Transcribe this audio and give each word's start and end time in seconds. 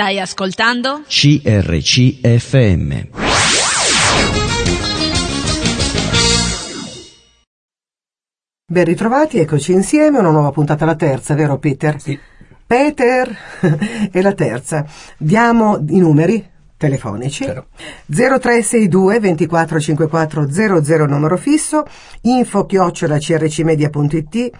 Stai 0.00 0.18
ascoltando? 0.18 1.02
CRCFM. 1.06 3.08
Ben 8.64 8.84
ritrovati, 8.86 9.40
eccoci 9.40 9.72
insieme, 9.72 10.18
una 10.18 10.30
nuova 10.30 10.52
puntata, 10.52 10.86
la 10.86 10.94
terza, 10.94 11.34
vero 11.34 11.58
Peter? 11.58 12.00
Sì. 12.00 12.18
Peter 12.66 13.30
è 14.10 14.22
la 14.22 14.32
terza. 14.32 14.86
Diamo 15.18 15.84
i 15.90 15.98
numeri 15.98 16.48
telefonici. 16.78 17.44
Certo. 17.44 17.66
0362 18.06 19.20
2454 19.20 20.82
00 20.82 21.04
numero 21.04 21.36
fisso, 21.36 21.84
info 22.22 22.64
chiocciola 22.64 23.18
crcmedia.it. 23.18 24.50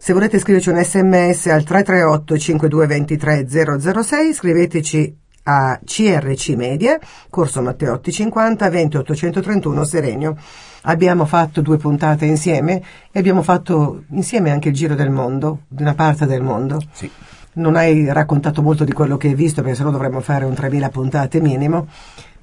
Se 0.00 0.12
volete 0.12 0.38
scriverci 0.38 0.70
un 0.70 0.80
sms 0.80 1.46
al 1.48 1.64
338 1.64 2.38
5223 2.38 4.00
006, 4.00 4.32
scriveteci 4.32 5.16
a 5.42 5.78
CRC 5.84 6.50
Media, 6.50 6.98
Corso 7.28 7.60
Matteotti 7.60 8.12
50, 8.12 8.70
20 8.70 8.96
831 8.96 9.84
Serenio. 9.84 10.36
Abbiamo 10.82 11.26
fatto 11.26 11.62
due 11.62 11.78
puntate 11.78 12.26
insieme 12.26 12.80
e 13.10 13.18
abbiamo 13.18 13.42
fatto 13.42 14.04
insieme 14.10 14.52
anche 14.52 14.68
il 14.68 14.74
giro 14.74 14.94
del 14.94 15.10
mondo, 15.10 15.62
di 15.66 15.82
una 15.82 15.94
parte 15.94 16.26
del 16.26 16.42
mondo. 16.42 16.80
Sì. 16.92 17.10
Non 17.54 17.74
hai 17.74 18.10
raccontato 18.10 18.62
molto 18.62 18.84
di 18.84 18.92
quello 18.92 19.16
che 19.16 19.26
hai 19.26 19.34
visto, 19.34 19.62
perché 19.62 19.76
sennò 19.76 19.90
dovremmo 19.90 20.20
fare 20.20 20.44
un 20.44 20.54
3000 20.54 20.90
puntate 20.90 21.40
minimo, 21.40 21.88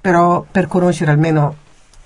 però 0.02 0.46
per 0.52 0.68
conoscere 0.68 1.10
almeno 1.10 1.64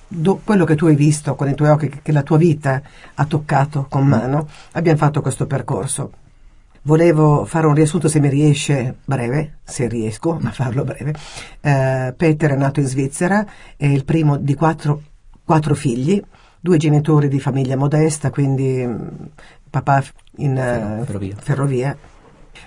do- 0.09 0.41
quello 0.44 0.66
che 0.66 0.76
tu 0.76 0.88
hai 0.88 0.95
visto 0.95 1.36
con 1.36 1.48
i 1.48 1.55
tuoi 1.55 1.70
occhi, 1.70 1.88
che, 1.88 1.99
che 2.02 2.12
la 2.12 2.23
tua 2.23 2.38
vita 2.38 2.81
ha 3.13 3.26
toccato 3.26 3.86
con 3.88 4.05
mano, 4.05 4.48
abbiamo 4.73 4.98
fatto 4.98 5.22
questo 5.22 5.45
percorso. 5.45 6.12
Volevo 6.81 7.45
fare 7.45 7.67
un 7.67 7.73
riassunto 7.73 8.08
se 8.08 8.20
mi 8.20 8.30
riesce 8.30 8.95
breve, 9.05 9.58
se 9.64 9.88
riesco 9.88 10.40
a 10.41 10.52
farlo 10.52 10.84
breve. 10.84 11.14
Eh, 11.62 12.14
Peter 12.16 12.52
è 12.52 12.55
nato 12.55 12.80
in 12.80 12.88
Svizzera, 12.88 13.45
è 13.77 13.86
il 13.86 14.05
primo 14.05 14.38
di 14.38 14.56
quattro, 14.56 15.02
quattro 15.44 15.75
figli, 15.75 16.22
due 16.59 16.78
genitori 16.78 17.28
di 17.28 17.39
famiglia 17.39 17.75
modesta, 17.75 18.30
quindi 18.30 18.86
mm, 18.86 18.97
papà 19.69 20.03
in 20.38 20.56
Ferro- 20.56 21.03
ferrovia. 21.03 21.36
ferrovia, 21.38 21.97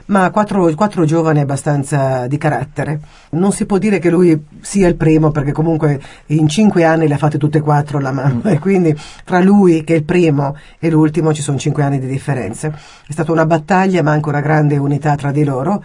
ma 0.06 0.30
quattro, 0.30 0.72
quattro 0.74 1.04
giovani 1.04 1.40
abbastanza 1.40 2.26
di 2.26 2.38
carattere. 2.38 3.00
Non 3.30 3.52
si 3.52 3.66
può 3.66 3.78
dire 3.78 3.98
che 3.98 4.10
lui 4.10 4.46
sia 4.60 4.88
il 4.88 4.96
primo 4.96 5.30
perché 5.30 5.52
comunque 5.52 6.00
in 6.26 6.48
cinque 6.48 6.84
anni 6.84 7.08
le 7.08 7.14
ha 7.14 7.18
fatte 7.18 7.38
tutte 7.38 7.58
e 7.58 7.60
quattro 7.60 7.98
la 7.98 8.12
mamma 8.12 8.50
e 8.50 8.58
quindi 8.58 8.96
tra 9.24 9.40
lui 9.40 9.84
che 9.84 9.94
è 9.94 9.96
il 9.96 10.04
primo 10.04 10.56
e 10.78 10.90
l'ultimo 10.90 11.32
ci 11.32 11.42
sono 11.42 11.58
cinque 11.58 11.82
anni 11.82 11.98
di 11.98 12.06
differenza. 12.06 12.68
È 12.68 13.12
stata 13.12 13.32
una 13.32 13.46
battaglia 13.46 14.02
ma 14.02 14.12
anche 14.12 14.28
una 14.28 14.40
grande 14.40 14.76
unità 14.76 15.14
tra 15.14 15.30
di 15.30 15.44
loro. 15.44 15.82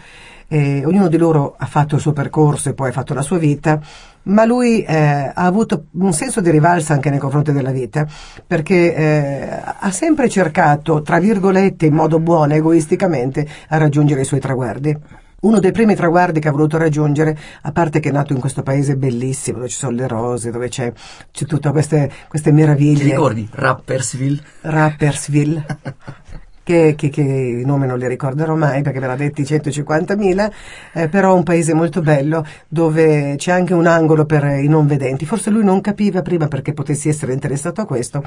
E 0.47 0.85
ognuno 0.85 1.09
di 1.09 1.17
loro 1.17 1.55
ha 1.57 1.65
fatto 1.65 1.95
il 1.95 2.01
suo 2.01 2.13
percorso 2.13 2.69
e 2.69 2.73
poi 2.73 2.89
ha 2.89 2.93
fatto 2.93 3.13
la 3.13 3.21
sua 3.21 3.37
vita, 3.37 3.81
ma 4.23 4.45
lui 4.45 4.83
eh, 4.83 4.95
ha 4.95 5.45
avuto 5.45 5.85
un 5.91 6.13
senso 6.13 6.41
di 6.41 6.49
rivalsa 6.49 6.93
anche 6.93 7.09
nei 7.09 7.19
confronti 7.19 7.51
della 7.51 7.71
vita, 7.71 8.07
perché 8.45 8.95
eh, 8.95 9.61
ha 9.79 9.91
sempre 9.91 10.29
cercato, 10.29 11.01
tra 11.01 11.19
virgolette, 11.19 11.85
in 11.85 11.93
modo 11.93 12.19
buono, 12.19 12.53
egoisticamente, 12.53 13.47
a 13.69 13.77
raggiungere 13.77 14.21
i 14.21 14.25
suoi 14.25 14.39
traguardi. 14.39 14.97
Uno 15.39 15.59
dei 15.59 15.71
primi 15.71 15.95
traguardi 15.95 16.39
che 16.39 16.47
ha 16.47 16.51
voluto 16.51 16.77
raggiungere, 16.77 17.37
a 17.61 17.71
parte 17.71 17.99
che 17.99 18.09
è 18.09 18.11
nato 18.11 18.33
in 18.33 18.39
questo 18.39 18.63
paese 18.63 18.95
bellissimo, 18.97 19.57
dove 19.57 19.69
ci 19.69 19.77
sono 19.77 19.95
le 19.95 20.07
rose, 20.07 20.49
dove 20.49 20.67
c'è, 20.67 20.91
c'è 21.31 21.45
tutte 21.45 21.69
queste, 21.71 22.11
queste 22.27 22.51
meraviglie. 22.51 23.03
Ti 23.03 23.09
ricordi? 23.11 23.47
Rappersville? 23.51 24.41
Rappersville. 24.61 25.65
Che, 26.67 26.95
che, 26.97 27.07
che 27.07 27.21
i 27.21 27.63
nomi 27.63 27.87
non 27.87 27.97
li 27.97 28.09
ricorderò 28.09 28.53
mai 28.53 28.81
perché 28.81 28.99
me 28.99 29.07
l'ha 29.07 29.15
detti 29.15 29.43
150.000, 29.43 30.51
eh, 30.91 31.07
però 31.07 31.33
un 31.33 31.43
paese 31.43 31.73
molto 31.73 32.01
bello 32.01 32.45
dove 32.67 33.35
c'è 33.37 33.53
anche 33.53 33.73
un 33.73 33.85
angolo 33.85 34.25
per 34.25 34.43
i 34.43 34.67
non 34.67 34.85
vedenti. 34.85 35.25
Forse 35.25 35.49
lui 35.49 35.63
non 35.63 35.79
capiva 35.79 36.21
prima 36.21 36.49
perché 36.49 36.73
potessi 36.73 37.07
essere 37.07 37.31
interessato 37.31 37.79
a 37.79 37.85
questo, 37.85 38.21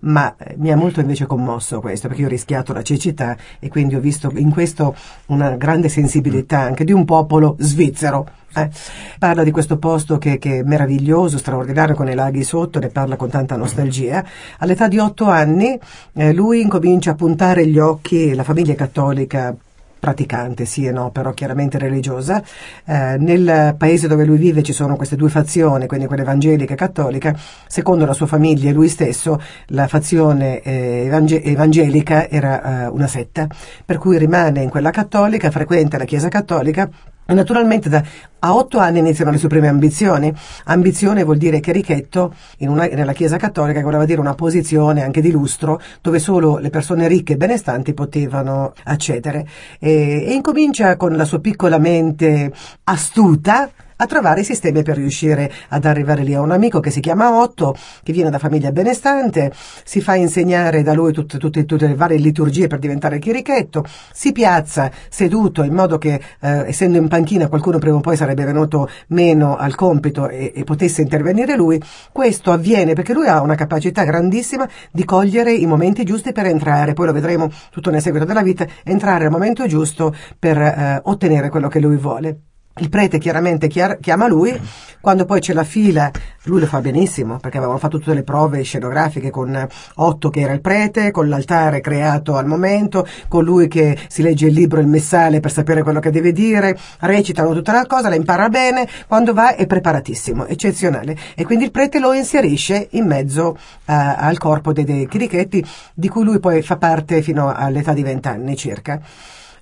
ma 0.00 0.36
eh, 0.36 0.56
mi 0.58 0.70
ha 0.70 0.76
molto 0.76 1.00
invece 1.00 1.24
commosso 1.24 1.80
questo 1.80 2.08
perché 2.08 2.20
io 2.20 2.28
ho 2.28 2.30
rischiato 2.30 2.74
la 2.74 2.82
cecità 2.82 3.34
e 3.58 3.70
quindi 3.70 3.94
ho 3.94 4.00
visto 4.00 4.30
in 4.34 4.50
questo 4.50 4.94
una 5.28 5.56
grande 5.56 5.88
sensibilità 5.88 6.60
anche 6.60 6.84
di 6.84 6.92
un 6.92 7.06
popolo 7.06 7.56
svizzero. 7.60 8.28
Eh. 8.56 8.70
Parla 9.18 9.44
di 9.44 9.50
questo 9.50 9.78
posto 9.78 10.18
che, 10.18 10.38
che 10.38 10.58
è 10.58 10.62
meraviglioso, 10.62 11.38
straordinario, 11.38 11.94
con 11.94 12.08
i 12.08 12.14
laghi 12.14 12.42
sotto, 12.42 12.78
ne 12.78 12.88
parla 12.88 13.16
con 13.16 13.28
tanta 13.28 13.56
nostalgia. 13.56 14.24
All'età 14.58 14.88
di 14.88 14.98
otto 14.98 15.26
anni 15.26 15.78
eh, 16.14 16.32
lui 16.32 16.60
incomincia 16.60 17.12
a 17.12 17.14
puntare 17.14 17.66
gli 17.66 17.78
occhi, 17.78 18.34
la 18.34 18.44
famiglia 18.44 18.74
cattolica 18.74 19.54
praticante, 19.98 20.66
sì 20.66 20.84
e 20.84 20.92
no, 20.92 21.10
però 21.10 21.32
chiaramente 21.32 21.78
religiosa. 21.78 22.42
Eh, 22.84 23.16
nel 23.18 23.74
paese 23.76 24.06
dove 24.06 24.24
lui 24.24 24.36
vive 24.36 24.62
ci 24.62 24.72
sono 24.72 24.94
queste 24.94 25.16
due 25.16 25.28
fazioni, 25.28 25.86
quindi 25.86 26.06
quella 26.06 26.22
evangelica 26.22 26.74
e 26.74 26.76
cattolica. 26.76 27.36
Secondo 27.66 28.06
la 28.06 28.12
sua 28.12 28.26
famiglia 28.26 28.70
e 28.70 28.72
lui 28.72 28.88
stesso, 28.88 29.40
la 29.68 29.88
fazione 29.88 30.60
eh, 30.60 31.04
evange- 31.06 31.42
evangelica 31.42 32.28
era 32.28 32.84
eh, 32.84 32.86
una 32.86 33.06
setta, 33.08 33.48
per 33.84 33.98
cui 33.98 34.16
rimane 34.18 34.62
in 34.62 34.70
quella 34.70 34.90
cattolica, 34.90 35.50
frequenta 35.50 35.98
la 35.98 36.04
chiesa 36.04 36.28
cattolica 36.28 36.88
naturalmente 37.34 37.88
da, 37.88 38.02
a 38.38 38.54
otto 38.54 38.78
anni 38.78 39.00
iniziano 39.00 39.30
le 39.30 39.38
sue 39.38 39.48
prime 39.48 39.68
ambizioni. 39.68 40.32
Ambizione 40.64 41.24
vuol 41.24 41.38
dire 41.38 41.60
cherichetto 41.60 42.34
in 42.58 42.68
una- 42.68 42.86
nella 42.86 43.12
Chiesa 43.12 43.36
Cattolica, 43.36 43.78
che 43.78 43.84
voleva 43.84 44.04
dire 44.04 44.20
una 44.20 44.34
posizione 44.34 45.02
anche 45.02 45.20
di 45.20 45.30
lustro, 45.30 45.80
dove 46.00 46.18
solo 46.18 46.58
le 46.58 46.70
persone 46.70 47.08
ricche 47.08 47.32
e 47.32 47.36
benestanti 47.36 47.94
potevano 47.94 48.72
accedere. 48.84 49.46
E, 49.78 50.24
e 50.26 50.32
incomincia 50.32 50.96
con 50.96 51.16
la 51.16 51.24
sua 51.24 51.40
piccola 51.40 51.78
mente 51.78 52.52
astuta 52.84 53.70
a 53.96 54.06
trovare 54.06 54.40
i 54.40 54.44
sistemi 54.44 54.82
per 54.82 54.96
riuscire 54.96 55.50
ad 55.68 55.84
arrivare 55.84 56.22
lì. 56.22 56.34
Ha 56.34 56.40
un 56.40 56.50
amico 56.50 56.80
che 56.80 56.90
si 56.90 57.00
chiama 57.00 57.40
Otto, 57.40 57.74
che 58.02 58.12
viene 58.12 58.30
da 58.30 58.38
famiglia 58.38 58.72
benestante, 58.72 59.52
si 59.84 60.00
fa 60.00 60.14
insegnare 60.14 60.82
da 60.82 60.92
lui 60.92 61.12
tutte, 61.12 61.38
tutte, 61.38 61.64
tutte 61.64 61.86
le 61.86 61.94
varie 61.94 62.18
liturgie 62.18 62.66
per 62.66 62.78
diventare 62.78 63.18
chierichetto, 63.18 63.84
si 64.12 64.32
piazza 64.32 64.90
seduto 65.08 65.62
in 65.62 65.72
modo 65.72 65.98
che, 65.98 66.20
eh, 66.40 66.68
essendo 66.68 66.98
in 66.98 67.08
panchina, 67.08 67.48
qualcuno 67.48 67.78
prima 67.78 67.96
o 67.96 68.00
poi 68.00 68.16
sarebbe 68.16 68.44
venuto 68.44 68.88
meno 69.08 69.56
al 69.56 69.74
compito 69.74 70.28
e, 70.28 70.52
e 70.54 70.64
potesse 70.64 71.02
intervenire 71.02 71.56
lui. 71.56 71.80
Questo 72.12 72.52
avviene 72.52 72.92
perché 72.92 73.12
lui 73.12 73.26
ha 73.26 73.40
una 73.40 73.54
capacità 73.54 74.04
grandissima 74.04 74.68
di 74.90 75.04
cogliere 75.04 75.52
i 75.52 75.66
momenti 75.66 76.04
giusti 76.04 76.32
per 76.32 76.46
entrare, 76.46 76.92
poi 76.92 77.06
lo 77.06 77.12
vedremo 77.12 77.50
tutto 77.70 77.90
nel 77.90 78.02
seguito 78.02 78.26
della 78.26 78.42
vita, 78.42 78.66
entrare 78.84 79.24
al 79.24 79.30
momento 79.30 79.66
giusto 79.66 80.14
per 80.38 80.58
eh, 80.58 81.00
ottenere 81.04 81.48
quello 81.48 81.68
che 81.68 81.80
lui 81.80 81.96
vuole. 81.96 82.40
Il 82.78 82.90
prete 82.90 83.16
chiaramente 83.16 83.68
chiar- 83.68 83.98
chiama 84.00 84.28
lui, 84.28 84.54
quando 85.00 85.24
poi 85.24 85.40
c'è 85.40 85.54
la 85.54 85.64
fila, 85.64 86.10
lui 86.42 86.60
lo 86.60 86.66
fa 86.66 86.82
benissimo, 86.82 87.38
perché 87.38 87.56
avevano 87.56 87.78
fatto 87.78 87.96
tutte 87.96 88.12
le 88.12 88.22
prove 88.22 88.62
scenografiche 88.62 89.30
con 89.30 89.66
Otto 89.94 90.28
che 90.28 90.40
era 90.40 90.52
il 90.52 90.60
prete, 90.60 91.10
con 91.10 91.26
l'altare 91.26 91.80
creato 91.80 92.36
al 92.36 92.44
momento, 92.44 93.06
con 93.28 93.44
lui 93.44 93.66
che 93.68 93.96
si 94.08 94.20
legge 94.20 94.48
il 94.48 94.52
libro, 94.52 94.78
il 94.78 94.88
messale 94.88 95.40
per 95.40 95.52
sapere 95.52 95.82
quello 95.82 96.00
che 96.00 96.10
deve 96.10 96.32
dire, 96.32 96.76
recitano 97.00 97.54
tutta 97.54 97.72
la 97.72 97.86
cosa, 97.86 98.10
la 98.10 98.14
impara 98.14 98.50
bene, 98.50 98.86
quando 99.06 99.32
va 99.32 99.54
è 99.54 99.64
preparatissimo, 99.66 100.44
eccezionale. 100.44 101.16
E 101.34 101.46
quindi 101.46 101.64
il 101.64 101.70
prete 101.70 101.98
lo 101.98 102.12
inserisce 102.12 102.88
in 102.90 103.06
mezzo 103.06 103.56
eh, 103.86 103.92
al 103.94 104.36
corpo 104.36 104.74
dei, 104.74 104.84
dei 104.84 105.08
chirichetti, 105.08 105.64
di 105.94 106.08
cui 106.08 106.24
lui 106.24 106.40
poi 106.40 106.60
fa 106.60 106.76
parte 106.76 107.22
fino 107.22 107.50
all'età 107.50 107.94
di 107.94 108.02
vent'anni 108.02 108.54
circa. 108.54 109.00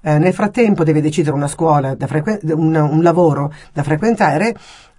Eh, 0.06 0.18
nel 0.18 0.34
frattempo 0.34 0.84
deve 0.84 1.00
decidere 1.00 1.34
una 1.34 1.48
scuola, 1.48 1.96
frequen- 2.06 2.40
un, 2.52 2.74
un 2.76 3.02
lavoro 3.02 3.50
da 3.72 3.82
frequentare 3.82 4.54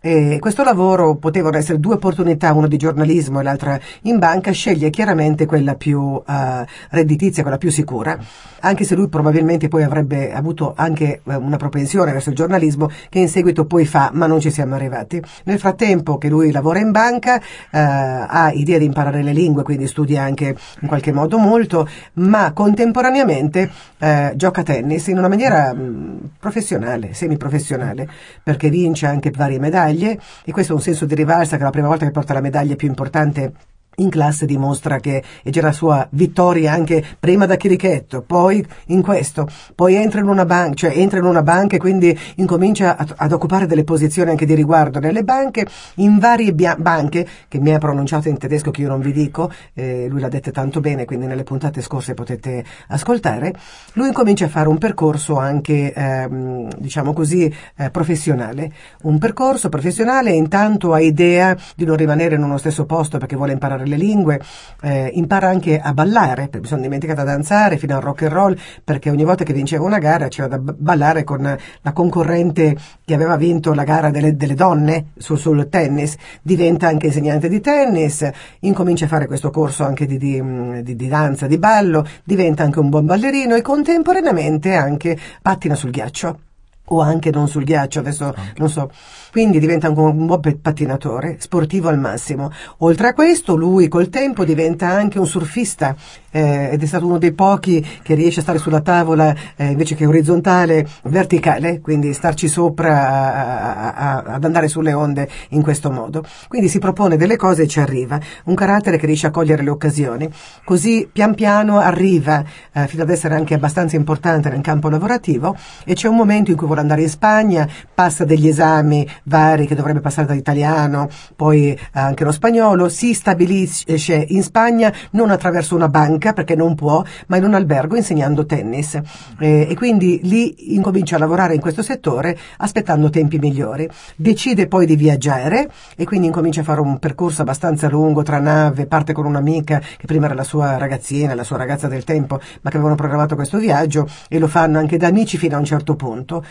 e 0.05 0.38
questo 0.39 0.63
lavoro 0.63 1.16
potevano 1.16 1.57
essere 1.57 1.79
due 1.79 1.95
opportunità, 1.95 2.53
una 2.53 2.67
di 2.67 2.77
giornalismo 2.77 3.39
e 3.39 3.43
l'altra 3.43 3.79
in 4.03 4.19
banca, 4.19 4.51
sceglie 4.51 4.91
chiaramente 4.91 5.47
quella 5.47 5.73
più 5.73 6.21
eh, 6.27 6.63
redditizia, 6.91 7.41
quella 7.41 7.57
più 7.57 7.71
sicura, 7.71 8.16
anche 8.59 8.83
se 8.83 8.93
lui 8.93 9.07
probabilmente 9.07 9.67
poi 9.67 9.81
avrebbe 9.81 10.31
avuto 10.31 10.73
anche 10.75 11.21
eh, 11.23 11.35
una 11.35 11.57
propensione 11.57 12.11
verso 12.11 12.29
il 12.29 12.35
giornalismo 12.35 12.88
che 13.09 13.17
in 13.17 13.29
seguito 13.29 13.66
poi 13.66 13.88
fa, 13.88 14.11
ma 14.13 14.27
non 14.27 14.40
ci 14.40 14.52
siamo 14.52 14.75
arrivati. 14.75 15.19
Nel 15.46 15.57
frattempo 15.57 16.19
che 16.19 16.29
lui 16.29 16.51
lavora 16.51 16.78
in 16.78 16.91
banca, 16.91 17.40
eh, 17.40 17.41
ha 17.72 18.51
idea 18.53 18.78
di 18.78 18.85
imparare 18.85 19.23
le 19.23 19.34
lingue, 19.34 19.63
quindi 19.63 19.87
studia 19.87 20.22
anche 20.22 20.55
in 20.81 20.87
qualche 20.87 21.13
modo 21.13 21.40
molto, 21.40 21.90
ma 22.13 22.53
contemporaneamente 22.53 23.72
eh, 23.97 24.34
gioca 24.35 24.61
a 24.61 24.63
tennis 24.63 25.08
in 25.08 25.17
una 25.17 25.29
maniera 25.29 25.73
mh, 25.73 26.34
professionale, 26.40 27.16
semiprofessionale, 27.16 28.08
perché 28.43 28.69
vince 28.69 29.08
anche 29.08 29.31
varie 29.31 29.58
medaglie 29.58 29.93
e 30.03 30.52
questo 30.52 30.74
è 30.74 30.76
un 30.76 30.82
senso 30.82 31.06
di 31.06 31.16
rivalsa 31.16 31.56
che 31.56 31.62
è 31.62 31.66
la 31.66 31.72
prima 31.72 31.88
volta 31.88 32.06
che 32.06 32.12
porta 32.12 32.34
la 32.34 32.42
medaglia 32.42 32.76
più 32.76 32.88
importante 32.88 33.53
in 33.97 34.09
classe 34.09 34.46
dimostra 34.46 35.00
che 35.00 35.24
è 35.44 35.50
già 35.50 35.62
la 35.62 35.72
sua 35.72 36.08
vittoria 36.12 36.74
anche 36.74 37.03
prima 37.20 37.46
da 37.46 37.56
Chirichetto, 37.56 38.22
poi 38.22 38.66
in 38.88 39.02
questo, 39.02 39.47
poi 39.74 39.96
entra 39.96 40.22
in 40.22 40.28
una 40.28 40.46
banca, 40.46 40.74
cioè 40.76 40.97
entra 40.97 41.20
in 41.20 41.26
una 41.26 41.44
banca 41.44 41.76
e 41.76 41.80
quindi 41.80 42.18
incomincia 42.36 42.97
a, 42.97 43.06
ad 43.16 43.32
occupare 43.32 43.66
delle 43.66 43.84
posizioni 43.84 44.32
anche 44.32 44.46
di 44.46 44.53
riguardo 44.53 45.00
nelle 45.00 45.24
banche, 45.24 45.66
in 45.96 46.20
varie 46.20 46.53
bia- 46.53 46.76
banche, 46.76 47.28
che 47.47 47.59
mi 47.59 47.74
ha 47.74 47.78
pronunciato 47.78 48.30
in 48.30 48.38
tedesco 48.38 48.72
che 48.72 48.82
io 48.82 48.90
non 48.90 49.00
vi 49.00 49.12
dico, 49.12 49.52
eh, 49.74 50.08
lui 50.09 50.20
l'ha 50.20 50.30
dette 50.30 50.52
tanto 50.52 50.80
bene, 50.82 51.06
quindi 51.06 51.26
nelle 51.26 51.44
puntate 51.44 51.82
scorse 51.82 52.14
potete 52.14 52.64
ascoltare, 52.88 53.53
lui 53.94 54.08
incomincia 54.08 54.46
a 54.46 54.50
fare 54.50 54.68
un 54.68 54.78
percorso 54.78 55.38
anche, 55.38 55.94
ehm, 55.94 56.70
diciamo 56.78 57.14
così, 57.14 57.53
eh, 57.78 57.90
professionale, 57.90 58.72
un 59.03 59.18
percorso 59.18 59.70
professionale 59.70 60.32
intanto 60.32 60.94
ha 60.94 61.00
idea 61.00 61.56
di 61.76 61.86
non 61.86 61.96
rimanere 61.96 62.36
in 62.36 62.44
uno 62.44 62.58
stesso 62.58 62.86
posto 62.86 63.18
perché 63.18 63.36
vuole 63.36 63.53
imparare 63.53 63.84
le 63.87 63.97
lingue, 63.97 64.40
eh, 64.82 65.11
impara 65.14 65.47
anche 65.47 65.79
a 65.79 65.93
ballare, 65.93 66.49
mi 66.52 66.66
sono 66.66 66.82
dimenticata 66.82 67.22
a 67.22 67.26
danzare 67.26 67.78
fino 67.78 67.96
al 67.96 68.02
rock 68.02 68.23
and 68.23 68.32
roll, 68.32 68.58
perché 68.84 69.09
ogni 69.09 69.23
volta 69.23 69.43
che 69.43 69.53
vinceva 69.53 69.84
una 69.84 69.99
gara 69.99 70.28
c'era 70.28 70.47
da 70.47 70.58
ballare 70.59 71.23
con 71.23 71.58
la 71.82 71.93
concorrente 71.93 72.76
che 73.03 73.14
aveva 73.14 73.35
vinto 73.35 73.73
la 73.73 73.84
gara 73.84 74.09
delle, 74.09 74.35
delle 74.35 74.53
donne 74.53 75.08
sul, 75.17 75.37
sul, 75.37 75.67
tennis, 75.70 76.16
diventa 76.41 76.87
anche 76.87 77.08
insegnante 77.08 77.49
di 77.49 77.61
tennis, 77.61 78.29
incomincia 78.59 79.05
a 79.05 79.09
fare 79.09 79.28
questo 79.28 79.49
corso 79.49 79.84
anche 79.84 80.05
di, 80.05 80.17
di, 80.17 80.84
di, 80.84 80.96
di 80.96 81.08
danza, 81.08 81.47
di 81.47 81.58
ballo, 81.58 82.05
diventa 82.23 82.64
anche 82.64 82.79
un 82.79 82.90
buon 82.90 83.05
ballerino 83.05 83.55
e 83.55 83.61
contemporaneamente 83.61 84.76
anche 84.76 85.17
pattina 85.41 85.76
sul 85.76 85.91
ghiaccio 85.91 86.40
o 86.85 87.02
anche 87.02 87.32
non 87.32 87.47
sul 87.47 87.64
ghiaccio, 87.64 87.99
adesso 87.99 88.28
okay. 88.28 88.53
non 88.58 88.70
so. 88.70 88.90
Quindi 89.32 89.59
diventa 89.59 89.90
un 89.90 90.26
buon 90.26 90.40
pattinatore, 90.61 91.37
sportivo 91.40 91.90
al 91.90 91.99
massimo. 91.99 92.52
Oltre 92.79 93.09
a 93.09 93.14
questo, 93.14 93.55
lui 93.55 93.90
col 93.90 94.08
tempo 94.08 94.46
diventa 94.46 94.87
anche 94.87 95.20
un 95.20 95.28
surfista 95.28 95.96
eh, 96.32 96.70
ed 96.72 96.82
è 96.82 96.85
stato 96.85 97.05
uno 97.05 97.17
dei 97.17 97.34
pochi 97.34 97.85
che 98.02 98.14
riesce 98.14 98.40
a 98.40 98.43
stare 98.43 98.59
sulla 98.59 98.82
tavola 98.82 99.35
eh, 99.55 99.72
invece 99.72 99.96
che 99.96 100.05
orizzontale, 100.05 100.87
verticale, 101.03 101.82
quindi 101.82 102.14
starci 102.14 102.47
sopra 102.47 102.93
a, 102.93 103.93
a, 103.93 104.23
ad 104.35 104.43
andare 104.43 104.67
sulle 104.67 104.93
onde 104.93 105.28
in 105.49 105.61
questo 105.61 105.91
modo. 105.91 106.23
Quindi 106.47 106.70
si 106.70 106.79
propone 106.79 107.17
delle 107.17 107.35
cose 107.35 107.64
e 107.64 107.67
ci 107.67 107.79
arriva. 107.79 108.20
Un 108.46 108.55
carattere 108.55 108.97
che 108.97 109.05
riesce 109.05 109.28
a 109.28 109.32
cogliere 109.32 109.64
le 109.64 109.70
occasioni. 109.70 110.29
Così 110.64 111.09
pian 111.11 111.35
piano 111.35 111.79
arriva 111.79 112.43
eh, 112.72 112.87
fino 112.87 113.03
ad 113.03 113.09
essere 113.09 113.35
anche 113.35 113.53
abbastanza 113.53 113.97
importante 113.97 114.49
nel 114.49 114.61
campo 114.61 114.90
lavorativo 114.90 115.55
e 115.84 115.93
c'è 115.93 116.08
un 116.08 116.16
momento 116.16 116.52
in 116.52 116.58
cui 116.58 116.67
vuole 116.75 116.81
andare 116.81 117.01
in 117.01 117.09
Spagna, 117.09 117.67
passa 117.93 118.25
degli 118.25 118.47
esami 118.47 119.07
vari 119.23 119.66
che 119.66 119.75
dovrebbe 119.75 120.01
passare 120.01 120.27
dall'italiano, 120.27 121.07
poi 121.35 121.72
eh, 121.72 121.79
anche 121.93 122.23
lo 122.23 122.31
spagnolo, 122.31 122.89
si 122.89 123.13
stabilisce 123.13 124.25
in 124.29 124.43
Spagna 124.43 124.93
non 125.11 125.31
attraverso 125.31 125.75
una 125.75 125.87
banca 125.87 126.33
perché 126.33 126.55
non 126.55 126.75
può, 126.75 127.03
ma 127.27 127.37
in 127.37 127.45
un 127.45 127.53
albergo 127.53 127.95
insegnando 127.95 128.45
tennis 128.45 128.99
eh, 129.39 129.67
e 129.69 129.75
quindi 129.75 130.19
lì 130.23 130.73
incomincia 130.75 131.16
a 131.16 131.19
lavorare 131.19 131.55
in 131.55 131.61
questo 131.61 131.81
settore 131.81 132.37
aspettando 132.57 133.09
tempi 133.09 133.39
migliori. 133.39 133.89
Decide 134.16 134.67
poi 134.67 134.85
di 134.85 134.95
viaggiare 134.95 135.69
e 135.95 136.03
quindi 136.05 136.27
incomincia 136.27 136.61
a 136.61 136.63
fare 136.66 136.81
un 136.81 136.99
percorso 136.99 137.41
abbastanza 137.41 137.87
lungo 137.87 138.23
tra 138.23 138.39
nave, 138.39 138.85
parte 138.85 139.13
con 139.13 139.25
un'amica 139.25 139.79
che 139.79 140.05
prima 140.05 140.25
era 140.25 140.35
la 140.35 140.43
sua 140.43 140.77
ragazzina, 140.77 141.33
la 141.33 141.43
sua 141.43 141.57
ragazza 141.57 141.87
del 141.87 142.03
tempo, 142.03 142.39
ma 142.61 142.69
che 142.69 142.75
avevano 142.75 142.95
programmato 142.95 143.35
questo 143.35 143.57
viaggio 143.57 144.07
e 144.27 144.39
lo 144.39 144.47
fanno 144.47 144.79
anche 144.79 144.97
da 144.97 145.07
amici 145.07 145.37
fino 145.37 145.55
a 145.55 145.59
un 145.59 145.66
certo 145.66 145.95
punto 145.95 146.43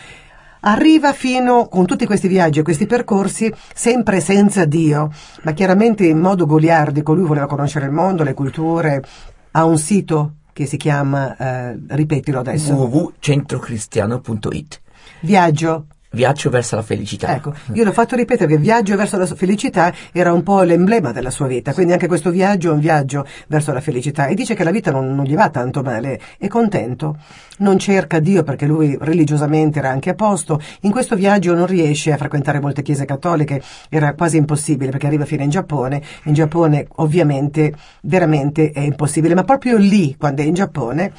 arriva 0.65 1.13
fino, 1.13 1.67
con 1.67 1.85
tutti 1.85 2.05
questi 2.05 2.27
viaggi 2.27 2.59
e 2.59 2.63
questi 2.63 2.85
percorsi, 2.85 3.51
sempre 3.73 4.19
senza 4.19 4.65
Dio, 4.65 5.09
ma 5.43 5.53
chiaramente 5.53 6.05
in 6.05 6.19
modo 6.19 6.45
goliardico, 6.45 7.13
lui 7.13 7.25
voleva 7.25 7.47
conoscere 7.47 7.85
il 7.85 7.91
mondo, 7.91 8.23
le 8.23 8.33
culture, 8.33 9.01
ha 9.51 9.63
un 9.65 9.77
sito 9.77 10.33
che 10.53 10.65
si 10.65 10.77
chiama, 10.77 11.37
eh, 11.37 11.77
ripetilo 11.89 12.39
adesso. 12.39 12.73
www.centrocristiano.it 12.73 14.81
Viaggio 15.21 15.85
Viaggio 16.15 16.49
verso 16.49 16.77
la 16.77 16.81
felicità. 16.81 17.35
Ecco, 17.35 17.53
io 17.73 17.83
l'ho 17.83 17.91
fatto 17.91 18.15
ripetere 18.15 18.55
che 18.55 18.57
viaggio 18.57 18.95
verso 18.95 19.17
la 19.17 19.25
felicità 19.25 19.93
era 20.13 20.31
un 20.31 20.43
po' 20.43 20.61
l'emblema 20.61 21.11
della 21.11 21.29
sua 21.29 21.45
vita, 21.45 21.73
quindi 21.73 21.91
anche 21.91 22.07
questo 22.07 22.31
viaggio 22.31 22.69
è 22.69 22.73
un 22.73 22.79
viaggio 22.79 23.25
verso 23.47 23.73
la 23.73 23.81
felicità. 23.81 24.27
E 24.27 24.33
dice 24.33 24.55
che 24.55 24.63
la 24.63 24.71
vita 24.71 24.91
non, 24.91 25.13
non 25.13 25.25
gli 25.25 25.35
va 25.35 25.49
tanto 25.49 25.83
male, 25.83 26.19
è 26.37 26.47
contento, 26.47 27.17
non 27.57 27.77
cerca 27.77 28.19
Dio 28.19 28.43
perché 28.43 28.65
lui 28.65 28.97
religiosamente 28.99 29.79
era 29.79 29.89
anche 29.89 30.11
a 30.11 30.13
posto, 30.15 30.61
in 30.81 30.91
questo 30.91 31.15
viaggio 31.15 31.53
non 31.53 31.65
riesce 31.65 32.13
a 32.13 32.17
frequentare 32.17 32.61
molte 32.61 32.81
chiese 32.81 33.03
cattoliche, 33.03 33.61
era 33.89 34.13
quasi 34.13 34.37
impossibile 34.37 34.91
perché 34.91 35.07
arriva 35.07 35.25
fino 35.25 35.43
in 35.43 35.49
Giappone, 35.49 36.01
in 36.23 36.33
Giappone 36.33 36.87
ovviamente 36.95 37.73
veramente 38.01 38.71
è 38.71 38.79
impossibile, 38.79 39.35
ma 39.35 39.43
proprio 39.43 39.75
lì, 39.77 40.15
quando 40.17 40.41
è 40.41 40.45
in 40.45 40.53
Giappone, 40.53 41.11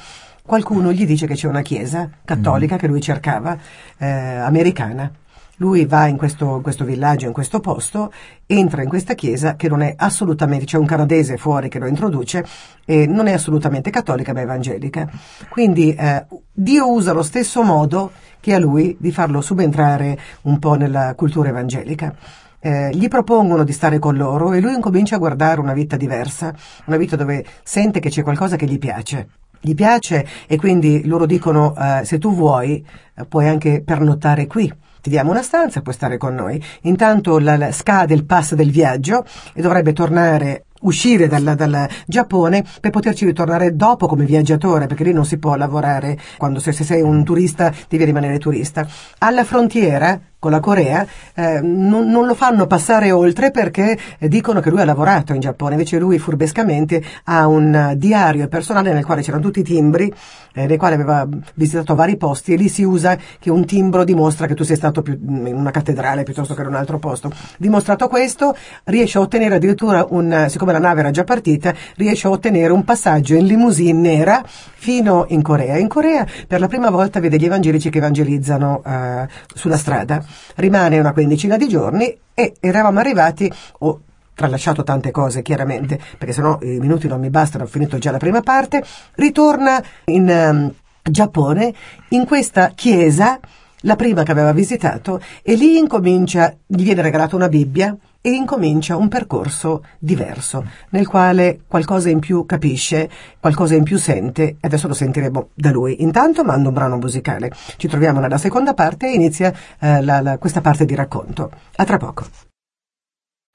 qualcuno 0.47 0.93
gli 0.93 1.05
dice 1.05 1.27
che 1.27 1.35
c'è 1.35 1.47
una 1.47 1.61
chiesa 1.61 2.09
cattolica 2.23 2.75
mm. 2.75 2.77
che 2.77 2.87
lui 2.87 3.01
cercava, 3.01 3.55
eh, 3.97 4.07
americana. 4.07 5.11
Lui 5.57 5.85
va 5.85 6.05
in 6.05 6.17
questo, 6.17 6.59
questo, 6.61 6.85
villaggio, 6.85 7.25
in 7.25 7.33
questo 7.33 7.59
posto, 7.59 8.13
entra 8.45 8.83
in 8.83 8.89
questa 8.89 9.15
chiesa 9.15 9.55
che 9.55 9.67
non 9.67 9.81
è 9.81 9.93
assolutamente, 9.97 10.65
c'è 10.65 10.77
un 10.77 10.85
canadese 10.85 11.37
fuori 11.37 11.67
che 11.67 11.79
lo 11.79 11.87
introduce, 11.87 12.45
e 12.85 13.07
non 13.07 13.27
è 13.27 13.33
assolutamente 13.33 13.89
cattolica 13.89 14.33
ma 14.33 14.41
evangelica. 14.41 15.09
Quindi 15.49 15.93
eh, 15.95 16.25
Dio 16.53 16.91
usa 16.91 17.11
lo 17.11 17.23
stesso 17.23 17.63
modo 17.63 18.11
che 18.39 18.53
a 18.53 18.59
lui 18.59 18.95
di 18.99 19.11
farlo 19.11 19.41
subentrare 19.41 20.17
un 20.43 20.59
po' 20.59 20.75
nella 20.75 21.13
cultura 21.15 21.49
evangelica. 21.49 22.15
Eh, 22.59 22.91
gli 22.93 23.07
propongono 23.07 23.63
di 23.63 23.73
stare 23.73 23.99
con 23.99 24.15
loro 24.15 24.53
e 24.53 24.61
lui 24.61 24.73
incomincia 24.75 25.15
a 25.15 25.19
guardare 25.19 25.59
una 25.59 25.73
vita 25.73 25.97
diversa, 25.97 26.53
una 26.85 26.97
vita 26.97 27.15
dove 27.15 27.43
sente 27.63 27.99
che 27.99 28.09
c'è 28.09 28.21
qualcosa 28.21 28.55
che 28.55 28.67
gli 28.67 28.77
piace 28.77 29.27
gli 29.59 29.73
piace 29.73 30.25
e 30.47 30.57
quindi 30.57 31.05
loro 31.05 31.25
dicono 31.25 31.75
eh, 31.75 32.05
se 32.05 32.17
tu 32.17 32.33
vuoi 32.33 32.85
eh, 33.15 33.25
puoi 33.25 33.47
anche 33.47 33.81
pernottare 33.83 34.47
qui 34.47 34.71
ti 35.01 35.09
diamo 35.13 35.31
una 35.31 35.41
stanza, 35.41 35.81
puoi 35.81 35.93
stare 35.93 36.17
con 36.17 36.35
noi. 36.35 36.61
Intanto 36.81 37.39
la, 37.39 37.55
la, 37.55 37.71
scade 37.71 38.13
il 38.13 38.25
pass 38.25 38.55
del 38.55 38.71
viaggio 38.71 39.23
e 39.53 39.61
dovrebbe 39.61 39.93
tornare 39.93 40.65
uscire 40.81 41.27
dal, 41.27 41.55
dal, 41.55 41.87
Giappone 42.05 42.63
per 42.81 42.91
poterci 42.91 43.25
ritornare 43.25 43.75
dopo 43.75 44.07
come 44.07 44.25
viaggiatore, 44.25 44.87
perché 44.87 45.03
lì 45.03 45.13
non 45.13 45.25
si 45.25 45.37
può 45.37 45.55
lavorare 45.55 46.17
quando 46.37 46.59
se, 46.59 46.71
se 46.71 46.83
sei 46.83 47.01
un 47.01 47.23
turista 47.23 47.73
devi 47.87 48.03
rimanere 48.03 48.37
turista. 48.37 48.85
Alla 49.19 49.43
frontiera 49.43 50.19
con 50.39 50.51
la 50.51 50.59
Corea, 50.59 51.05
eh, 51.33 51.61
non, 51.61 52.09
non, 52.09 52.27
lo 52.27 52.35
fanno 52.35 52.67
passare 52.67 53.11
oltre 53.11 53.49
perché 53.49 53.97
dicono 54.19 54.59
che 54.59 54.69
lui 54.69 54.81
ha 54.81 54.85
lavorato 54.85 55.33
in 55.33 55.39
Giappone, 55.39 55.71
invece 55.71 55.97
lui 55.97 56.19
furbescamente 56.19 57.03
ha 57.23 57.47
un 57.47 57.93
diario 57.97 58.47
personale 58.47 58.93
nel 58.93 59.03
quale 59.03 59.23
c'erano 59.23 59.41
tutti 59.41 59.61
i 59.61 59.63
timbri, 59.63 60.13
eh, 60.53 60.67
nei 60.67 60.77
quali 60.77 60.93
aveva 60.93 61.27
visitato 61.55 61.95
vari 61.95 62.17
posti 62.17 62.53
e 62.53 62.55
lì 62.55 62.69
si 62.69 62.83
usa 62.83 63.17
che 63.39 63.49
un 63.49 63.65
timbro 63.65 64.03
dimostra 64.03 64.45
che 64.45 64.53
tu 64.53 64.63
sei 64.63 64.75
stato 64.75 65.01
più, 65.01 65.17
in 65.19 65.55
una 65.55 65.71
cattedrale 65.71 66.21
piuttosto 66.21 66.53
che 66.53 66.61
in 66.61 66.67
un 66.67 66.75
altro 66.75 66.99
posto. 66.99 67.31
Dimostrato 67.57 68.07
questo, 68.07 68.55
riesce 68.83 69.17
a 69.17 69.21
ottenere 69.21 69.55
addirittura 69.55 70.05
un, 70.09 70.45
siccome 70.49 70.71
la 70.71 70.79
nave 70.79 70.99
era 70.99 71.11
già 71.11 71.23
partita, 71.23 71.73
riesce 71.95 72.27
a 72.27 72.29
ottenere 72.29 72.71
un 72.71 72.83
passaggio 72.83 73.33
in 73.33 73.47
limousine 73.47 73.99
nera 73.99 74.43
fino 74.45 75.25
in 75.29 75.41
Corea. 75.41 75.77
In 75.77 75.87
Corea 75.87 76.27
per 76.47 76.59
la 76.59 76.67
prima 76.67 76.91
volta 76.91 77.19
vede 77.19 77.37
gli 77.37 77.45
evangelici 77.45 77.89
che 77.89 77.97
evangelizzano 77.97 78.83
eh, 78.85 79.27
sulla 79.55 79.77
strada 79.77 80.25
rimane 80.55 80.99
una 80.99 81.13
quindicina 81.13 81.57
di 81.57 81.67
giorni 81.67 82.17
e 82.33 82.53
eravamo 82.59 82.99
arrivati, 82.99 83.51
ho 83.79 84.01
tralasciato 84.33 84.83
tante 84.83 85.09
cose 85.11 85.41
chiaramente, 85.41 85.99
perché 86.17 86.33
sennò 86.33 86.59
i 86.61 86.79
minuti 86.79 87.07
non 87.07 87.19
mi 87.19 87.29
bastano, 87.29 87.63
ho 87.63 87.67
finito 87.67 87.97
già 87.97 88.11
la 88.11 88.19
prima 88.19 88.41
parte, 88.41 88.83
ritorna 89.15 89.83
in 90.05 90.29
um, 90.29 90.73
Giappone, 91.01 91.73
in 92.09 92.25
questa 92.25 92.71
chiesa, 92.75 93.39
la 93.81 93.95
prima 93.95 94.23
che 94.23 94.31
aveva 94.31 94.51
visitato, 94.51 95.19
e 95.41 95.55
lì 95.55 95.77
incomincia, 95.77 96.55
gli 96.65 96.83
viene 96.83 97.01
regalata 97.01 97.35
una 97.35 97.49
Bibbia, 97.49 97.95
e 98.27 98.31
incomincia 98.31 98.97
un 98.97 99.07
percorso 99.07 99.85
diverso, 99.99 100.65
nel 100.89 101.07
quale 101.07 101.61
qualcosa 101.65 102.09
in 102.09 102.19
più 102.19 102.45
capisce, 102.45 103.09
qualcosa 103.39 103.75
in 103.75 103.83
più 103.83 103.97
sente, 103.97 104.43
e 104.43 104.57
adesso 104.59 104.89
lo 104.89 104.93
sentiremo 104.93 105.51
da 105.53 105.71
lui. 105.71 106.01
Intanto 106.01 106.43
mando 106.43 106.67
un 106.67 106.73
brano 106.73 106.97
musicale. 106.97 107.51
Ci 107.77 107.87
troviamo 107.87 108.19
nella 108.19 108.37
seconda 108.37 108.73
parte 108.73 109.07
e 109.07 109.13
inizia 109.13 109.53
eh, 109.79 110.01
la, 110.01 110.19
la, 110.19 110.37
questa 110.37 110.59
parte 110.59 110.83
di 110.83 110.93
racconto. 110.93 111.49
A 111.77 111.85
tra 111.85 111.95
poco. 111.95 112.25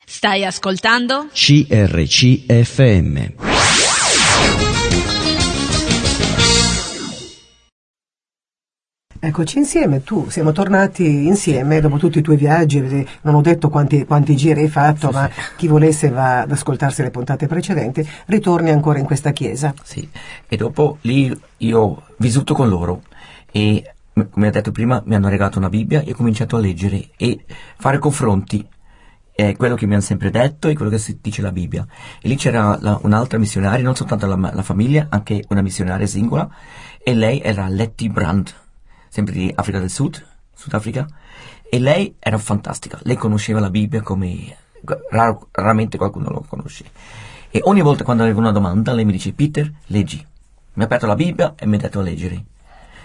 Stai 0.06 0.46
ascoltando? 0.46 1.26
CRCFM. 1.32 2.82
Eccoci 9.24 9.58
insieme, 9.58 10.02
tu 10.02 10.28
siamo 10.30 10.50
tornati 10.50 11.04
insieme 11.04 11.78
dopo 11.78 11.96
tutti 11.96 12.18
i 12.18 12.22
tuoi 12.22 12.36
viaggi, 12.36 12.80
non 13.20 13.36
ho 13.36 13.40
detto 13.40 13.68
quanti, 13.68 14.04
quanti 14.04 14.34
giri 14.34 14.62
hai 14.62 14.68
fatto, 14.68 15.10
sì, 15.10 15.14
ma 15.14 15.30
sì. 15.32 15.40
chi 15.58 15.68
volesse 15.68 16.08
va 16.08 16.40
ad 16.40 16.50
ascoltarsi 16.50 17.02
le 17.02 17.10
puntate 17.10 17.46
precedenti, 17.46 18.04
ritorni 18.26 18.70
ancora 18.70 18.98
in 18.98 19.04
questa 19.04 19.30
chiesa. 19.30 19.72
Sì, 19.84 20.10
e 20.48 20.56
dopo 20.56 20.98
lì 21.02 21.32
io 21.58 21.78
ho 21.78 22.02
vissuto 22.16 22.52
con 22.52 22.68
loro 22.68 23.02
e 23.52 23.94
come 24.12 24.48
ho 24.48 24.50
detto 24.50 24.72
prima 24.72 25.00
mi 25.06 25.14
hanno 25.14 25.28
regalato 25.28 25.58
una 25.58 25.68
Bibbia 25.68 26.00
e 26.00 26.10
ho 26.10 26.16
cominciato 26.16 26.56
a 26.56 26.58
leggere 26.58 27.10
e 27.16 27.44
fare 27.78 27.98
confronti 27.98 28.66
è 29.30 29.54
quello 29.54 29.76
che 29.76 29.86
mi 29.86 29.92
hanno 29.92 30.02
sempre 30.02 30.30
detto 30.30 30.66
e 30.66 30.74
quello 30.74 30.90
che 30.90 30.98
si 30.98 31.18
dice 31.22 31.42
la 31.42 31.52
Bibbia. 31.52 31.86
E 32.20 32.26
lì 32.26 32.34
c'era 32.34 32.76
la- 32.80 32.98
un'altra 33.00 33.38
missionaria, 33.38 33.84
non 33.84 33.94
soltanto 33.94 34.26
la, 34.26 34.50
la 34.52 34.62
famiglia, 34.62 35.06
anche 35.10 35.44
una 35.50 35.62
missionaria 35.62 36.08
singola, 36.08 36.50
e 37.00 37.14
lei 37.14 37.40
era 37.40 37.68
Letty 37.68 38.08
Brand, 38.08 38.52
sempre 39.12 39.34
di 39.34 39.52
Africa 39.54 39.78
del 39.78 39.90
Sud, 39.90 40.24
Sudafrica, 40.54 41.06
e 41.68 41.78
lei 41.78 42.16
era 42.18 42.38
fantastica, 42.38 42.98
lei 43.02 43.16
conosceva 43.16 43.60
la 43.60 43.68
Bibbia 43.68 44.00
come 44.00 44.56
raro- 45.10 45.48
raramente 45.52 45.98
qualcuno 45.98 46.30
lo 46.30 46.40
conosce. 46.48 46.84
E 47.50 47.60
ogni 47.64 47.82
volta 47.82 48.04
quando 48.04 48.22
avevo 48.22 48.40
una 48.40 48.52
domanda 48.52 48.94
lei 48.94 49.04
mi 49.04 49.12
dice 49.12 49.34
Peter, 49.34 49.70
leggi. 49.88 50.16
Mi 50.74 50.82
ha 50.82 50.86
aperto 50.86 51.06
la 51.06 51.14
Bibbia 51.14 51.54
e 51.58 51.66
mi 51.66 51.76
ha 51.76 51.78
detto 51.78 51.98
a 52.00 52.02
leggere. 52.02 52.42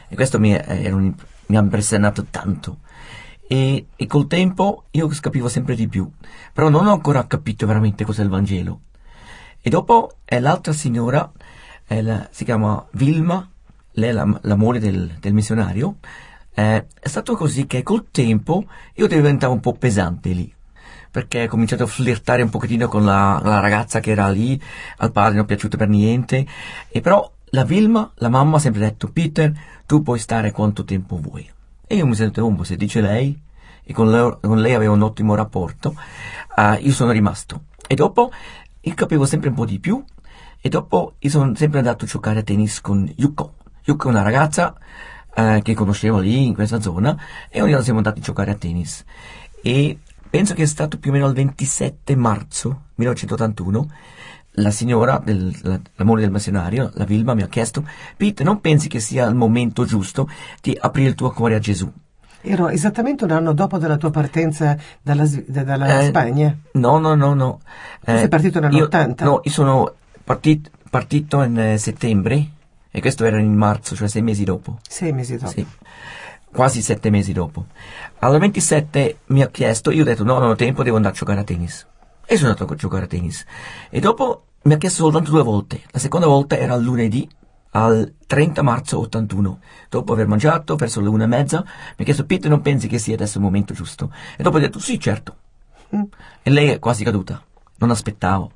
E 0.08 0.16
questo 0.16 0.40
mi, 0.40 0.54
un- 0.54 1.14
mi 1.48 1.58
ha 1.58 1.60
impressionato 1.60 2.26
tanto. 2.32 2.78
E, 3.46 3.88
e 3.94 4.08
col 4.08 4.28
tempo 4.28 4.86
io 4.92 5.08
capivo 5.20 5.50
sempre 5.50 5.76
di 5.76 5.90
più, 5.90 6.10
però 6.54 6.70
non 6.70 6.88
ho 6.88 6.94
ancora 6.94 7.28
capito 7.28 7.66
veramente 7.68 8.06
cos'è 8.06 8.24
il 8.24 8.30
Vangelo. 8.30 8.80
E 9.62 9.70
dopo 9.70 10.20
eh, 10.24 10.40
l'altra 10.40 10.72
signora, 10.72 11.30
la- 11.88 12.30
si 12.32 12.46
chiama 12.46 12.86
Vilma, 12.92 13.50
è 14.04 14.12
la, 14.12 14.26
del, 14.80 15.18
del 15.20 15.34
missionario, 15.34 15.98
eh, 16.54 16.86
è 17.00 17.08
stato 17.08 17.36
così 17.36 17.68
che 17.68 17.84
col 17.84 18.10
tempo 18.12 18.66
io 18.96 19.08
diventavo 19.08 19.54
un 19.54 19.60
po' 19.60 19.74
pesante 19.74 20.32
lì, 20.32 20.54
perché 21.12 21.44
ho 21.44 21.48
cominciato 21.48 21.84
a 21.84 21.88
flirtare 21.88 22.42
un 22.42 22.50
pochettino 22.50 22.88
con 22.88 23.06
la, 23.06 23.40
la 23.44 23.60
ragazza 23.60 24.00
che 24.00 24.12
era 24.12 24.30
lì, 24.30 24.60
al 24.98 25.12
padre 25.12 25.36
non 25.36 25.44
è 25.44 25.48
piaciuto 25.48 25.78
per 25.78 25.88
niente, 25.88 26.46
e 26.90 27.02
però 27.02 27.32
la 27.52 27.64
Vilma, 27.64 28.12
la 28.16 28.30
mamma 28.30 28.58
ha 28.58 28.60
sempre 28.60 28.82
detto, 28.82 29.10
Peter, 29.12 29.54
tu 29.86 30.02
puoi 30.04 30.20
stare 30.20 30.52
quanto 30.52 30.84
tempo 30.84 31.18
vuoi. 31.18 31.50
E 31.88 31.96
io 31.96 32.06
mi 32.06 32.16
sento 32.16 32.46
un 32.46 32.56
po', 32.56 32.64
se 32.64 32.76
dice 32.76 33.02
lei, 33.02 33.40
e 33.84 33.94
con 33.94 34.12
lei, 34.12 34.38
con 34.42 34.60
lei 34.60 34.74
avevo 34.74 34.94
un 34.94 35.02
ottimo 35.02 35.34
rapporto, 35.34 35.96
eh, 36.58 36.74
io 36.82 36.92
sono 36.92 37.12
rimasto. 37.12 37.66
E 37.88 37.96
dopo 37.96 38.32
io 38.82 38.94
capivo 38.94 39.26
sempre 39.26 39.50
un 39.50 39.56
po' 39.56 39.66
di 39.66 39.80
più, 39.80 40.04
e 40.60 40.70
dopo 40.70 41.14
io 41.20 41.30
sono 41.30 41.56
sempre 41.56 41.80
andato 41.80 42.04
a 42.04 42.08
giocare 42.08 42.40
a 42.40 42.44
tennis 42.44 42.82
con 42.82 43.10
Yuko. 43.16 43.54
Yuko 43.88 44.08
è 44.08 44.12
una 44.12 44.22
ragazza 44.22 44.76
eh, 45.34 45.62
che 45.64 45.74
conoscevo 45.74 46.20
lì 46.20 46.46
in 46.46 46.54
questa 46.54 46.82
zona, 46.82 47.16
e 47.50 47.60
ogni 47.62 47.70
giorno 47.70 47.84
siamo 47.86 48.00
andati 48.00 48.20
a 48.20 48.24
giocare 48.24 48.52
a 48.52 48.56
tennis. 48.56 49.04
E 49.62 49.98
penso 50.30 50.54
che 50.54 50.64
è 50.64 50.66
stato 50.66 50.98
più 51.00 51.12
o 51.12 51.14
meno 51.14 51.28
il 51.28 51.34
27 51.34 52.16
marzo 52.18 52.82
1981, 52.96 53.90
la 54.60 54.72
signora, 54.72 55.22
del, 55.24 55.56
la, 55.62 55.80
la 55.96 56.04
moglie 56.04 56.22
del 56.24 56.32
missionario, 56.32 56.92
la 56.96 57.06
Vilma, 57.06 57.34
mi 57.34 57.44
ha 57.44 57.48
chiesto, 57.48 57.86
Pete, 58.18 58.44
non 58.44 58.60
pensi 58.60 58.90
che 58.90 59.00
sia 59.00 59.26
il 59.26 59.36
momento 59.36 59.86
giusto 59.86 60.30
di 60.62 60.76
aprire 60.80 61.10
il 61.10 61.16
tuo 61.16 61.32
cuore 61.32 61.56
a 61.56 61.60
Gesù? 61.60 61.90
Ero 62.42 62.68
esattamente 62.70 63.24
un 63.24 63.32
anno 63.32 63.54
dopo 63.54 63.78
della 63.78 63.98
tua 63.98 64.10
partenza 64.10 64.76
dalla, 65.02 65.26
dalla 65.48 66.02
Eh, 66.02 66.06
Spagna. 66.08 66.56
No, 66.74 66.98
no, 66.98 67.14
no, 67.16 67.34
no. 67.34 67.60
sei 68.04 68.28
partito 68.28 68.60
nell'80? 68.60 69.16
io- 69.20 69.26
No, 69.26 69.40
io 69.44 69.52
sono 69.52 69.94
partit- 70.24 70.70
partito 70.90 71.42
in 71.44 71.58
eh, 71.58 71.78
settembre 71.78 72.50
e 72.98 73.00
questo 73.00 73.26
era 73.26 73.38
in 73.40 73.54
marzo, 73.54 73.96
cioè 73.96 74.08
sei 74.08 74.24
mesi 74.24 74.44
dopo. 74.44 74.80
Sei 74.82 75.14
mesi 75.14 75.38
dopo. 75.38 75.52
Sì. 75.52 75.64
Quasi 76.52 76.82
sette 76.82 77.12
mesi 77.12 77.32
dopo. 77.32 77.68
Al 78.18 78.40
27 78.40 79.20
mi 79.28 79.44
ha 79.44 79.50
chiesto, 79.50 79.92
io 79.92 80.02
ho 80.02 80.04
detto 80.04 80.24
no, 80.24 80.40
non 80.40 80.50
ho 80.50 80.56
tempo, 80.56 80.82
devo 80.82 80.96
andare 80.96 81.14
a 81.14 81.18
giocare 81.18 81.42
a 81.42 81.44
tennis. 81.44 81.86
E 82.26 82.38
sono 82.38 82.50
andato 82.50 82.74
a 82.74 82.76
giocare 82.76 83.04
a 83.04 83.08
tennis. 83.08 83.46
E 83.92 84.00
dopo 84.00 84.46
mi 84.64 84.74
ha 84.74 84.78
chiesto 84.78 85.04
soltanto 85.04 85.30
due 85.30 85.44
volte. 85.44 85.84
La 85.92 86.00
seconda 86.00 86.26
volta 86.26 86.58
era 86.58 86.76
lunedì, 86.76 87.30
al 87.74 88.16
30 88.26 88.64
marzo 88.64 88.98
81. 88.98 89.60
Dopo 89.90 90.14
aver 90.14 90.26
mangiato, 90.26 90.76
verso 90.76 91.00
le 91.00 91.10
una 91.10 91.26
e 91.26 91.28
mezza, 91.28 91.64
mi 91.64 91.98
ha 92.00 92.04
chiesto, 92.04 92.26
Peter, 92.26 92.50
non 92.50 92.62
pensi 92.62 92.88
che 92.88 92.98
sia 92.98 93.14
adesso 93.14 93.38
il 93.38 93.44
momento 93.44 93.76
giusto? 93.76 94.12
E 94.36 94.42
dopo 94.42 94.58
ho 94.58 94.60
detto, 94.60 94.80
sì, 94.80 95.00
certo. 95.00 95.36
E 96.42 96.50
lei 96.50 96.70
è 96.70 96.80
quasi 96.80 97.04
caduta. 97.04 97.40
Non 97.78 97.92
aspettavo. 97.92 98.54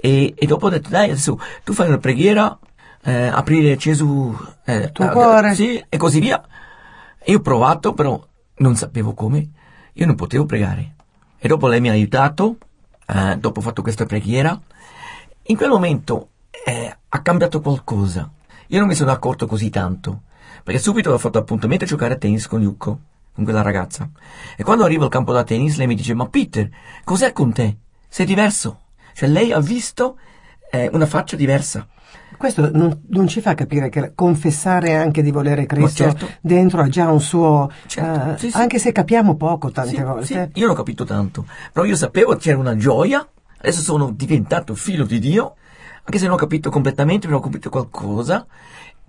E, 0.00 0.34
e 0.38 0.46
dopo 0.46 0.66
ho 0.66 0.70
detto, 0.70 0.88
dai, 0.88 1.10
adesso 1.10 1.36
tu 1.64 1.72
fai 1.72 1.88
una 1.88 1.98
preghiera, 1.98 2.56
eh, 3.06 3.28
aprire 3.28 3.76
Gesù, 3.76 4.36
eh, 4.64 4.90
Tuo 4.90 5.04
eh, 5.04 5.10
cuore. 5.10 5.54
Sì, 5.54 5.82
e 5.88 5.96
così 5.96 6.18
via. 6.18 6.42
Io 7.26 7.38
ho 7.38 7.40
provato, 7.40 7.94
però 7.94 8.20
non 8.56 8.74
sapevo 8.74 9.14
come. 9.14 9.48
Io 9.92 10.06
non 10.06 10.16
potevo 10.16 10.44
pregare. 10.44 10.94
E 11.38 11.46
dopo 11.46 11.68
lei 11.68 11.80
mi 11.80 11.88
ha 11.88 11.92
aiutato, 11.92 12.58
eh, 13.06 13.36
dopo 13.38 13.60
ho 13.60 13.62
fatto 13.62 13.82
questa 13.82 14.06
preghiera. 14.06 14.60
In 15.44 15.56
quel 15.56 15.68
momento 15.68 16.30
eh, 16.50 16.96
ha 17.08 17.22
cambiato 17.22 17.60
qualcosa. 17.60 18.28
Io 18.68 18.78
non 18.80 18.88
mi 18.88 18.96
sono 18.96 19.12
accorto 19.12 19.46
così 19.46 19.70
tanto, 19.70 20.22
perché 20.64 20.80
subito 20.80 21.12
ho 21.12 21.18
fatto 21.18 21.38
appuntamento 21.38 21.84
a 21.84 21.86
giocare 21.86 22.14
a 22.14 22.16
tennis 22.16 22.48
con 22.48 22.60
Yuko, 22.60 23.00
con 23.32 23.44
quella 23.44 23.62
ragazza. 23.62 24.10
E 24.56 24.64
quando 24.64 24.84
arrivo 24.84 25.04
al 25.04 25.10
campo 25.10 25.32
da 25.32 25.44
tennis 25.44 25.76
lei 25.76 25.86
mi 25.86 25.94
dice, 25.94 26.14
ma 26.14 26.28
Peter, 26.28 26.68
cos'è 27.04 27.32
con 27.32 27.52
te? 27.52 27.76
Sei 28.08 28.26
diverso. 28.26 28.80
Cioè 29.14 29.28
lei 29.28 29.52
ha 29.52 29.60
visto 29.60 30.18
eh, 30.72 30.90
una 30.92 31.06
faccia 31.06 31.36
diversa. 31.36 31.86
Questo 32.36 32.70
non, 32.72 33.02
non 33.08 33.26
ci 33.28 33.40
fa 33.40 33.54
capire 33.54 33.88
che 33.88 34.12
confessare 34.14 34.94
anche 34.94 35.22
di 35.22 35.30
volere 35.30 35.66
Cristo 35.66 36.04
certo. 36.04 36.28
dentro 36.40 36.82
ha 36.82 36.88
già 36.88 37.10
un 37.10 37.20
suo... 37.20 37.70
Certo, 37.86 38.32
eh, 38.32 38.38
sì, 38.38 38.50
sì. 38.50 38.56
Anche 38.56 38.78
se 38.78 38.92
capiamo 38.92 39.36
poco 39.36 39.70
tante 39.70 39.96
Sì, 39.96 40.02
volte. 40.02 40.50
io 40.54 40.66
l'ho 40.66 40.74
capito 40.74 41.04
tanto, 41.04 41.46
però 41.72 41.86
io 41.86 41.96
sapevo 41.96 42.32
che 42.32 42.38
c'era 42.38 42.58
una 42.58 42.76
gioia, 42.76 43.26
adesso 43.58 43.80
sono 43.80 44.10
diventato 44.10 44.74
figlio 44.74 45.04
di 45.04 45.18
Dio, 45.18 45.54
anche 46.04 46.18
se 46.18 46.24
non 46.26 46.34
ho 46.34 46.38
capito 46.38 46.70
completamente, 46.70 47.26
però 47.26 47.38
ho 47.38 47.42
capito 47.42 47.70
qualcosa. 47.70 48.46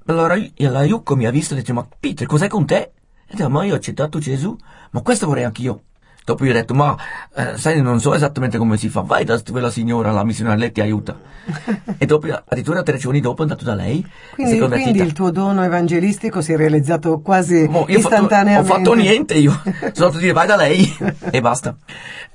Allora 0.05 0.36
la 0.36 0.84
Yuko 0.84 1.15
mi 1.15 1.25
ha 1.25 1.31
visto 1.31 1.53
e 1.53 1.57
ha 1.57 1.60
detto, 1.60 1.74
ma 1.74 1.86
Peter, 2.00 2.25
cos'è 2.25 2.48
con 2.48 2.65
te? 2.65 2.91
E 3.27 3.36
detto, 3.36 3.50
ma 3.50 3.65
io 3.65 3.74
ho 3.74 3.75
accettato 3.75 4.19
Gesù, 4.19 4.55
ma 4.91 5.01
questo 5.01 5.27
vorrei 5.27 5.43
anch'io. 5.43 5.81
Dopo 6.27 6.43
io 6.43 6.51
ho 6.51 6.53
detto, 6.53 6.74
ma 6.74 6.93
eh, 7.34 7.55
sai, 7.55 7.81
non 7.81 8.01
so 8.01 8.13
esattamente 8.13 8.57
come 8.57 8.75
si 8.75 8.89
fa, 8.89 9.00
vai 9.00 9.24
da 9.24 9.41
quella 9.50 9.72
signora, 9.72 10.12
la 10.12 10.25
missionaria, 10.25 10.60
lei 10.60 10.74
ti 10.74 10.81
aiuta. 10.81 11.17
e 11.98 12.05
dopo, 12.05 12.27
addirittura 12.27 12.84
tre 12.84 12.98
giorni 12.98 13.22
dopo, 13.22 13.39
è 13.39 13.41
andato 13.43 13.63
da 13.63 13.74
lei, 13.74 14.05
Quindi, 14.34 14.60
quindi 14.60 15.00
il 15.00 15.13
tuo 15.13 15.31
dono 15.31 15.63
evangelistico 15.63 16.41
si 16.41 16.51
è 16.51 16.57
realizzato 16.57 17.22
quasi 17.22 17.60
io 17.60 17.69
ho 17.69 17.72
fatto, 17.72 17.93
ho 17.93 17.98
istantaneamente. 17.98 18.67
fatto 18.67 18.93
niente 18.93 19.36
io, 19.36 19.51
sono 19.63 20.07
andato 20.07 20.17
a 20.17 20.19
dire 20.19 20.34
vai 20.34 20.48
da 20.48 20.57
lei 20.57 20.98
e 21.31 21.39
basta. 21.39 21.77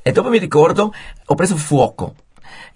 E 0.00 0.10
dopo 0.10 0.30
mi 0.30 0.38
ricordo, 0.38 0.90
ho 1.26 1.34
preso 1.34 1.56
fuoco. 1.58 2.14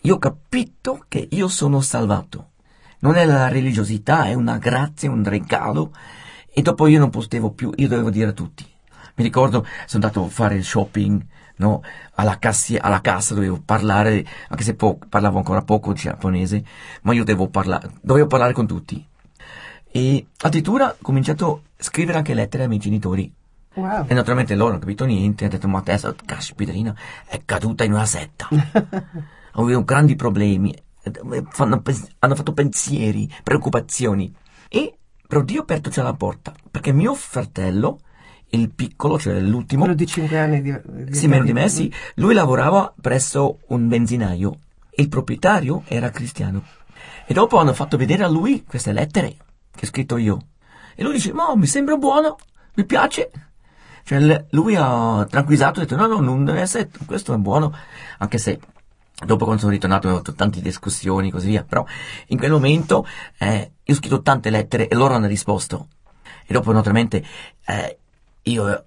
Io 0.03 0.17
ho 0.17 0.19
capito 0.19 1.07
che 1.09 1.29
io 1.31 1.49
sono 1.49 1.81
salvato. 1.81 2.51
Non 2.99 3.17
è 3.17 3.25
la 3.25 3.49
religiosità, 3.49 4.27
è 4.27 4.35
una 4.35 4.59
grazia, 4.59 5.11
un 5.11 5.25
regalo. 5.25 5.93
E 6.53 6.61
dopo 6.61 6.87
io 6.87 6.99
non 6.99 7.09
potevo 7.09 7.53
più, 7.53 7.73
io 7.77 7.89
dovevo 7.89 8.11
dire 8.11 8.29
a 8.29 8.33
tutti. 8.33 8.75
Mi 9.17 9.25
ricordo, 9.25 9.67
sono 9.87 10.05
andato 10.05 10.25
a 10.25 10.29
fare 10.29 10.57
il 10.57 10.65
shopping, 10.65 11.25
no? 11.57 11.83
Alla, 12.17 12.39
cassi- 12.39 12.77
alla 12.77 13.01
cassa 13.01 13.33
dovevo 13.33 13.61
parlare, 13.65 14.25
anche 14.49 14.63
se 14.63 14.75
po- 14.75 14.99
parlavo 15.09 15.39
ancora 15.39 15.63
poco 15.63 15.95
giapponese, 15.95 16.63
ma 17.03 17.15
io 17.15 17.25
parlare, 17.49 17.93
dovevo 18.03 18.27
parlare 18.27 18.53
con 18.53 18.67
tutti. 18.67 19.05
E 19.91 20.27
addirittura 20.43 20.91
ho 20.91 20.97
cominciato 21.01 21.63
a 21.79 21.83
scrivere 21.83 22.19
anche 22.19 22.35
lettere 22.35 22.65
ai 22.65 22.69
miei 22.69 22.81
genitori. 22.81 23.33
Wow. 23.73 24.05
E 24.07 24.13
naturalmente 24.13 24.55
loro 24.55 24.65
non 24.65 24.77
hanno 24.77 24.85
capito 24.85 25.07
niente, 25.07 25.45
hanno 25.45 25.55
detto 25.55 25.69
ma 25.69 25.79
adesso, 25.79 26.15
caspiterina, 26.25 26.95
è 27.27 27.41
caduta 27.45 27.85
in 27.85 27.93
una 27.93 28.05
setta. 28.05 28.49
Avuto 29.53 29.85
grandi 29.85 30.15
problemi, 30.15 30.75
eh, 31.03 31.45
hanno 31.57 32.35
fatto 32.35 32.53
pensieri, 32.53 33.33
preoccupazioni. 33.43 34.35
E 34.69 34.99
però 35.27 35.43
Dio 35.43 35.61
ha 35.61 35.63
aperto 35.63 35.89
già 35.89 36.03
la 36.03 36.15
porta, 36.15 36.55
perché 36.71 36.93
mio 36.93 37.15
fratello, 37.15 38.01
il 38.51 38.71
piccolo, 38.71 39.19
cioè 39.19 39.39
l'ultimo, 39.41 39.83
Quello 39.83 39.97
di 39.97 40.07
5 40.07 40.39
anni 40.39 40.63
di, 40.63 40.75
di 40.85 41.15
sì, 41.15 41.27
meno 41.27 41.45
di 41.45 41.53
me, 41.53 41.69
sì, 41.69 41.93
lui 42.15 42.35
lavorava 42.35 42.93
presso 43.01 43.59
un 43.69 43.89
benzinaio 43.89 44.59
il 44.97 45.09
proprietario 45.09 45.83
era 45.87 46.11
cristiano. 46.11 46.65
E 47.27 47.35
dopo 47.35 47.59
hanno 47.59 47.73
fatto 47.73 47.97
vedere 47.97 48.25
a 48.25 48.29
lui 48.29 48.65
queste 48.65 48.93
lettere 48.93 49.37
che 49.75 49.85
ho 49.85 49.89
scritto 49.89 50.17
io. 50.17 50.39
E 50.95 51.03
lui 51.03 51.15
dice, 51.15 51.33
ma 51.33 51.55
mi 51.55 51.67
sembra 51.67 51.97
buono, 51.97 52.37
mi 52.75 52.85
piace. 52.85 53.31
Cioè 54.05 54.47
lui 54.51 54.77
ha 54.77 55.27
tranquillizzato 55.29 55.81
e 55.81 55.83
ha 55.83 55.87
detto, 55.87 56.01
no, 56.01 56.07
no, 56.07 56.21
non 56.21 56.57
essere, 56.57 56.89
questo 57.05 57.35
è 57.35 57.37
buono, 57.37 57.75
anche 58.19 58.39
se 58.39 58.61
dopo 59.25 59.45
quando 59.45 59.63
sono 59.63 59.73
ritornato 59.73 60.09
ho 60.09 60.13
avuto 60.13 60.35
tante 60.35 60.61
discussioni 60.61 61.29
e 61.29 61.31
così 61.33 61.49
via, 61.49 61.65
però 61.65 61.85
in 62.29 62.39
quel 62.39 62.53
momento 62.53 63.07
eh, 63.39 63.73
io 63.83 63.95
ho 63.95 63.97
scritto 63.97 64.23
tante 64.23 64.51
lettere 64.51 64.89
e 64.89 64.95
loro 64.95 65.15
hanno 65.15 65.27
risposto. 65.27 65.89
E 66.47 66.53
dopo 66.53 66.71
naturalmente 66.71 67.25
eh, 67.67 67.99
io, 68.47 68.69
eh, 68.69 68.83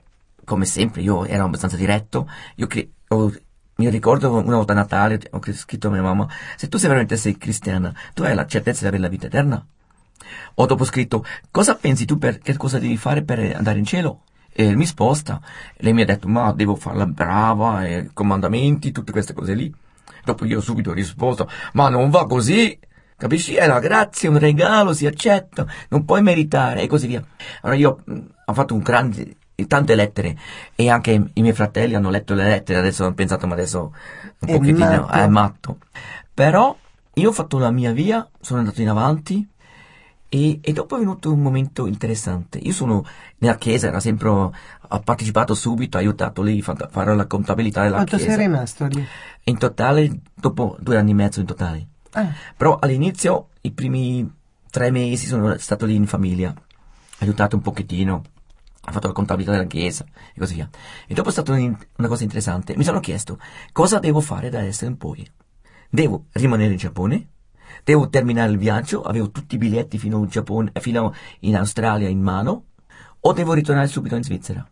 come 0.46 0.66
sempre, 0.66 1.02
io 1.02 1.26
ero 1.26 1.46
abbastanza 1.46 1.76
diretto, 1.76 2.30
io 2.56 2.68
che 2.68 2.92
ho- 3.10 3.34
mi 3.76 3.90
ricordo 3.90 4.34
una 4.34 4.58
volta 4.58 4.74
a 4.74 4.76
Natale 4.76 5.20
ho 5.32 5.40
scritto 5.54 5.88
a 5.88 5.92
mia 5.92 6.02
mamma, 6.02 6.28
se 6.58 6.68
tu 6.68 6.78
sei 6.78 6.88
veramente 6.88 7.18
sei 7.18 7.38
cristiana, 7.38 7.94
tu 8.14 8.24
hai 8.24 8.36
la 8.36 8.46
certezza 8.46 8.82
di 8.82 8.88
avere 8.88 9.02
la 9.04 9.10
vita 9.10 9.28
eterna? 9.28 9.66
Ho 10.56 10.66
dopo 10.66 10.84
scritto, 10.84 11.26
cosa 11.52 11.76
pensi 11.76 12.06
tu 12.06 12.18
per, 12.18 12.40
che 12.40 12.58
cosa 12.58 12.80
devi 12.80 12.98
fare 12.98 13.24
per 13.24 13.40
andare 13.56 13.80
in 13.80 13.86
cielo? 13.86 14.24
E 14.52 14.76
mi 14.76 14.86
sposta, 14.86 15.40
lei 15.78 15.94
mi 15.94 16.02
ha 16.02 16.06
detto, 16.06 16.28
ma 16.28 16.52
devo 16.52 16.76
farla 16.76 17.06
brava, 17.06 17.86
e 17.86 18.10
comandamenti, 18.14 18.92
tutte 18.92 19.12
queste 19.12 19.34
cose 19.34 19.54
lì. 19.54 19.74
Dopo 20.26 20.46
io 20.46 20.60
subito 20.60 20.90
ho 20.90 20.94
risposto, 20.94 21.50
ma 21.74 21.88
non 21.90 22.10
va 22.10 22.26
così, 22.28 22.78
capisci? 23.16 23.56
È 23.56 23.66
la 23.68 23.80
grazia, 23.80 24.30
un 24.30 24.38
regalo, 24.38 24.94
si 24.94 25.06
accetta, 25.06 25.66
non 25.90 26.04
puoi 26.04 26.22
meritare, 26.22 26.82
e 26.82 26.88
così 26.88 27.08
via. 27.08 27.24
Allora 27.62 27.80
io 27.80 28.04
ho 28.46 28.54
fatto 28.54 28.74
un 28.74 28.82
grande 28.82 29.36
tante 29.68 29.96
lettere 29.96 30.38
e 30.76 30.90
anche 30.90 31.12
i 31.12 31.42
miei 31.42 31.54
fratelli 31.54 31.96
hanno 31.96 32.10
letto 32.10 32.34
le 32.34 32.44
lettere, 32.44 32.80
adesso 32.80 33.04
hanno 33.06 33.14
pensato 33.14 33.48
ma 33.48 33.54
adesso 33.54 33.94
un 34.40 34.48
È 34.50 34.52
pochettino 34.54 34.86
matto. 35.02 35.12
è 35.14 35.28
matto. 35.28 35.78
Però 36.34 36.76
io 37.14 37.30
ho 37.30 37.34
fatto 37.34 37.58
la 37.58 37.72
mia 37.72 37.92
via, 37.92 38.28
sono 38.40 38.60
andato 38.60 38.82
in 38.82 38.90
avanti 38.90 39.48
e, 40.32 40.60
e 40.62 40.74
dopo 40.74 40.96
è 40.96 41.00
venuto 41.00 41.34
un 41.34 41.42
momento 41.42 41.86
interessante. 41.88 42.60
Io 42.60 42.72
sono 42.72 43.04
nella 43.40 43.58
chiesa, 43.58 43.88
era 43.88 44.00
sempre, 44.00 44.30
ho 44.30 44.52
partecipato 45.04 45.54
subito, 45.56 45.98
ho 45.98 46.00
aiutato 46.00 46.42
lì 46.44 46.64
a 46.66 46.88
fare 46.90 47.16
la 47.16 47.26
contabilità 47.26 47.82
della 47.82 47.96
Quanto 47.96 48.18
chiesa. 48.18 48.32
sei 48.34 48.46
rimasto 48.46 48.86
lì? 48.86 49.06
In 49.46 49.58
totale, 49.58 50.20
dopo 50.34 50.78
due 50.80 50.98
anni 50.98 51.12
e 51.12 51.16
mezzo 51.16 51.40
in 51.40 51.46
totale. 51.48 51.88
Ah, 52.12 52.32
Però 52.56 52.78
all'inizio, 52.80 53.50
i 53.62 53.72
primi 53.72 54.32
tre 54.70 54.92
mesi, 54.92 55.26
sono 55.26 55.58
stato 55.58 55.86
lì 55.86 55.96
in 55.96 56.06
famiglia, 56.08 56.54
aiutato 57.20 57.56
un 57.56 57.62
pochettino, 57.64 58.24
ho 58.90 58.92
fatto 58.94 59.08
la 59.08 59.14
contabilità 59.14 59.52
della 59.54 59.66
chiesa 59.68 60.06
e 60.34 60.40
così 60.40 60.56
via. 60.56 60.70
E 61.08 61.14
dopo 61.14 61.30
è 61.30 61.32
stata 61.32 61.54
un- 61.54 61.78
una 61.98 62.08
cosa 62.08 62.24
interessante, 62.24 62.76
mi 62.76 62.84
sono 62.84 63.00
chiesto 63.00 63.40
cosa 63.72 64.00
devo 64.00 64.20
fare 64.22 64.50
da 64.50 64.60
adesso 64.60 64.86
in 64.86 64.98
poi. 64.98 65.28
Devo 65.90 66.26
rimanere 66.34 66.72
in 66.72 66.78
Giappone? 66.78 67.28
Devo 67.84 68.10
terminare 68.10 68.52
il 68.52 68.58
viaggio? 68.58 69.02
Avevo 69.04 69.32
tutti 69.32 69.56
i 69.56 69.58
biglietti 69.58 69.98
fino 69.98 70.18
in 70.20 70.28
Giappone, 70.28 70.70
eh, 70.74 70.80
fino 70.82 71.14
in 71.42 71.56
Australia 71.56 72.08
in 72.10 72.22
mano? 72.22 72.66
O 73.22 73.34
devo 73.34 73.54
ritornare 73.54 73.88
subito 73.88 74.16
in 74.16 74.24
Svizzera? 74.24 74.68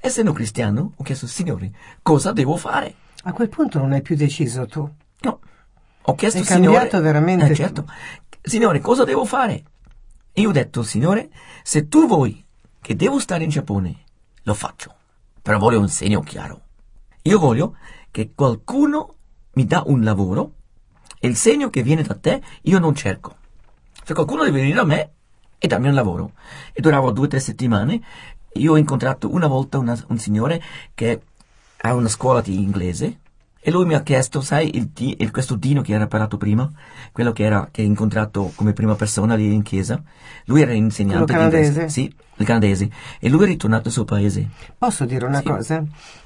Essendo 0.00 0.32
cristiano, 0.32 0.92
ho 0.96 1.02
chiesto, 1.02 1.26
Signore, 1.26 1.72
cosa 2.02 2.32
devo 2.32 2.56
fare? 2.56 2.94
a 3.24 3.32
quel 3.32 3.48
punto 3.48 3.78
non 3.78 3.92
hai 3.92 4.02
più 4.02 4.16
deciso 4.16 4.66
tu. 4.66 4.80
No. 5.20 5.38
Ho 6.02 6.14
chiesto 6.16 6.40
È 6.40 6.44
Signore. 6.44 6.76
cambiato 6.78 7.00
veramente 7.00 7.46
Eh, 7.46 7.54
certo. 7.54 7.86
Signore, 8.42 8.80
cosa 8.80 9.04
devo 9.04 9.24
fare? 9.24 9.62
E 10.32 10.40
io 10.40 10.48
ho 10.48 10.52
detto, 10.52 10.82
Signore, 10.82 11.30
se 11.62 11.86
tu 11.86 12.08
vuoi 12.08 12.44
che 12.82 12.96
devo 12.96 13.18
stare 13.20 13.44
in 13.44 13.50
Giappone, 13.50 13.96
lo 14.42 14.54
faccio. 14.54 14.94
Però 15.40 15.56
voglio 15.58 15.78
un 15.80 15.88
segno 15.88 16.20
chiaro. 16.20 16.60
Io 17.22 17.38
voglio 17.38 17.76
che 18.10 18.32
qualcuno 18.34 19.14
mi 19.52 19.64
dà 19.64 19.82
un 19.86 20.02
lavoro 20.02 20.54
e 21.18 21.28
il 21.28 21.36
segno 21.36 21.70
che 21.70 21.82
viene 21.82 22.02
da 22.02 22.14
te 22.16 22.42
io 22.62 22.78
non 22.78 22.94
cerco. 22.94 23.36
Se 24.04 24.12
qualcuno 24.14 24.42
deve 24.44 24.58
venire 24.58 24.76
da 24.76 24.84
me 24.84 25.10
e 25.58 25.68
darmi 25.68 25.88
un 25.88 25.94
lavoro. 25.94 26.32
E 26.72 26.80
durava 26.80 27.10
due 27.12 27.26
o 27.26 27.28
tre 27.28 27.38
settimane. 27.40 28.00
Io 28.54 28.72
ho 28.72 28.76
incontrato 28.76 29.32
una 29.32 29.46
volta 29.46 29.78
una- 29.78 29.98
un 30.08 30.18
signore 30.18 30.60
che 30.94 31.22
ha 31.84 31.94
una 31.94 32.08
scuola 32.08 32.40
di 32.40 32.54
inglese 32.60 33.20
e 33.60 33.70
lui 33.70 33.86
mi 33.86 33.94
ha 33.94 34.02
chiesto, 34.02 34.40
sai, 34.40 34.76
il, 34.76 34.90
il- 34.94 35.30
questo 35.30 35.54
Dino 35.54 35.82
che 35.82 35.92
era 35.92 36.08
parlato 36.08 36.36
prima, 36.36 36.68
quello 37.12 37.30
che, 37.32 37.44
era, 37.44 37.68
che 37.70 37.82
hai 37.82 37.86
incontrato 37.86 38.50
come 38.56 38.72
prima 38.72 38.96
persona 38.96 39.34
lì 39.36 39.52
in 39.54 39.62
chiesa, 39.62 40.02
lui 40.46 40.60
era 40.62 40.72
insegnante 40.72 41.32
di 41.32 41.32
inglese. 41.56 41.88
Sì, 41.88 42.14
il 42.36 42.46
canadese. 42.46 42.88
E 43.20 43.28
lui 43.28 43.44
è 43.44 43.46
ritornato 43.46 43.88
al 43.88 43.92
suo 43.94 44.04
paese. 44.04 44.48
Posso 44.78 45.04
dire 45.04 45.26
una 45.26 45.38
Sì. 45.38 45.44
cosa? 45.44 45.84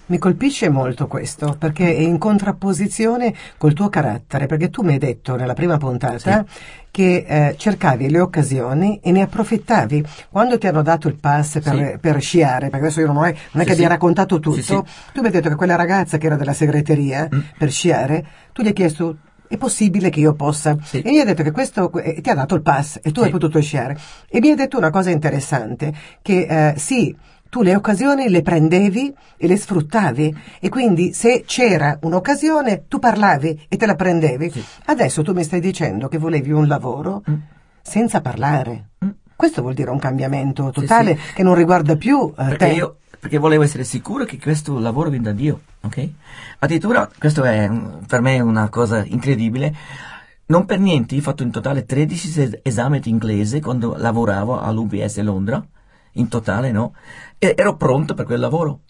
Mi 0.08 0.18
colpisce 0.18 0.68
molto 0.68 1.08
questo 1.08 1.56
perché 1.58 1.94
è 1.94 1.98
in 2.00 2.16
contrapposizione 2.18 3.34
col 3.58 3.72
tuo 3.72 3.88
carattere, 3.88 4.46
perché 4.46 4.70
tu 4.70 4.82
mi 4.82 4.92
hai 4.92 4.98
detto 4.98 5.34
nella 5.36 5.54
prima 5.54 5.76
puntata 5.78 6.44
che 6.90 7.25
eh, 7.26 7.54
cercavi 7.58 8.08
le 8.08 8.20
occasioni 8.20 9.00
e 9.02 9.10
ne 9.10 9.22
approfittavi. 9.22 10.04
Quando 10.30 10.58
ti 10.58 10.66
hanno 10.68 10.82
dato 10.82 11.08
il 11.08 11.16
pass 11.16 11.60
per, 11.60 11.75
Sì. 11.75 11.98
per 12.00 12.20
sciare, 12.20 12.68
perché 12.70 12.86
adesso 12.86 13.00
io 13.00 13.08
non, 13.08 13.16
ho, 13.16 13.20
non 13.22 13.30
è 13.32 13.34
Sì, 13.60 13.64
che 13.64 13.72
sì. 13.72 13.78
mi 13.78 13.84
hai 13.84 13.88
raccontato 13.90 14.38
tutto, 14.38 14.56
Sì, 14.56 14.62
sì. 14.62 14.80
tu 15.12 15.20
mi 15.20 15.26
hai 15.26 15.32
detto 15.32 15.48
che 15.48 15.54
quella 15.56 15.75
ragazza 15.76 16.18
che 16.18 16.26
era 16.26 16.36
della 16.36 16.54
segreteria 16.54 17.28
Mm. 17.34 17.40
per 17.58 17.70
sciare, 17.70 18.25
tu 18.52 18.62
gli 18.62 18.68
hai 18.68 18.72
chiesto 18.72 19.16
è 19.49 19.57
possibile 19.57 20.11
che 20.11 20.21
io 20.21 20.35
possa? 20.35 20.76
Sì. 20.83 21.00
E 21.03 21.11
mi 21.11 21.21
ha 21.21 21.25
detto 21.25 21.43
che 21.43 21.50
questo 21.53 21.91
eh, 21.99 22.21
ti 22.21 22.31
ha 22.31 22.35
dato 22.35 22.55
il 22.55 22.62
pass 22.62 22.97
e 23.03 23.12
tu 23.12 23.21
Sì. 23.21 23.26
hai 23.26 23.31
potuto 23.33 23.61
sciare. 23.61 23.97
E 24.29 24.41
mi 24.41 24.50
ha 24.50 24.55
detto 24.55 24.76
una 24.79 24.91
cosa 24.91 25.11
interessante, 25.11 25.93
che 26.23 26.47
eh, 26.73 26.79
sì, 26.79 27.15
tu 27.49 27.62
le 27.62 27.75
occasioni 27.76 28.29
le 28.29 28.43
prendevi 28.43 29.15
e 29.37 29.47
le 29.47 29.57
sfruttavi 29.57 30.37
e 30.61 30.69
quindi 30.69 31.12
se 31.12 31.45
c'era 31.47 31.99
un'occasione 32.03 32.85
tu 32.88 32.99
parlavi 32.99 33.67
e 33.69 33.76
te 33.76 33.87
la 33.87 33.95
prendevi. 33.95 34.50
Sì. 34.50 34.65
Adesso 34.87 35.23
tu 35.23 35.33
mi 35.33 35.45
stai 35.45 35.61
dicendo 35.61 36.09
che 36.09 36.19
volevi 36.19 36.50
un 36.53 36.67
lavoro 36.67 37.23
Mm. 37.31 37.35
senza 37.83 38.21
parlare. 38.21 38.88
Mm. 39.05 39.09
Questo 39.37 39.61
vuol 39.62 39.75
dire 39.75 39.91
un 39.91 39.99
cambiamento 39.99 40.71
totale 40.71 41.15
sì. 41.17 41.35
che 41.35 41.43
non 41.43 41.55
riguarda 41.55 41.95
più 41.97 42.33
eh, 42.38 42.57
te. 42.57 42.69
io 42.69 42.97
perché 43.18 43.38
volevo 43.38 43.62
essere 43.62 43.85
sicuro 43.85 44.25
che 44.25 44.38
questo 44.38 44.78
lavoro 44.78 45.11
viene 45.11 45.25
da 45.25 45.32
Dio, 45.32 45.62
ok? 45.80 46.08
Addirittura, 46.61 47.11
questo 47.18 47.42
è 47.44 47.70
per 48.06 48.20
me 48.20 48.40
una 48.40 48.68
cosa 48.68 49.04
incredibile. 49.04 49.75
Non 50.46 50.64
per 50.64 50.78
niente, 50.78 51.16
ho 51.16 51.20
fatto 51.20 51.42
in 51.42 51.50
totale 51.50 51.85
13 51.85 52.40
es- 52.40 52.61
esami 52.62 53.00
di 53.00 53.11
inglese 53.11 53.61
quando 53.61 53.96
lavoravo 53.96 54.61
all'UBS 54.61 55.20
Londra, 55.20 55.64
in 56.12 56.28
totale, 56.28 56.70
no? 56.70 56.94
E 57.38 57.54
ero 57.56 57.76
pronto 57.76 58.14
per 58.14 58.25
quel 58.25 58.40
lavoro. 58.40 58.80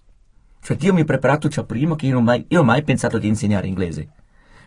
Cioè, 0.60 0.76
Dio 0.76 0.92
mi 0.92 1.02
ha 1.02 1.04
preparato 1.04 1.48
già 1.48 1.64
prima 1.64 1.96
che 1.96 2.06
io 2.06 2.14
non, 2.14 2.24
mai, 2.24 2.44
io 2.48 2.64
mai 2.64 2.82
pensato 2.82 3.18
di 3.18 3.28
insegnare 3.28 3.68
inglese. 3.68 4.08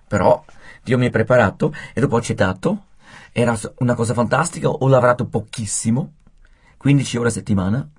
Però 0.07 0.43
Dio 0.83 0.97
mi 0.97 1.05
ha 1.05 1.09
preparato 1.09 1.73
e 1.93 2.01
dopo 2.01 2.15
ho 2.15 2.17
accettato. 2.17 2.85
Era 3.31 3.57
una 3.77 3.93
cosa 3.93 4.13
fantastica, 4.13 4.69
ho 4.69 4.87
lavorato 4.87 5.25
pochissimo, 5.27 6.13
15 6.77 7.17
ore 7.17 7.27
a 7.27 7.31
settimana, 7.31 7.89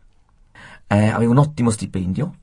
eh, 0.92 1.07
avevo 1.09 1.31
un 1.31 1.38
ottimo 1.38 1.70
stipendio 1.70 2.35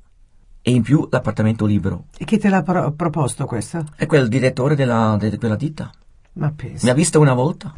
e 0.62 0.72
in 0.72 0.82
più 0.82 1.08
l'appartamento 1.12 1.66
libero. 1.66 2.06
E 2.18 2.24
chi 2.26 2.38
te 2.38 2.48
l'ha 2.50 2.62
pro- 2.62 2.92
proposto 2.94 3.46
questo? 3.46 3.84
E 3.98 4.06
quel 4.06 4.28
direttore 4.30 4.76
della, 4.76 5.18
de- 5.20 5.38
quella 5.38 5.56
ditta 5.58 5.92
Ma 6.34 6.52
pensa. 6.56 6.86
mi 6.86 6.92
ha 6.92 6.94
visto 6.94 7.20
una 7.20 7.34
volta 7.34 7.74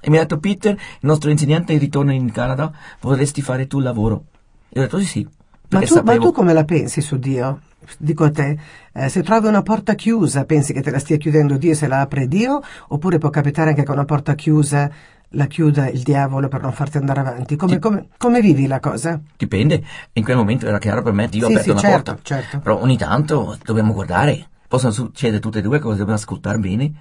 e 0.00 0.10
mi 0.10 0.16
ha 0.16 0.20
detto 0.20 0.38
Peter, 0.38 0.72
il 0.74 0.78
nostro 1.00 1.30
insegnante 1.30 1.76
ritorna 1.76 2.12
in 2.12 2.30
Canada, 2.30 2.72
vorresti 3.00 3.42
fare 3.42 3.66
tu 3.66 3.78
il 3.78 3.84
lavoro? 3.84 4.24
E 4.68 4.78
ho 4.80 4.82
detto 4.82 4.98
sì 4.98 5.06
sì. 5.06 5.22
Ma 5.70 5.78
tu, 5.80 5.94
ma 5.94 6.00
sapevo- 6.00 6.24
tu 6.26 6.32
come 6.32 6.52
la 6.52 6.64
pensi 6.64 7.00
su 7.00 7.16
Dio? 7.18 7.60
Dico 7.98 8.22
a 8.24 8.30
te, 8.30 8.58
eh, 8.92 9.08
se 9.08 9.22
trovi 9.24 9.48
una 9.48 9.62
porta 9.62 9.94
chiusa, 9.94 10.44
pensi 10.44 10.72
che 10.72 10.82
te 10.82 10.90
la 10.92 11.00
stia 11.00 11.16
chiudendo 11.16 11.56
Dio 11.56 11.72
e 11.72 11.74
se 11.74 11.88
la 11.88 12.00
apre 12.00 12.28
Dio? 12.28 12.60
Oppure 12.88 13.18
può 13.18 13.28
capitare 13.30 13.70
anche 13.70 13.82
che 13.82 13.90
una 13.90 14.04
porta 14.04 14.34
chiusa 14.36 14.88
la 15.32 15.46
chiuda 15.46 15.88
il 15.88 16.02
diavolo 16.02 16.48
per 16.48 16.60
non 16.62 16.72
farti 16.72 16.96
andare 16.98 17.20
avanti? 17.20 17.56
Come, 17.56 17.74
Sì. 17.74 17.78
come- 17.78 18.08
come 18.16 18.40
vivi 18.40 18.66
la 18.66 18.80
cosa? 18.80 19.20
Dipende, 19.36 19.82
in 20.14 20.24
quel 20.24 20.36
momento 20.36 20.66
era 20.66 20.78
chiaro 20.78 21.02
per 21.02 21.12
me, 21.12 21.28
Dio 21.28 21.46
Sì, 21.46 21.52
ha 21.52 21.60
aperto 21.60 21.62
sì, 21.64 21.70
una 21.70 21.80
certo, 21.80 22.12
porta. 22.14 22.20
certo. 22.36 22.58
Però 22.60 22.80
ogni 22.80 22.96
tanto 22.96 23.58
dobbiamo 23.64 23.92
guardare, 23.92 24.48
possono 24.68 24.92
succedere 24.92 25.40
tutte 25.40 25.58
e 25.58 25.62
due 25.62 25.78
cose, 25.78 25.96
dobbiamo 25.98 26.18
ascoltare 26.18 26.58
bene 26.58 26.92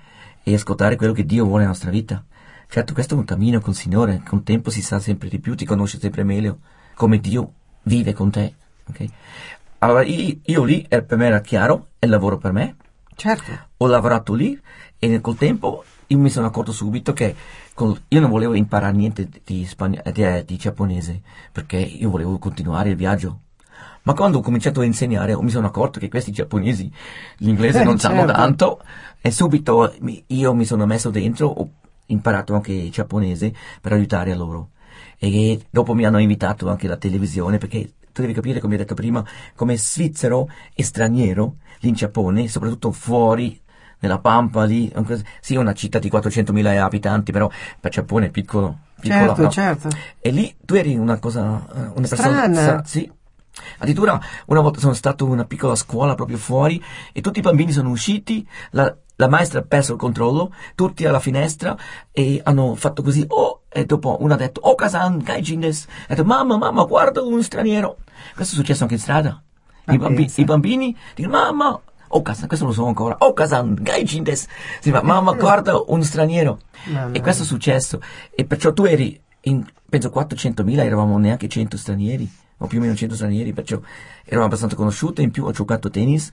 e 0.44 0.54
ascoltare 0.54 0.96
quello 0.96 1.14
che 1.14 1.26
Dio 1.26 1.44
vuole 1.44 1.60
nella 1.60 1.70
nostra 1.72 1.92
vita. 1.92 2.24
Certo, 2.68 2.94
questo 2.94 3.16
è 3.16 3.18
un 3.18 3.26
cammino 3.26 3.60
con 3.60 3.72
il 3.72 3.76
Signore, 3.78 4.22
con 4.28 4.40
il 4.40 4.44
tempo 4.46 4.70
si 4.70 4.82
sa 4.82 5.00
sempre 5.00 5.28
di 5.30 5.40
più, 5.40 5.56
ti 5.56 5.66
conosce 5.66 6.00
sempre 6.00 6.24
meglio, 6.24 6.60
come 6.96 7.20
Dio 7.20 7.52
vive 7.84 8.14
con 8.14 8.30
te. 8.32 8.54
ok? 8.88 9.06
Allora, 9.80 10.04
io, 10.04 10.38
io 10.46 10.64
lì, 10.64 10.86
eh, 10.88 11.02
per 11.02 11.18
me 11.18 11.26
era 11.28 11.42
chiaro, 11.42 11.88
è 12.00 12.06
il 12.06 12.12
lavoro 12.12 12.38
per 12.38 12.52
me, 12.52 12.76
Certo. 13.16 13.52
ho 13.78 13.88
lavorato 13.88 14.34
lì 14.34 14.60
e 14.98 15.08
nel 15.08 15.22
col 15.22 15.36
tempo 15.36 15.84
io 16.08 16.18
mi 16.18 16.30
sono 16.30 16.48
accorto 16.48 16.72
subito 16.72 17.14
che 17.14 17.36
io 18.08 18.20
non 18.20 18.30
volevo 18.30 18.54
imparare 18.54 18.96
niente 18.96 19.30
di, 19.44 19.66
spagn- 19.66 20.10
di, 20.12 20.24
eh, 20.24 20.44
di 20.46 20.58
giapponese 20.58 21.22
perché 21.52 21.78
io 21.78 22.10
volevo 22.10 22.38
continuare 22.38 22.90
il 22.90 22.96
viaggio. 22.96 23.42
Ma 24.04 24.14
quando 24.14 24.40
ho 24.40 24.42
cominciato 24.42 24.82
a 24.82 24.86
insegnare 24.86 25.40
mi 25.42 25.52
sono 25.52 25.68
accorto 25.68 26.00
che 26.00 26.10
questi 26.10 26.32
giapponesi 26.32 26.92
l'inglese 27.38 27.82
Eh, 27.82 27.84
non 27.84 28.00
sanno 28.00 28.22
certo. 28.22 28.34
tanto 28.34 28.82
e 29.22 29.30
subito 29.32 29.94
io 30.28 30.54
mi 30.54 30.66
sono 30.66 30.86
messo 30.86 31.12
dentro, 31.12 31.48
ho 31.48 31.70
imparato 32.08 32.56
anche 32.56 32.74
il 32.74 32.92
giapponese 32.92 33.54
per 33.80 33.94
aiutare 33.94 34.34
loro. 34.36 34.70
E 35.20 35.66
dopo 35.70 35.94
mi 35.94 36.04
hanno 36.06 36.18
invitato 36.18 36.68
anche 36.68 36.88
alla 36.88 36.98
televisione 36.98 37.60
perché 37.60 37.94
tu 38.12 38.22
devi 38.22 38.34
capire, 38.34 38.60
come 38.60 38.74
ho 38.76 38.78
detto 38.78 38.96
prima, 38.96 39.24
come 39.56 39.78
svizzero 39.78 40.50
e 40.74 40.84
straniero 40.84 41.58
in 41.82 41.94
Giappone, 41.94 42.48
soprattutto 42.48 42.92
fuori 42.92 43.61
nella 44.02 44.20
Pampa 44.20 44.64
lì, 44.66 44.92
sì, 45.40 45.56
una 45.56 45.74
città 45.74 46.00
di 46.00 46.10
400.000 46.10 46.80
abitanti, 46.80 47.32
però 47.32 47.50
per 47.80 47.92
Giappone 47.92 48.28
è 48.28 48.30
piccolo. 48.30 48.78
piccolo 49.00 49.26
Certo, 49.28 49.42
no? 49.42 49.50
certo. 49.50 49.90
E 50.20 50.32
lì 50.32 50.54
tu 50.64 50.74
eri 50.74 50.96
una 50.96 51.18
cosa, 51.20 51.66
eh, 51.74 51.80
una 51.80 52.08
persona... 52.08 52.16
Strana. 52.16 52.62
sa- 52.62 52.84
sì. 52.84 53.12
Addirittura 53.78 54.20
una 54.46 54.62
volta 54.62 54.80
sono 54.80 54.94
stato 54.94 55.26
in 55.26 55.32
una 55.32 55.46
piccola 55.46 55.76
scuola 55.76 56.16
proprio 56.16 56.38
fuori 56.38 56.82
e 57.12 57.22
tutti 57.22 57.40
i 57.40 57.42
bambini 57.42 57.72
sono 57.72 57.90
usciti, 57.90 58.48
la, 58.72 58.96
la 59.18 59.28
maestra 59.28 59.60
ha 59.60 59.64
perso 59.64 59.94
il 59.94 60.00
controllo, 60.00 60.54
tutti 60.74 61.06
alla 61.06 61.20
finestra 61.20 61.78
e 62.12 62.42
hanno 62.44 62.76
fatto 62.76 63.04
così, 63.04 63.24
oh, 63.28 63.64
e 63.70 63.86
dopo 63.86 64.18
uno 64.22 64.34
ha 64.34 64.38
detto, 64.38 64.62
oh 64.62 64.74
Kazan, 64.74 65.20
gaijin 65.20 65.60
desu. 65.60 65.88
Ha 66.04 66.08
detto, 66.08 66.26
mamma, 66.26 66.58
mamma, 66.58 66.86
guarda 66.86 67.22
un 67.22 67.44
straniero. 67.44 67.98
Questo 68.34 68.56
è 68.56 68.58
successo 68.58 68.84
anche 68.84 68.96
in 68.96 69.02
strada. 69.02 69.44
I, 69.88 69.98
bambi- 69.98 70.32
i 70.34 70.44
bambini 70.44 70.96
dicono, 71.14 71.38
mamma, 71.38 71.80
oh 72.12 72.22
Kazan, 72.22 72.48
questo 72.48 72.66
lo 72.66 72.72
so 72.72 72.86
ancora, 72.86 73.16
oh 73.20 73.34
Kazan, 73.34 73.78
gaijin 73.82 74.24
desu. 74.24 74.48
Si 74.80 74.92
fa, 74.92 75.02
mamma, 75.02 75.34
guarda 75.34 75.82
un 75.88 76.04
straniero. 76.04 76.60
Mamma 76.86 77.14
E 77.14 77.22
questo 77.22 77.44
è 77.44 77.46
successo. 77.46 78.02
E 78.34 78.46
perciò 78.46 78.74
tu 78.74 78.84
eri 78.84 79.20
in, 79.42 79.66
penso 79.90 80.10
400.000, 80.10 80.80
eravamo 80.80 81.18
neanche 81.18 81.48
100 81.48 81.78
stranieri, 81.78 82.30
o 82.58 82.68
più 82.68 82.78
o 82.78 82.82
meno 82.82 82.96
100 82.96 83.16
stranieri, 83.16 83.54
perciò 83.54 83.80
eravamo 84.24 84.46
abbastanza 84.46 84.76
conosciuti. 84.76 85.22
In 85.22 85.32
più 85.32 85.46
ho 85.46 85.52
giocato 85.52 85.90
tennis 85.90 86.30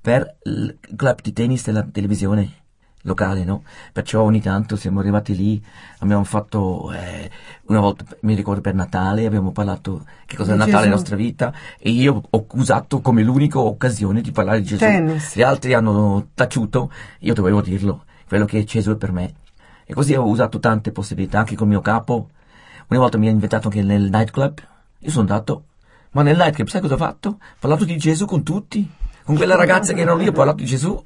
per 0.00 0.36
il 0.44 0.78
club 0.96 1.20
di 1.22 1.32
tennis 1.32 1.64
della 1.64 1.82
televisione. 1.82 2.59
Locale, 3.02 3.44
no? 3.44 3.62
Perciò 3.92 4.22
ogni 4.22 4.40
tanto 4.40 4.76
siamo 4.76 5.00
arrivati 5.00 5.34
lì, 5.34 5.62
abbiamo 5.98 6.24
fatto 6.24 6.92
eh, 6.92 7.30
una 7.66 7.80
volta, 7.80 8.04
mi 8.20 8.34
ricordo 8.34 8.60
per 8.60 8.74
Natale, 8.74 9.26
abbiamo 9.26 9.52
parlato 9.52 10.04
che 10.26 10.36
cosa 10.36 10.50
è 10.50 10.52
Di 10.54 10.58
Natale 10.58 10.72
Gesù. 10.72 10.84
nella 10.84 10.96
nostra 10.96 11.16
vita 11.16 11.52
e 11.78 11.90
io 11.90 12.22
ho 12.28 12.46
usato 12.52 13.00
come 13.00 13.22
l'unica 13.22 13.58
occasione 13.58 14.20
di 14.20 14.32
parlare 14.32 14.60
di 14.60 14.66
Gesù. 14.66 14.80
Tennis. 14.80 15.34
Gli 15.34 15.42
altri 15.42 15.72
hanno 15.74 16.28
taciuto, 16.34 16.90
io 17.20 17.34
dovevo 17.34 17.60
dirlo, 17.60 18.04
quello 18.28 18.44
che 18.44 18.64
Gesù 18.64 18.92
è 18.92 18.96
per 18.96 19.12
me. 19.12 19.34
E 19.86 19.94
così 19.94 20.14
ho 20.14 20.26
usato 20.26 20.60
tante 20.60 20.92
possibilità 20.92 21.40
anche 21.40 21.56
col 21.56 21.66
mio 21.66 21.80
capo. 21.80 22.28
Una 22.88 23.00
volta 23.00 23.18
mi 23.18 23.28
ha 23.28 23.30
invitato 23.30 23.68
anche 23.68 23.82
nel 23.82 24.08
nightclub, 24.10 24.58
io 24.98 25.10
sono 25.10 25.22
andato, 25.22 25.64
ma 26.12 26.22
nel 26.22 26.36
nightclub 26.36 26.68
sai 26.68 26.80
cosa 26.80 26.94
ho 26.94 26.98
fatto? 26.98 27.28
Ho 27.28 27.38
parlato 27.58 27.84
di 27.84 27.96
Gesù 27.96 28.26
con 28.26 28.42
tutti, 28.42 28.88
con 29.30 29.38
quella 29.38 29.54
ragazza 29.54 29.92
che 29.92 30.00
erano 30.00 30.18
lì 30.18 30.26
ho 30.26 30.32
parlato 30.32 30.56
di 30.56 30.64
Gesù. 30.64 31.04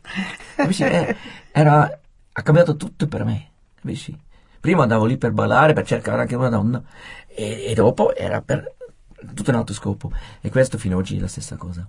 Capisci? 0.57 0.83
Eh, 0.83 1.15
era, 1.53 2.01
ha 2.33 2.43
cambiato 2.43 2.75
tutto 2.75 3.07
per 3.07 3.23
me, 3.23 3.49
capisci? 3.79 4.19
Prima 4.61 4.83
andavo 4.83 5.05
lì 5.05 5.19
per 5.19 5.33
ballare, 5.33 5.75
per 5.75 5.85
cercare 5.85 6.23
anche 6.23 6.35
una 6.35 6.49
donna, 6.49 6.83
e, 7.29 7.67
e 7.67 7.75
dopo 7.75 8.17
era 8.17 8.41
per 8.41 8.77
tutto 9.35 9.51
un 9.51 9.57
altro 9.57 9.75
scopo. 9.75 10.11
E 10.41 10.49
questo 10.49 10.79
fino 10.79 10.95
ad 10.95 11.03
oggi 11.03 11.19
è 11.19 11.21
la 11.21 11.29
stessa 11.29 11.57
cosa. 11.57 11.87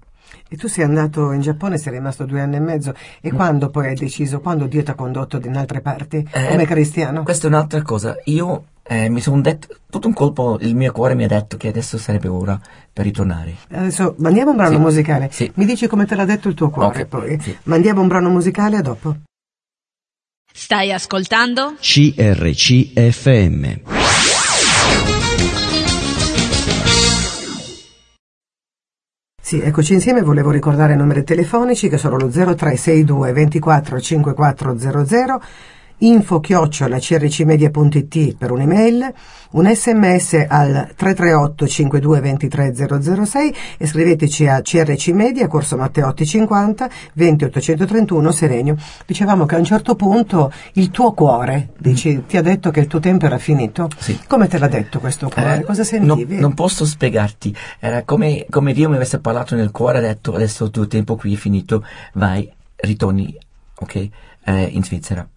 E 0.49 0.57
tu 0.57 0.67
sei 0.67 0.83
andato 0.83 1.31
in 1.31 1.39
Giappone, 1.39 1.77
sei 1.77 1.93
rimasto 1.93 2.25
due 2.25 2.41
anni 2.41 2.57
e 2.57 2.59
mezzo. 2.59 2.93
E 3.21 3.31
quando 3.31 3.69
poi 3.69 3.87
hai 3.87 3.95
deciso, 3.95 4.41
quando 4.41 4.65
Dio 4.65 4.83
ti 4.83 4.91
ha 4.91 4.95
condotto 4.95 5.37
in 5.37 5.55
altre 5.55 5.79
parti, 5.79 6.27
Eh, 6.29 6.47
come 6.49 6.65
cristiano? 6.65 7.23
Questa 7.23 7.47
è 7.47 7.49
un'altra 7.49 7.81
cosa. 7.81 8.17
Io 8.25 8.65
eh, 8.87 9.09
mi 9.09 9.19
sono 9.21 9.41
detto, 9.41 9.75
tutto 9.89 10.07
un 10.07 10.13
colpo, 10.13 10.57
il 10.61 10.75
mio 10.75 10.91
cuore 10.91 11.15
mi 11.15 11.23
ha 11.23 11.27
detto 11.27 11.57
che 11.57 11.69
adesso 11.69 11.97
sarebbe 11.97 12.27
ora 12.27 12.59
per 12.93 13.03
ritornare. 13.05 13.55
Adesso 13.71 14.13
mandiamo 14.19 14.51
un 14.51 14.57
brano 14.57 14.75
Sì. 14.75 14.81
musicale. 14.81 15.29
Sì. 15.31 15.51
Mi 15.55 15.65
dici 15.65 15.87
come 15.87 16.05
te 16.05 16.13
l'ha 16.15 16.25
detto 16.25 16.47
il 16.49 16.53
tuo 16.53 16.69
cuore 16.69 17.01
Ok, 17.01 17.07
poi. 17.07 17.39
sì. 17.41 17.57
Mandiamo 17.63 18.01
un 18.01 18.07
brano 18.07 18.29
musicale 18.29 18.77
a 18.77 18.81
dopo. 18.81 19.15
Stai 20.53 20.91
ascoltando? 20.93 21.73
CRCFM. 21.79 23.81
Sì, 29.41 29.59
eccoci 29.61 29.93
insieme, 29.93 30.21
volevo 30.23 30.49
ricordare 30.49 30.93
i 30.93 30.97
numeri 30.97 31.23
telefonici 31.23 31.87
che 31.87 31.99
sono 31.99 32.17
lo 32.17 32.29
0362 32.29 33.31
24 33.31 33.99
5400, 34.01 35.41
info 35.99 36.39
chiocciola 36.39 36.99
crcmedia.it 36.99 38.35
per 38.35 38.51
un'email, 38.51 39.13
un 39.51 39.73
sms 39.73 40.45
al 40.47 40.93
338 40.95 41.67
52 41.67 42.19
23 42.19 42.73
006 43.25 43.55
e 43.77 43.87
scriveteci 43.87 44.47
a 44.47 44.61
crc 44.61 45.07
media, 45.09 45.47
corso 45.47 45.77
Matteotti 45.77 46.25
50, 46.25 46.89
20 47.13 47.43
831 47.45 48.31
Serenio. 48.31 48.75
Dicevamo 49.05 49.45
che 49.45 49.55
a 49.55 49.57
un 49.57 49.63
certo 49.63 49.95
punto 49.95 50.51
il 50.73 50.91
tuo 50.91 51.13
cuore, 51.13 51.69
dici, 51.77 52.23
ti 52.27 52.37
ha 52.37 52.41
detto 52.41 52.71
che 52.71 52.81
il 52.81 52.87
tuo 52.87 52.99
tempo 52.99 53.25
era 53.25 53.37
finito. 53.37 53.87
Sì. 53.97 54.19
Come 54.27 54.47
te 54.47 54.57
l'ha 54.57 54.67
detto 54.67 54.99
questo 54.99 55.29
cuore? 55.29 55.59
Eh, 55.59 55.63
Cosa 55.63 55.83
non, 55.99 56.17
sentivi? 56.17 56.39
non 56.39 56.53
posso 56.53 56.85
spiegarti. 56.85 57.55
Era 57.79 58.03
come, 58.03 58.45
come 58.49 58.73
Dio 58.73 58.89
mi 58.89 58.95
avesse 58.95 59.19
parlato 59.19 59.55
nel 59.55 59.71
cuore 59.71 59.99
ha 59.99 60.01
detto 60.01 60.33
adesso 60.33 60.65
il 60.65 60.71
tuo 60.71 60.87
tempo 60.87 61.15
qui 61.15 61.33
è 61.33 61.37
finito, 61.37 61.85
vai, 62.13 62.51
ritorni, 62.77 63.37
ok, 63.79 64.09
eh, 64.43 64.63
in 64.71 64.83
Svizzera. 64.83 65.27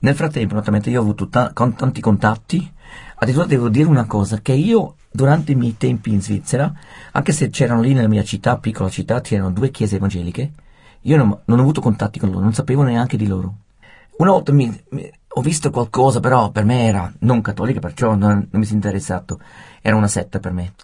Nel 0.00 0.14
frattempo, 0.14 0.54
naturalmente, 0.54 0.90
io 0.90 0.98
ho 1.00 1.02
avuto 1.02 1.28
ta- 1.28 1.52
con 1.52 1.74
tanti 1.74 2.00
contatti. 2.00 2.70
Addirittura 3.16 3.46
devo 3.46 3.68
dire 3.68 3.88
una 3.88 4.06
cosa, 4.06 4.40
che 4.40 4.52
io 4.52 4.96
durante 5.10 5.52
i 5.52 5.54
miei 5.54 5.76
tempi 5.76 6.10
in 6.12 6.22
Svizzera, 6.22 6.72
anche 7.12 7.32
se 7.32 7.50
c'erano 7.50 7.82
lì 7.82 7.92
nella 7.92 8.08
mia 8.08 8.24
città, 8.24 8.56
piccola 8.58 8.88
città, 8.88 9.20
c'erano 9.20 9.50
due 9.50 9.70
chiese 9.70 9.96
evangeliche, 9.96 10.52
io 11.02 11.16
non, 11.16 11.38
non 11.44 11.58
ho 11.58 11.62
avuto 11.62 11.80
contatti 11.80 12.18
con 12.18 12.30
loro, 12.30 12.42
non 12.42 12.54
sapevo 12.54 12.82
neanche 12.82 13.16
di 13.16 13.26
loro. 13.26 13.56
Una 14.18 14.30
volta 14.30 14.52
mi, 14.52 14.74
mi- 14.90 15.10
ho 15.32 15.40
visto 15.42 15.70
qualcosa, 15.70 16.18
però 16.20 16.50
per 16.50 16.64
me 16.64 16.86
era 16.86 17.12
non 17.20 17.40
cattolica, 17.42 17.80
perciò 17.80 18.14
non, 18.14 18.48
non 18.50 18.60
mi 18.60 18.64
sono 18.64 18.76
interessato. 18.76 19.38
Era 19.82 19.96
una 19.96 20.08
setta 20.08 20.38
per 20.40 20.52
me. 20.52 20.74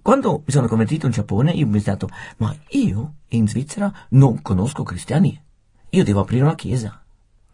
Quando 0.00 0.42
mi 0.44 0.52
sono 0.52 0.66
convertito 0.66 1.06
in 1.06 1.12
Giappone, 1.12 1.52
io 1.52 1.66
mi 1.66 1.78
sono 1.80 1.96
detto, 1.96 2.14
ma 2.38 2.54
io 2.70 3.12
in 3.28 3.46
Svizzera 3.48 3.92
non 4.10 4.40
conosco 4.42 4.82
cristiani. 4.82 5.40
Io 5.90 6.04
devo 6.04 6.20
aprire 6.20 6.42
una 6.42 6.54
chiesa. 6.54 7.01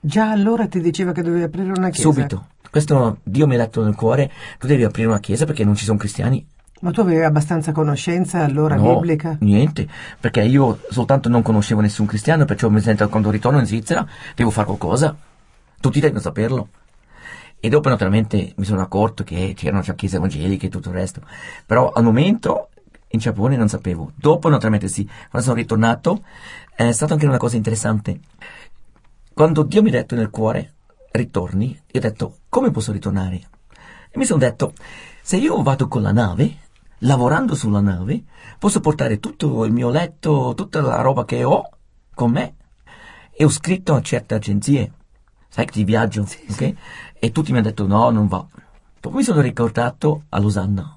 Già 0.01 0.31
allora 0.31 0.69
ti 0.69 0.81
diceva 0.81 1.13
che 1.13 1.23
dovevi 1.23 1.43
aprire 1.43 1.71
una 1.71 1.91
chiesa? 1.91 2.11
Subito. 2.11 2.47
Questo 2.71 3.19
Dio 3.25 3.47
mi 3.47 3.57
ha 3.57 3.59
detto 3.59 3.83
nel 3.83 3.95
cuore, 3.95 4.31
tu 4.59 4.67
devi 4.67 4.85
aprire 4.85 5.09
una 5.09 5.21
chiesa 5.21 5.45
perché 5.45 5.65
non 5.65 5.75
ci 5.75 5.85
sono 5.85 5.99
cristiani. 5.99 6.47
Ma 6.81 6.93
tu 6.93 7.01
avevi 7.01 7.25
abbastanza 7.25 7.73
conoscenza 7.73 8.45
allora 8.45 8.77
no, 8.77 8.95
biblica? 8.95 9.37
niente, 9.41 9.89
perché 10.21 10.43
io 10.43 10.79
soltanto 10.91 11.29
non 11.29 11.43
conoscevo 11.43 11.81
nessun 11.81 12.07
cristiano, 12.07 12.45
perciò 12.45 12.69
mi 12.69 12.81
sento 12.81 13.09
quando 13.09 13.31
ritorno 13.31 13.59
in 13.59 13.67
Svizzera 13.67 14.07
devo 14.37 14.51
fare 14.51 14.67
qualcosa. 14.67 15.17
Tutti 15.81 15.99
devono 15.99 16.21
saperlo. 16.21 16.69
E 17.59 17.69
dopo 17.69 17.89
naturalmente 17.89 18.53
mi 18.57 18.65
sono 18.65 18.83
accorto 18.83 19.25
che 19.25 19.55
c'erano 19.57 19.83
già 19.83 19.95
chiese 19.95 20.17
evangeliche 20.17 20.67
e 20.67 20.69
tutto 20.71 20.91
il 20.91 20.95
resto. 20.95 21.23
Però 21.67 21.91
al 21.91 22.05
momento 22.05 22.69
in 23.09 23.19
Giappone 23.19 23.57
non 23.57 23.69
sapevo. 23.69 24.13
Dopo 24.15 24.49
naturalmente 24.49 24.87
sì, 24.87 25.05
quando 25.05 25.49
sono 25.49 25.55
ritornato 25.55 26.23
è 26.75 26.93
stata 26.93 27.15
anche 27.15 27.27
una 27.27 27.39
cosa 27.39 27.57
interessante. 27.57 28.21
Quando 29.39 29.63
Dio 29.63 29.83
mi 29.83 29.91
ha 29.91 29.93
detto 29.93 30.17
nel 30.17 30.31
cuore, 30.31 30.75
ritorni, 31.13 31.69
io 31.69 32.01
ho 32.01 32.03
detto, 32.03 32.39
come 32.49 32.73
posso 32.73 32.91
ritornare? 32.91 33.37
E 34.11 34.19
mi 34.19 34.25
sono 34.25 34.41
detto, 34.41 34.73
se 35.23 35.37
io 35.37 35.63
vado 35.63 35.87
con 35.87 36.03
la 36.03 36.11
nave, 36.11 36.57
lavorando 37.03 37.55
sulla 37.55 37.81
nave, 37.81 38.25
posso 38.59 38.81
portare 38.81 39.21
tutto 39.21 39.65
il 39.65 39.73
mio 39.73 39.91
letto, 39.91 40.55
tutta 40.57 40.81
la 40.81 41.03
roba 41.03 41.25
che 41.25 41.45
ho 41.45 41.71
con 42.17 42.33
me. 42.33 42.57
E 43.31 43.45
ho 43.45 43.49
scritto 43.49 43.95
a 43.95 44.03
certe 44.03 44.35
agenzie, 44.35 44.93
sai 45.49 45.67
che 45.67 45.73
di 45.73 45.85
viaggio, 45.85 46.23
ok? 46.23 46.75
E 47.17 47.31
tutti 47.31 47.53
mi 47.53 47.59
hanno 47.59 47.69
detto, 47.69 47.87
no, 47.87 48.11
non 48.11 48.27
va. 48.27 48.45
Dopo 49.01 49.17
mi 49.17 49.23
sono 49.23 49.41
ricordato 49.41 50.25
a 50.31 50.41
Losanna. 50.41 50.97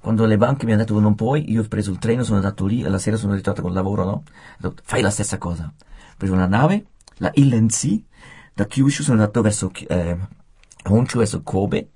Quando 0.00 0.24
le 0.24 0.38
banche 0.38 0.64
mi 0.64 0.72
hanno 0.72 0.80
detto 0.80 0.98
non 0.98 1.14
puoi, 1.14 1.52
io 1.52 1.60
ho 1.60 1.68
preso 1.68 1.90
il 1.90 1.98
treno, 1.98 2.22
sono 2.22 2.36
andato 2.36 2.64
lì 2.64 2.82
e 2.82 2.88
la 2.88 2.96
sera 2.96 3.18
sono 3.18 3.34
ritornato 3.34 3.60
col 3.60 3.74
lavoro, 3.74 4.04
no? 4.04 4.12
Ho 4.12 4.22
detto, 4.56 4.80
fai 4.82 5.02
la 5.02 5.10
stessa 5.10 5.36
cosa. 5.36 5.70
Ho 5.76 6.14
preso 6.16 6.32
una 6.32 6.46
nave, 6.46 6.86
la 7.22 7.30
Inland 7.34 7.70
da 8.52 8.66
Kyushu 8.66 9.02
sono 9.02 9.20
andato 9.20 9.40
verso 9.40 9.70
eh, 9.88 10.18
Honshu, 10.84 11.18
verso 11.18 11.42
Kobe. 11.42 11.90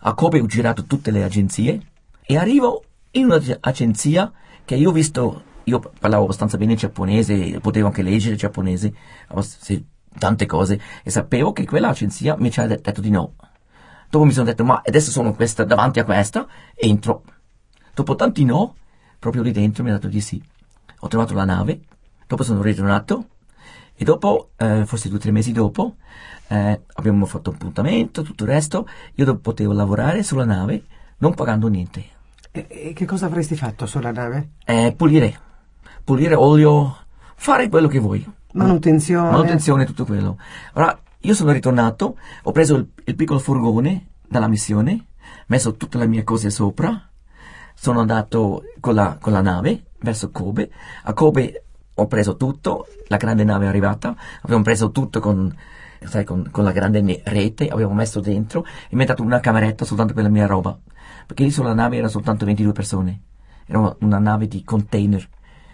A 0.00 0.14
Kobe 0.14 0.40
ho 0.40 0.46
girato 0.46 0.84
tutte 0.84 1.10
le 1.10 1.24
agenzie 1.24 1.82
e 2.22 2.36
arrivo 2.36 2.84
in 3.10 3.24
un'agenzia 3.24 4.32
che 4.64 4.76
io 4.76 4.90
ho 4.90 4.92
visto, 4.92 5.42
io 5.64 5.80
parlavo 5.80 6.24
abbastanza 6.24 6.56
bene 6.56 6.76
giapponese, 6.76 7.58
potevo 7.60 7.88
anche 7.88 8.02
leggere 8.02 8.36
giapponese, 8.36 8.94
abbast- 9.26 9.60
sì, 9.60 9.84
tante 10.16 10.46
cose, 10.46 10.80
e 11.02 11.10
sapevo 11.10 11.52
che 11.52 11.66
quella 11.66 11.88
agenzia 11.88 12.36
mi 12.38 12.50
ci 12.50 12.60
ha 12.60 12.66
de- 12.66 12.80
detto 12.80 13.00
di 13.00 13.10
no. 13.10 13.34
Dopo 14.08 14.24
mi 14.24 14.32
sono 14.32 14.46
detto, 14.46 14.64
ma 14.64 14.80
adesso 14.86 15.10
sono 15.10 15.34
questa, 15.34 15.64
davanti 15.64 15.98
a 15.98 16.04
questa, 16.04 16.46
entro. 16.74 17.24
Dopo 17.92 18.14
tanti 18.14 18.44
no, 18.44 18.76
proprio 19.18 19.42
lì 19.42 19.50
dentro 19.50 19.82
mi 19.82 19.90
ha 19.90 19.94
detto 19.94 20.08
di 20.08 20.20
sì. 20.20 20.40
Ho 21.00 21.08
trovato 21.08 21.34
la 21.34 21.44
nave, 21.44 21.80
dopo 22.26 22.44
sono 22.44 22.62
ritornato, 22.62 23.26
e 24.00 24.04
dopo, 24.04 24.50
eh, 24.56 24.86
forse 24.86 25.08
due 25.08 25.18
o 25.18 25.20
tre 25.20 25.32
mesi 25.32 25.50
dopo, 25.50 25.96
eh, 26.46 26.82
abbiamo 26.94 27.26
fatto 27.26 27.50
un 27.50 27.56
appuntamento, 27.56 28.22
tutto 28.22 28.44
il 28.44 28.50
resto, 28.50 28.86
io 29.14 29.36
potevo 29.38 29.72
lavorare 29.72 30.22
sulla 30.22 30.44
nave 30.44 30.84
non 31.18 31.34
pagando 31.34 31.66
niente. 31.66 32.04
E, 32.52 32.66
e 32.70 32.92
che 32.92 33.04
cosa 33.06 33.26
avresti 33.26 33.56
fatto 33.56 33.86
sulla 33.86 34.12
nave? 34.12 34.50
Eh, 34.64 34.94
pulire, 34.96 35.36
pulire 36.04 36.36
olio, 36.36 36.96
fare 37.34 37.68
quello 37.68 37.88
che 37.88 37.98
vuoi. 37.98 38.24
Manutenzione? 38.52 39.30
Manutenzione, 39.32 39.84
tutto 39.84 40.04
quello. 40.04 40.38
Allora, 40.74 40.96
io 41.18 41.34
sono 41.34 41.50
ritornato, 41.50 42.16
ho 42.44 42.52
preso 42.52 42.76
il, 42.76 42.88
il 43.04 43.16
piccolo 43.16 43.40
furgone 43.40 44.10
dalla 44.28 44.46
missione, 44.46 45.06
messo 45.46 45.74
tutte 45.74 45.98
le 45.98 46.06
mie 46.06 46.22
cose 46.22 46.50
sopra, 46.50 47.08
sono 47.74 47.98
andato 47.98 48.62
con 48.78 48.94
la, 48.94 49.18
con 49.20 49.32
la 49.32 49.40
nave 49.40 49.86
verso 49.98 50.30
Kobe. 50.30 50.70
A 51.02 51.12
Kobe 51.14 51.64
ho 52.00 52.06
preso 52.06 52.36
tutto, 52.36 52.86
la 53.08 53.16
grande 53.16 53.42
nave 53.44 53.66
è 53.66 53.68
arrivata, 53.68 54.14
abbiamo 54.42 54.62
preso 54.62 54.90
tutto 54.92 55.18
con, 55.18 55.52
sai, 56.04 56.24
con, 56.24 56.48
con 56.50 56.62
la 56.62 56.70
grande 56.70 57.22
rete, 57.24 57.68
abbiamo 57.68 57.92
messo 57.92 58.20
dentro 58.20 58.64
e 58.88 58.94
mi 58.94 59.02
ha 59.02 59.06
dato 59.06 59.22
una 59.22 59.40
cameretta 59.40 59.84
soltanto 59.84 60.14
per 60.14 60.22
la 60.22 60.28
mia 60.28 60.46
roba. 60.46 60.78
Perché 61.26 61.42
lì 61.42 61.50
sulla 61.50 61.74
nave 61.74 61.96
erano 61.96 62.10
soltanto 62.10 62.44
22 62.44 62.72
persone. 62.72 63.20
Era 63.66 63.94
una 64.00 64.18
nave 64.18 64.46
di 64.46 64.62
container. 64.64 65.28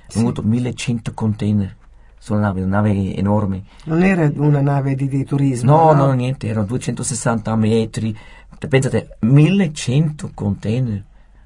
Abbiamo 0.09 0.29
avuto 0.29 0.43
1100 0.43 1.13
container 1.13 1.77
sulla 2.19 2.41
nave, 2.41 2.63
una 2.63 2.77
nave 2.81 3.15
enorme. 3.15 3.65
Non 3.85 4.03
era 4.03 4.31
una 4.37 4.63
nave 4.63 4.95
di, 4.95 5.09
di 5.09 5.25
turismo? 5.25 5.71
No, 5.71 5.93
no, 5.93 6.13
niente, 6.13 6.49
erano 6.49 6.67
260 6.67 7.55
metri. 7.55 8.17
Pensate, 8.67 9.17
1100 9.21 10.31
container. 10.33 11.05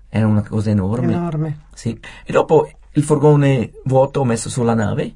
Era 0.08 0.26
una 0.26 0.42
cosa 0.42 0.70
enorme. 0.70 1.12
Enorme. 1.12 1.58
Sì. 1.74 1.98
E 2.24 2.32
dopo 2.32 2.70
il 2.98 3.04
furgone 3.04 3.70
vuoto 3.84 4.20
ho 4.20 4.24
messo 4.24 4.50
sulla 4.50 4.74
nave 4.74 5.14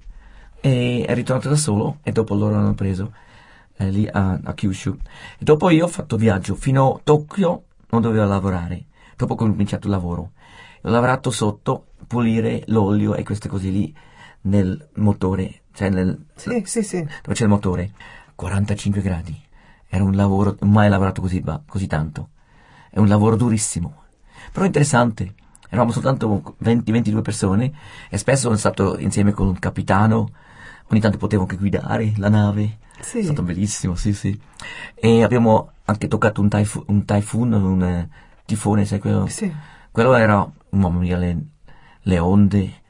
e 0.61 1.05
è 1.05 1.15
ritornato 1.15 1.49
da 1.49 1.57
solo 1.57 1.99
e 2.05 2.13
dopo 2.13 2.37
loro 2.37 2.55
hanno 2.55 2.75
preso 2.75 3.13
eh, 3.77 3.91
lì 3.91 4.09
a, 4.09 4.39
a 4.43 4.55
Kyushu. 4.55 4.97
E 5.39 5.45
dopo 5.45 5.69
io 5.69 5.85
ho 5.85 5.89
fatto 5.89 6.17
viaggio 6.17 6.55
fino 6.55 6.95
a 6.95 7.01
Tokyo, 7.03 7.65
non 7.91 8.01
dovevo 8.01 8.25
lavorare. 8.25 8.85
Dopo 9.17 9.33
ho 9.33 9.37
cominciato 9.37 9.89
il 9.89 9.93
lavoro. 9.93 10.31
Ho 10.83 10.91
lavorato 10.91 11.33
sotto, 11.33 11.87
pulire 12.07 12.63
l'olio 12.67 13.17
e 13.17 13.25
queste 13.25 13.49
cose 13.49 13.69
lì 13.69 13.93
nel 14.43 14.89
motore, 14.95 15.63
cioè 15.73 15.91
nel, 15.91 16.27
Sì, 16.37 16.63
sì, 16.65 16.83
sì. 16.83 17.03
dove 17.03 17.35
c'è 17.35 17.43
il 17.43 17.51
motore. 17.51 17.91
45 18.37 19.03
gradi. 19.03 19.37
Era 19.89 20.05
un 20.05 20.15
lavoro, 20.15 20.57
mai 20.61 20.89
lavorato 20.89 21.21
così, 21.21 21.43
così 21.67 21.87
tanto. 21.89 22.29
È 22.91 23.01
un 23.01 23.09
lavoro 23.09 23.35
durissimo, 23.35 24.05
però 24.53 24.67
interessante. 24.67 25.35
Eravamo 25.73 25.91
soltanto 25.91 26.55
20-22 26.63 27.23
persone 27.23 27.73
e 28.11 28.19
spesso 28.19 28.43
sono 28.43 28.57
stato 28.57 28.99
insieme 28.99 29.33
con 29.33 29.47
un 29.47 29.59
capitano, 29.59 30.29
ogni 30.89 31.01
tanto 31.01 31.17
potevo 31.17 31.43
anche 31.43 31.57
guidare 31.57 32.13
la 32.19 32.29
nave. 32.29 32.77
Sì. 33.01 33.21
È 33.21 33.23
stato 33.23 33.43
bellissimo, 33.43 33.95
sì, 33.95 34.13
sì. 34.13 34.39
E 34.95 35.23
abbiamo 35.23 35.71
anche 35.87 36.09
toccato 36.09 36.43
un, 36.43 36.51
typho- 36.51 36.85
un 36.89 37.07
typhoon, 37.07 37.53
un 37.55 37.83
eh, 37.85 38.09
tifone, 38.45 38.85
sai 38.85 38.99
quello? 38.99 39.27
Sì. 39.29 39.51
Quello 39.91 40.13
era, 40.13 40.47
mamma 40.73 40.99
mia, 40.99 41.17
le, 41.17 41.39
le 42.03 42.19
onde. 42.19 42.83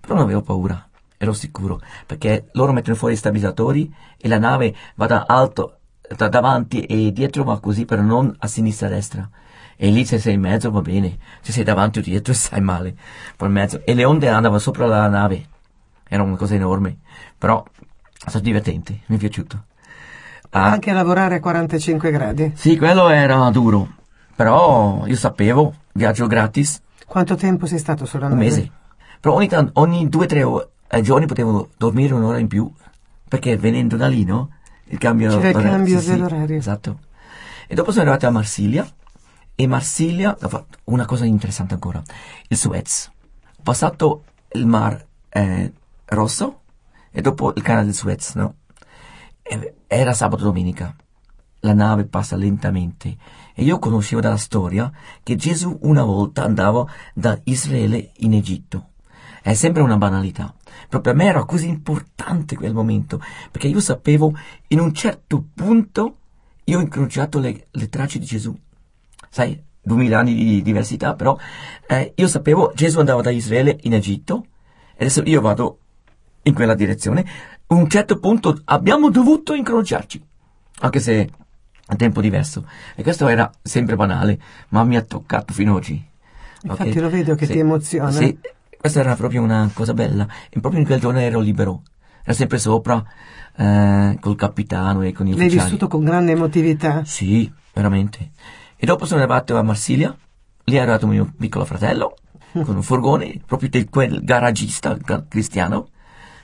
Però 0.00 0.14
non 0.14 0.22
avevo 0.22 0.40
paura, 0.40 0.88
ero 1.18 1.34
sicuro, 1.34 1.78
perché 2.06 2.48
loro 2.52 2.72
mettono 2.72 2.96
fuori 2.96 3.12
i 3.12 3.18
stabilizzatori 3.18 3.94
e 4.16 4.28
la 4.28 4.38
nave 4.38 4.74
va 4.94 5.06
da 5.06 5.24
alto, 5.28 5.80
da 6.16 6.30
davanti 6.30 6.84
e 6.84 7.12
dietro 7.12 7.44
va 7.44 7.60
così, 7.60 7.84
però 7.84 8.00
non 8.00 8.34
a 8.38 8.46
sinistra 8.46 8.86
e 8.86 8.90
a 8.90 8.94
destra. 8.94 9.30
E 9.82 9.90
lì 9.90 10.04
se 10.04 10.18
sei 10.18 10.34
in 10.34 10.40
mezzo 10.40 10.70
va 10.70 10.82
bene, 10.82 11.16
se 11.40 11.52
sei 11.52 11.64
davanti 11.64 12.00
o 12.00 12.02
dietro 12.02 12.32
stai 12.34 12.60
male, 12.60 12.94
poi 13.36 13.48
in 13.48 13.54
mezzo. 13.54 13.80
E 13.84 13.94
le 13.94 14.04
onde 14.04 14.28
andavano 14.28 14.60
sopra 14.60 14.84
la 14.86 15.08
nave, 15.08 15.46
era 16.06 16.22
una 16.22 16.36
cosa 16.36 16.54
enorme, 16.54 16.98
però 17.38 17.62
è 17.64 18.28
stato 18.28 18.40
divertente, 18.44 19.00
mi 19.06 19.16
è 19.16 19.18
piaciuto. 19.18 19.64
Ah, 20.50 20.72
Anche 20.72 20.92
lavorare 20.92 21.36
a 21.36 21.40
45 21.40 22.10
gradi. 22.10 22.52
sì, 22.56 22.76
quello 22.76 23.08
era 23.08 23.48
duro, 23.50 23.88
però 24.36 25.06
io 25.06 25.16
sapevo, 25.16 25.74
viaggio 25.92 26.26
gratis, 26.26 26.82
Quanto 27.06 27.34
tempo 27.34 27.66
sei 27.66 27.78
stato 27.78 28.04
sulla 28.04 28.26
un 28.26 28.32
nave? 28.32 28.44
mese. 28.44 28.70
Però 29.18 29.34
ogni, 29.34 29.48
ogni 29.74 30.08
due 30.08 30.24
o 30.24 30.28
tre 30.28 30.42
o- 30.42 30.70
eh, 30.88 31.00
giorni 31.00 31.26
potevo 31.26 31.70
dormire 31.76 32.14
un'ora 32.14 32.38
in 32.38 32.46
più, 32.48 32.70
perché 33.28 33.56
venendo 33.56 33.96
da 33.96 34.06
lì, 34.08 34.24
no? 34.24 34.50
Il 34.84 34.98
cambio 34.98 35.36
C'era 35.36 35.48
il 35.48 35.54
cambio 35.64 35.98
sì, 35.98 36.04
sì, 36.04 36.10
dell'orario. 36.10 36.56
esatto. 36.56 36.98
E 37.66 37.74
dopo 37.74 37.90
sono 37.90 38.02
arrivato 38.02 38.26
a 38.26 38.30
Marsiglia, 38.30 38.86
e 39.60 39.66
Marsiglia 39.66 40.38
ha 40.40 40.48
fatto 40.48 40.78
una 40.84 41.04
cosa 41.04 41.26
interessante 41.26 41.74
ancora, 41.74 42.02
il 42.48 42.56
Suez. 42.56 43.10
Ho 43.58 43.62
passato 43.62 44.24
il 44.52 44.66
Mar 44.66 45.06
eh, 45.28 45.72
Rosso 46.06 46.62
e 47.10 47.20
dopo 47.20 47.52
il 47.54 47.60
canale 47.60 47.84
del 47.84 47.94
Suez, 47.94 48.36
no? 48.36 48.54
Era 49.86 50.14
sabato 50.14 50.44
domenica. 50.44 50.96
La 51.58 51.74
nave 51.74 52.06
passa 52.06 52.36
lentamente 52.36 53.18
e 53.52 53.62
io 53.62 53.78
conoscevo 53.78 54.22
dalla 54.22 54.38
storia 54.38 54.90
che 55.22 55.36
Gesù 55.36 55.76
una 55.82 56.04
volta 56.04 56.42
andava 56.42 56.86
da 57.12 57.38
Israele 57.44 58.12
in 58.20 58.32
Egitto. 58.32 58.92
È 59.42 59.52
sempre 59.52 59.82
una 59.82 59.98
banalità, 59.98 60.54
però 60.88 61.02
per 61.02 61.14
me 61.14 61.26
era 61.26 61.44
così 61.44 61.68
importante 61.68 62.56
quel 62.56 62.72
momento, 62.72 63.20
perché 63.50 63.68
io 63.68 63.80
sapevo 63.80 64.32
in 64.68 64.80
un 64.80 64.94
certo 64.94 65.44
punto 65.54 66.16
io 66.64 66.78
ho 66.78 66.80
incrociato 66.80 67.38
le, 67.38 67.66
le 67.70 67.88
tracce 67.90 68.18
di 68.18 68.24
Gesù. 68.24 68.58
Sai, 69.30 69.62
duemila 69.80 70.18
anni 70.18 70.34
di 70.34 70.60
diversità, 70.62 71.14
però 71.14 71.38
eh, 71.86 72.12
io 72.16 72.26
sapevo 72.28 72.72
Gesù 72.74 72.98
andava 72.98 73.22
da 73.22 73.30
Israele 73.30 73.78
in 73.82 73.94
Egitto 73.94 74.44
e 74.92 75.04
adesso 75.04 75.22
io 75.24 75.40
vado 75.40 75.78
in 76.42 76.54
quella 76.54 76.74
direzione. 76.74 77.24
A 77.68 77.74
un 77.74 77.88
certo 77.88 78.18
punto 78.18 78.60
abbiamo 78.64 79.08
dovuto 79.10 79.54
incrociarci, 79.54 80.20
anche 80.80 80.98
se 81.00 81.30
a 81.86 81.94
tempo 81.96 82.20
diverso. 82.20 82.66
E 82.96 83.02
questo 83.04 83.28
era 83.28 83.48
sempre 83.62 83.94
banale, 83.96 84.38
ma 84.70 84.82
mi 84.84 84.96
ha 84.96 85.02
toccato 85.02 85.52
fino 85.52 85.70
ad 85.72 85.76
oggi. 85.78 86.04
Infatti 86.62 86.88
Ok? 86.90 86.94
lo 86.96 87.08
vedo 87.10 87.34
che 87.36 87.46
Sì, 87.46 87.52
ti 87.52 87.58
emoziona. 87.60 88.10
Sì, 88.10 88.36
questa 88.78 89.00
era 89.00 89.14
proprio 89.14 89.42
una 89.42 89.70
cosa 89.72 89.94
bella. 89.94 90.26
E 90.50 90.58
proprio 90.60 90.80
in 90.80 90.86
quel 90.86 90.98
giorno 91.00 91.20
ero 91.20 91.38
libero. 91.40 91.82
Ero 92.22 92.32
sempre 92.34 92.58
sopra 92.58 93.02
eh, 93.56 94.18
col 94.20 94.36
capitano 94.36 95.02
e 95.02 95.12
con 95.12 95.26
i 95.26 95.30
L'hai 95.34 95.46
ufficiali. 95.46 95.64
vissuto 95.70 95.86
con 95.88 96.04
grande 96.04 96.32
emotività. 96.32 97.04
Sì, 97.04 97.50
veramente. 97.72 98.30
E 98.82 98.86
dopo 98.86 99.04
sono 99.04 99.20
arrivato 99.20 99.58
a 99.58 99.62
Marsiglia, 99.62 100.16
lì 100.64 100.74
è 100.74 100.78
arrivato 100.78 101.06
mio 101.06 101.30
piccolo 101.36 101.66
fratello, 101.66 102.14
con 102.64 102.76
un 102.76 102.82
furgone, 102.82 103.38
proprio 103.44 103.68
di 103.68 103.84
quel 103.84 104.24
garagista 104.24 104.96
cristiano, 105.28 105.88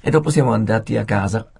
e 0.02 0.10
dopo 0.10 0.28
siamo 0.28 0.52
andati 0.52 0.98
a 0.98 1.04
casa. 1.06 1.50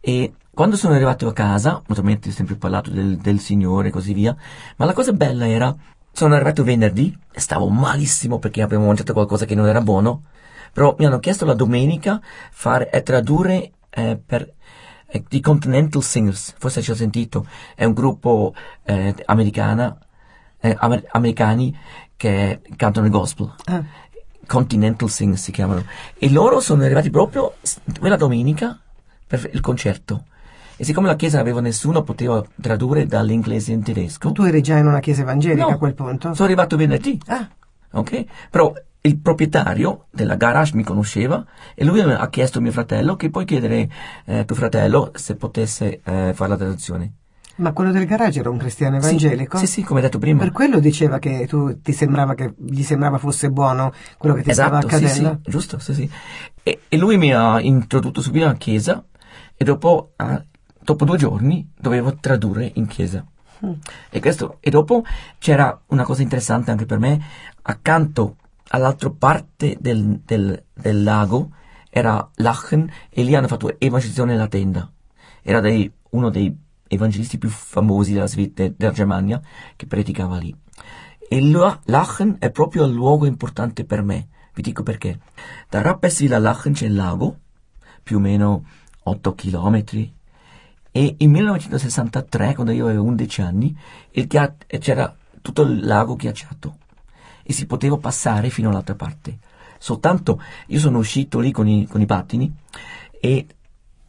E 0.00 0.32
quando 0.52 0.74
sono 0.74 0.94
arrivato 0.94 1.28
a 1.28 1.32
casa, 1.32 1.80
naturalmente 1.86 2.30
ho 2.30 2.32
sempre 2.32 2.56
parlato 2.56 2.90
del, 2.90 3.16
del 3.18 3.38
Signore 3.38 3.88
e 3.88 3.90
così 3.92 4.12
via, 4.12 4.36
ma 4.74 4.86
la 4.86 4.92
cosa 4.92 5.12
bella 5.12 5.46
era, 5.46 5.72
sono 6.10 6.34
arrivato 6.34 6.64
venerdì, 6.64 7.16
e 7.32 7.38
stavo 7.38 7.68
malissimo 7.68 8.40
perché 8.40 8.60
avevo 8.60 8.86
mangiato 8.86 9.12
qualcosa 9.12 9.44
che 9.44 9.54
non 9.54 9.68
era 9.68 9.80
buono, 9.82 10.24
però 10.72 10.96
mi 10.98 11.06
hanno 11.06 11.20
chiesto 11.20 11.44
la 11.44 11.54
domenica 11.54 12.20
fare 12.50 12.90
e 12.90 13.04
tradurre 13.04 13.70
eh, 13.88 14.20
per 14.26 14.52
eh, 15.06 15.24
i 15.28 15.40
Continental 15.40 16.02
Singers, 16.02 16.56
forse 16.58 16.82
ci 16.82 16.90
ho 16.90 16.96
sentito, 16.96 17.46
è 17.76 17.84
un 17.84 17.92
gruppo 17.92 18.52
eh, 18.82 19.14
americana, 19.26 19.96
eh, 20.60 20.74
amer- 20.78 21.06
americani 21.12 21.76
che 22.16 22.60
cantano 22.76 23.06
il 23.06 23.12
gospel. 23.12 23.52
Ah, 23.66 23.82
Continental 24.46 25.10
Singers 25.10 25.42
si 25.42 25.52
chiamano. 25.52 25.84
E 26.18 26.30
loro 26.30 26.60
sono 26.60 26.82
arrivati 26.82 27.10
proprio 27.10 27.54
quella 27.98 28.16
domenica 28.16 28.78
per 29.26 29.48
il 29.52 29.60
concerto. 29.60 30.24
E 30.76 30.84
siccome 30.84 31.06
la 31.08 31.16
chiesa 31.16 31.36
non 31.38 31.46
aveva 31.46 31.60
nessuno, 31.60 32.02
poteva 32.02 32.42
tradurre 32.60 33.06
dall'inglese 33.06 33.72
in 33.72 33.82
tedesco. 33.82 34.32
tu 34.32 34.42
eri 34.44 34.62
già 34.62 34.78
in 34.78 34.86
una 34.86 35.00
chiesa 35.00 35.22
evangelica 35.22 35.66
No, 35.66 35.74
a 35.74 35.76
quel 35.76 35.94
punto? 35.94 36.32
Sono 36.34 36.46
arrivato 36.46 36.76
venerdì. 36.76 37.20
Ah, 37.26 37.48
Ok? 37.90 38.24
Però 38.50 38.72
il 39.00 39.16
proprietario 39.18 40.06
della 40.10 40.34
garage 40.36 40.74
mi 40.76 40.82
conosceva 40.84 41.44
e 41.74 41.84
lui 41.84 42.00
ha 42.00 42.28
chiesto 42.28 42.58
a 42.58 42.60
mio 42.60 42.72
fratello 42.72 43.16
che 43.16 43.30
puoi 43.30 43.44
chiedere 43.44 43.88
eh, 44.24 44.44
tuo 44.44 44.54
fratello 44.56 45.10
se 45.14 45.36
potesse 45.36 46.00
eh, 46.04 46.32
fare 46.34 46.50
la 46.50 46.56
traduzione. 46.56 47.12
Ma 47.58 47.72
quello 47.72 47.92
del 47.92 48.06
garage 48.06 48.40
era 48.40 48.50
un 48.50 48.58
cristiano 48.58 49.00
Sì, 49.00 49.06
evangelico? 49.08 49.56
Sì, 49.58 49.66
sì, 49.66 49.82
come 49.82 50.00
detto 50.00 50.18
prima. 50.18 50.40
Per 50.40 50.52
quello 50.52 50.78
diceva 50.80 51.18
che 51.18 51.46
tu 51.46 51.80
ti 51.80 51.92
sembrava 51.92 52.34
che 52.34 52.54
gli 52.56 52.82
sembrava 52.82 53.18
fosse 53.18 53.50
buono 53.50 53.92
quello 54.16 54.34
che 54.36 54.42
ti 54.42 54.52
stava 54.52 54.78
Esatto, 54.78 54.96
sì, 54.96 55.06
accadendo. 55.06 55.40
sì, 55.44 55.50
giusto, 55.50 55.78
sì, 55.78 55.94
sì. 55.94 56.10
E, 56.62 56.80
e 56.88 56.96
lui 56.96 57.16
mi 57.16 57.32
ha 57.32 57.60
introdotto 57.60 58.20
subito 58.20 58.44
alla 58.46 58.54
chiesa 58.56 59.04
e 59.56 59.64
dopo, 59.64 60.12
ah, 60.16 60.42
dopo 60.80 61.04
due 61.04 61.16
giorni 61.16 61.70
dovevo 61.78 62.14
tradurre 62.16 62.70
in 62.74 62.86
chiesa. 62.86 63.24
E, 64.10 64.20
questo, 64.20 64.58
e 64.60 64.70
dopo 64.70 65.02
c'era 65.38 65.78
una 65.88 66.04
cosa 66.04 66.22
interessante 66.22 66.70
anche 66.70 66.86
per 66.86 66.98
me, 67.00 67.20
accanto 67.62 68.36
all'altra 68.68 69.10
parte 69.10 69.76
del, 69.80 70.20
del- 70.24 70.62
del 70.74 71.02
lago 71.02 71.50
era 71.90 72.28
Lachen 72.36 72.88
e 73.08 73.22
lì 73.24 73.34
hanno 73.34 73.48
fatto 73.48 73.68
evangelizzazione 73.80 74.32
nella 74.32 74.46
tenda. 74.46 74.88
Era 75.42 75.60
dei- 75.60 75.90
uno 76.10 76.28
dei 76.30 76.56
evangelisti 76.88 77.38
più 77.38 77.48
famosi 77.48 78.12
della, 78.12 78.26
Svi- 78.26 78.52
de- 78.52 78.74
della 78.76 78.92
Germania 78.92 79.40
che 79.76 79.86
predicava 79.86 80.38
lì. 80.38 80.54
E 81.28 81.40
Lachen 81.84 82.36
è 82.38 82.50
proprio 82.50 82.84
il 82.84 82.92
luogo 82.92 83.26
importante 83.26 83.84
per 83.84 84.02
me. 84.02 84.28
Vi 84.54 84.62
dico 84.62 84.82
perché. 84.82 85.20
Da 85.68 85.82
Rapperswil 85.82 86.32
a 86.34 86.38
Lachen 86.38 86.72
c'è 86.72 86.86
il 86.86 86.94
lago, 86.94 87.38
più 88.02 88.16
o 88.16 88.20
meno 88.20 88.64
8 89.02 89.34
chilometri. 89.34 90.12
E 90.90 91.14
in 91.18 91.30
1963, 91.30 92.54
quando 92.54 92.72
io 92.72 92.86
avevo 92.86 93.04
11 93.04 93.42
anni, 93.42 93.76
chia- 94.26 94.56
c'era 94.78 95.14
tutto 95.42 95.62
il 95.62 95.84
lago 95.84 96.16
ghiacciato 96.16 96.76
e 97.42 97.52
si 97.52 97.66
poteva 97.66 97.96
passare 97.98 98.50
fino 98.50 98.70
all'altra 98.70 98.94
parte. 98.94 99.38
Soltanto 99.78 100.42
io 100.66 100.78
sono 100.78 100.98
uscito 100.98 101.38
lì 101.38 101.52
con 101.52 101.68
i, 101.68 101.86
con 101.86 102.00
i 102.00 102.06
pattini 102.06 102.52
e 103.20 103.46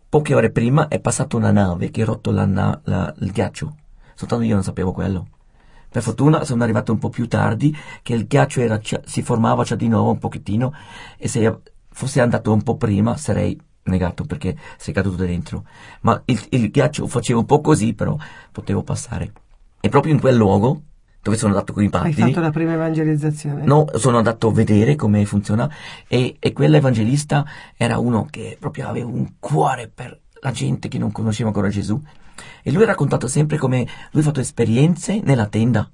poche 0.09 0.33
ore 0.33 0.51
prima 0.51 0.87
è 0.87 0.99
passata 0.99 1.37
una 1.37 1.51
nave 1.51 1.91
che 1.91 2.01
ha 2.01 2.05
rotto 2.05 2.31
la 2.31 2.45
la- 2.45 3.13
il 3.19 3.31
ghiaccio. 3.31 3.75
Soltanto 4.15 4.43
io 4.43 4.55
non 4.55 4.63
sapevo 4.63 4.91
quello. 4.91 5.27
Per 5.89 6.01
fortuna 6.01 6.43
sono 6.43 6.63
arrivato 6.63 6.91
un 6.91 6.99
po' 6.99 7.09
più 7.09 7.27
tardi, 7.27 7.75
che 8.01 8.13
il 8.13 8.27
ghiaccio 8.27 8.61
era 8.61 8.79
si 9.05 9.21
formava 9.21 9.63
già 9.63 9.75
di 9.75 9.87
nuovo 9.87 10.11
un 10.11 10.19
pochettino 10.19 10.73
e 11.17 11.27
se 11.27 11.61
fossi 11.89 12.19
andato 12.19 12.51
un 12.51 12.61
po' 12.61 12.75
prima 12.77 13.17
sarei 13.17 13.59
negato 13.83 14.23
perché 14.23 14.55
sei 14.77 14.93
caduto 14.93 15.25
dentro. 15.25 15.65
Ma 16.01 16.21
il, 16.25 16.45
il 16.51 16.69
ghiaccio 16.69 17.07
faceva 17.07 17.39
un 17.39 17.45
po' 17.45 17.61
così, 17.61 17.93
però 17.93 18.15
potevo 18.51 18.83
passare. 18.83 19.31
E 19.79 19.89
proprio 19.89 20.13
in 20.13 20.19
quel 20.19 20.35
luogo, 20.35 20.81
dove 21.21 21.37
sono 21.37 21.53
andato 21.53 21.73
con 21.73 21.83
i 21.83 21.87
Hai 21.87 21.91
pattini, 21.91 22.31
fatto 22.31 22.39
la 22.39 22.51
prima 22.51 22.73
evangelizzazione? 22.73 23.63
No, 23.63 23.87
sono 23.95 24.17
andato 24.17 24.47
a 24.47 24.53
vedere 24.53 24.95
come 24.95 25.25
funziona 25.25 25.69
e, 26.07 26.37
e 26.39 26.53
quell'evangelista 26.53 27.45
era 27.75 27.97
uno 27.97 28.27
che 28.29 28.57
proprio 28.59 28.87
aveva 28.87 29.07
un 29.07 29.33
cuore 29.39 29.91
per 29.93 30.19
la 30.41 30.51
gente 30.51 30.87
che 30.87 30.97
non 30.97 31.11
conosceva 31.11 31.49
ancora 31.49 31.69
Gesù 31.69 32.01
e 32.63 32.71
lui 32.71 32.83
ha 32.83 32.87
raccontato 32.87 33.27
sempre 33.27 33.57
come 33.57 33.85
lui 34.11 34.21
ha 34.21 34.25
fatto 34.25 34.39
esperienze 34.39 35.19
nella 35.21 35.47
tenda 35.47 35.89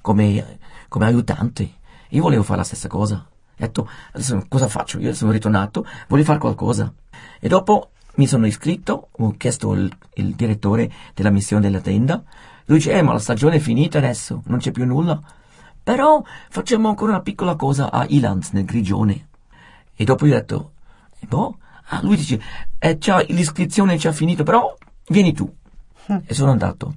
come, 0.00 0.58
come 0.88 1.06
aiutante. 1.06 1.70
Io 2.10 2.22
volevo 2.22 2.42
fare 2.42 2.58
la 2.58 2.64
stessa 2.64 2.88
cosa. 2.88 3.26
Ho 3.26 3.54
detto, 3.56 3.88
adesso 4.12 4.44
cosa 4.48 4.68
faccio? 4.68 4.98
Io 4.98 5.12
sono 5.14 5.30
ritornato, 5.32 5.86
voglio 6.08 6.24
fare 6.24 6.38
qualcosa. 6.38 6.92
E 7.38 7.48
dopo 7.48 7.90
mi 8.14 8.26
sono 8.26 8.46
iscritto, 8.46 9.08
ho 9.10 9.34
chiesto 9.36 9.72
il, 9.74 9.90
il 10.14 10.34
direttore 10.34 10.90
della 11.14 11.30
missione 11.30 11.62
della 11.62 11.80
tenda. 11.80 12.22
Lui 12.70 12.78
dice, 12.78 12.92
eh, 12.92 13.02
ma 13.02 13.12
la 13.12 13.18
stagione 13.18 13.56
è 13.56 13.58
finita 13.58 13.98
adesso, 13.98 14.42
non 14.46 14.58
c'è 14.60 14.70
più 14.70 14.86
nulla. 14.86 15.20
Però 15.82 16.22
facciamo 16.50 16.88
ancora 16.88 17.10
una 17.10 17.20
piccola 17.20 17.56
cosa 17.56 17.90
a 17.90 18.06
Ilanz, 18.08 18.52
nel 18.52 18.64
Grigione. 18.64 19.26
E 19.96 20.04
dopo 20.04 20.24
io 20.24 20.34
ho 20.34 20.38
detto, 20.38 20.72
e 21.18 21.26
boh, 21.26 21.58
ah, 21.88 22.00
lui 22.02 22.14
dice, 22.14 22.40
eh, 22.78 22.96
c'ha- 22.96 23.24
l'iscrizione 23.26 23.94
è 23.94 23.96
già 23.96 24.12
finita, 24.12 24.44
però 24.44 24.72
vieni 25.08 25.32
tu. 25.32 25.52
e 26.24 26.32
sono 26.32 26.52
andato. 26.52 26.94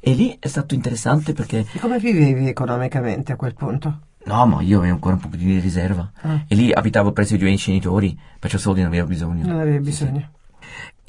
E 0.00 0.12
lì 0.12 0.36
è 0.40 0.48
stato 0.48 0.74
interessante 0.74 1.32
perché 1.34 1.66
E 1.72 1.78
come 1.78 2.00
vivevi 2.00 2.48
economicamente 2.48 3.30
a 3.30 3.36
quel 3.36 3.54
punto? 3.54 4.00
No, 4.24 4.46
ma 4.46 4.60
io 4.60 4.78
avevo 4.78 4.94
ancora 4.94 5.14
un 5.14 5.20
po' 5.20 5.36
di 5.36 5.60
riserva. 5.60 6.10
Ah. 6.22 6.42
E 6.48 6.54
lì 6.56 6.72
abitavo 6.72 7.12
presso 7.12 7.36
i 7.36 7.38
miei 7.38 7.54
genitori, 7.54 8.18
perciò 8.40 8.58
soldi 8.58 8.80
non 8.80 8.88
avevo 8.88 9.06
bisogno. 9.06 9.46
Non 9.46 9.60
avevi 9.60 9.92
Sì, 9.92 10.04
sì. 10.04 10.26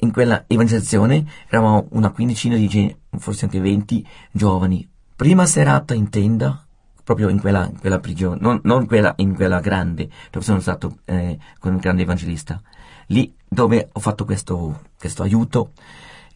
In 0.04 0.12
quella 0.12 0.44
evangelizzazione 0.46 1.24
eravamo 1.48 1.86
una 1.92 2.10
quindicina 2.10 2.56
di 2.56 2.94
forse 3.16 3.46
anche 3.46 3.58
venti 3.58 4.06
giovani. 4.30 4.86
Prima 5.16 5.46
serata 5.46 5.94
in 5.94 6.10
tenda, 6.10 6.62
proprio 7.02 7.30
in 7.30 7.40
quella, 7.40 7.66
in 7.66 7.80
quella 7.80 8.00
prigione, 8.00 8.36
non, 8.38 8.60
non 8.64 8.84
quella, 8.84 9.14
in 9.16 9.34
quella 9.34 9.60
grande, 9.60 10.10
dove 10.30 10.44
sono 10.44 10.60
stato 10.60 10.98
eh, 11.06 11.38
con 11.58 11.72
un 11.72 11.78
grande 11.78 12.02
evangelista. 12.02 12.60
Lì 13.06 13.34
dove 13.48 13.88
ho 13.90 13.98
fatto 13.98 14.26
questo, 14.26 14.82
questo 14.98 15.22
aiuto, 15.22 15.72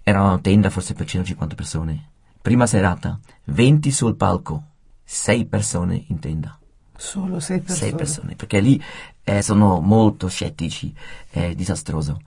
era 0.03 0.23
una 0.23 0.39
tenda 0.39 0.71
forse 0.71 0.95
per 0.95 1.05
150 1.05 1.55
persone. 1.55 2.09
Prima 2.41 2.67
serata, 2.67 3.21
20 3.45 3.91
sul 3.91 4.17
palco, 4.17 4.63
6 5.05 5.45
persone 5.45 6.07
in 6.09 6.19
tenda. 6.21 6.59
Solo 6.97 7.39
sei 7.39 7.61
persone. 7.61 7.79
Sei 7.79 7.95
persone, 7.95 8.35
perché 8.35 8.61
lì 8.61 8.83
eh, 9.25 9.43
sono 9.43 9.81
molto 9.83 10.27
scettici, 10.29 10.95
è 11.29 11.55
disastroso. 11.55 12.19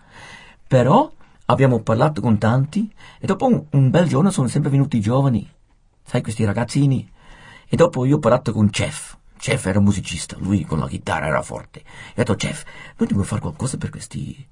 Però 0.67 1.11
abbiamo 1.51 1.79
parlato 1.79 2.21
con 2.21 2.37
tanti 2.37 2.91
e 3.19 3.25
dopo 3.25 3.45
un, 3.45 3.63
un 3.71 3.89
bel 3.89 4.07
giorno 4.07 4.31
sono 4.31 4.47
sempre 4.47 4.71
venuti 4.71 4.97
i 4.97 5.01
giovani, 5.01 5.49
sai, 6.03 6.21
questi 6.21 6.45
ragazzini. 6.45 7.09
E 7.67 7.75
dopo 7.75 8.05
io 8.05 8.17
ho 8.17 8.19
parlato 8.19 8.51
con 8.51 8.69
Chef. 8.69 9.17
Chef 9.37 9.65
era 9.65 9.79
un 9.79 9.85
musicista, 9.85 10.35
lui 10.39 10.65
con 10.65 10.79
la 10.79 10.87
chitarra 10.87 11.27
era 11.27 11.41
forte. 11.41 11.79
E 11.79 11.83
ho 11.83 12.13
detto, 12.15 12.35
Chef, 12.35 12.63
noi 12.65 13.07
dobbiamo 13.07 13.23
fare 13.23 13.41
qualcosa 13.41 13.77
per 13.77 13.89
questi... 13.89 14.47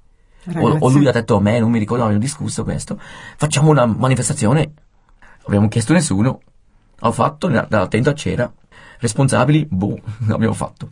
O, 0.55 0.77
o 0.79 0.89
lui 0.89 1.07
ha 1.07 1.11
detto 1.11 1.35
a 1.35 1.41
me, 1.41 1.59
non 1.59 1.69
mi 1.69 1.79
ricordo, 1.79 2.03
abbiamo 2.03 2.21
discusso 2.21 2.63
questo, 2.63 2.99
facciamo 3.35 3.69
una 3.69 3.85
manifestazione. 3.85 4.71
Abbiamo 5.45 5.67
chiesto 5.67 5.93
nessuno, 5.93 6.41
ho 7.01 7.11
fatto, 7.11 7.47
nella 7.47 7.87
tenda 7.87 8.13
c'era, 8.13 8.51
responsabili, 8.99 9.67
boh, 9.69 9.99
l'abbiamo 10.27 10.53
fatto. 10.53 10.89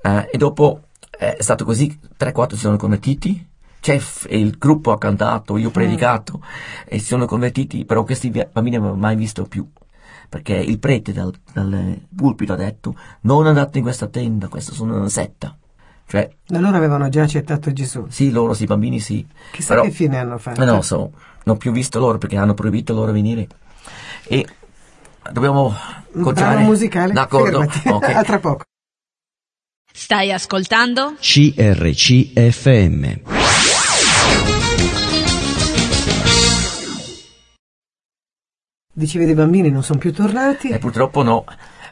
Eh, 0.00 0.28
e 0.32 0.38
dopo 0.38 0.82
eh, 1.10 1.34
è 1.34 1.42
stato 1.42 1.64
così, 1.64 1.98
3-4 2.18 2.52
si 2.52 2.58
sono 2.58 2.76
convertiti, 2.76 3.47
Chef 3.80 4.26
e 4.28 4.38
il 4.38 4.56
gruppo 4.58 4.90
ha 4.92 4.98
cantato, 4.98 5.56
io 5.56 5.68
ho 5.68 5.70
predicato 5.70 6.42
e 6.86 6.98
si 6.98 7.06
sono 7.06 7.26
convertiti, 7.26 7.84
però 7.84 8.02
questi 8.04 8.30
bambini 8.30 8.76
non 8.76 8.84
avevo 8.86 9.00
mai 9.00 9.16
visto 9.16 9.44
più. 9.44 9.66
Perché 10.28 10.54
il 10.54 10.78
prete 10.78 11.12
dal, 11.12 11.32
dal 11.54 11.98
pulpito 12.14 12.52
ha 12.52 12.56
detto 12.56 12.94
non 13.22 13.46
andate 13.46 13.78
in 13.78 13.84
questa 13.84 14.08
tenda, 14.08 14.48
questa 14.48 14.72
sono 14.72 14.96
una 14.96 15.08
setta. 15.08 15.56
Cioè, 16.06 16.28
E 16.48 16.58
loro 16.58 16.76
avevano 16.76 17.08
già 17.08 17.22
accettato 17.22 17.72
Gesù. 17.72 18.06
sì, 18.08 18.30
loro, 18.30 18.52
sì, 18.54 18.64
i 18.64 18.66
bambini 18.66 18.98
sì. 19.00 19.26
Chissà 19.52 19.74
però, 19.74 19.82
che 19.84 19.90
fine 19.90 20.18
hanno 20.18 20.38
fatto. 20.38 20.60
eh, 20.60 20.64
non 20.64 20.76
lo 20.76 20.82
so, 20.82 20.96
non 21.44 21.54
ho 21.56 21.58
più 21.58 21.70
visto 21.72 21.98
loro 21.98 22.18
perché 22.18 22.36
hanno 22.36 22.54
proibito 22.54 22.92
loro 22.94 23.12
venire. 23.12 23.46
E 24.24 24.46
dobbiamo 25.32 25.74
Un 26.12 26.22
conciare. 26.22 26.54
brano 26.56 26.66
musicale? 26.66 27.12
D'accordo, 27.12 27.62
Fermati. 27.66 27.88
ok. 27.88 28.04
A 28.16 28.22
tra 28.24 28.38
poco. 28.38 28.64
Stai 29.92 30.32
ascoltando? 30.32 31.14
CRCFM. 31.20 33.06
Dicevi 38.98 39.26
dei 39.26 39.34
bambini 39.34 39.70
non 39.70 39.84
sono 39.84 40.00
più 40.00 40.12
tornati. 40.12 40.70
E 40.70 40.78
purtroppo 40.78 41.22
no. 41.22 41.44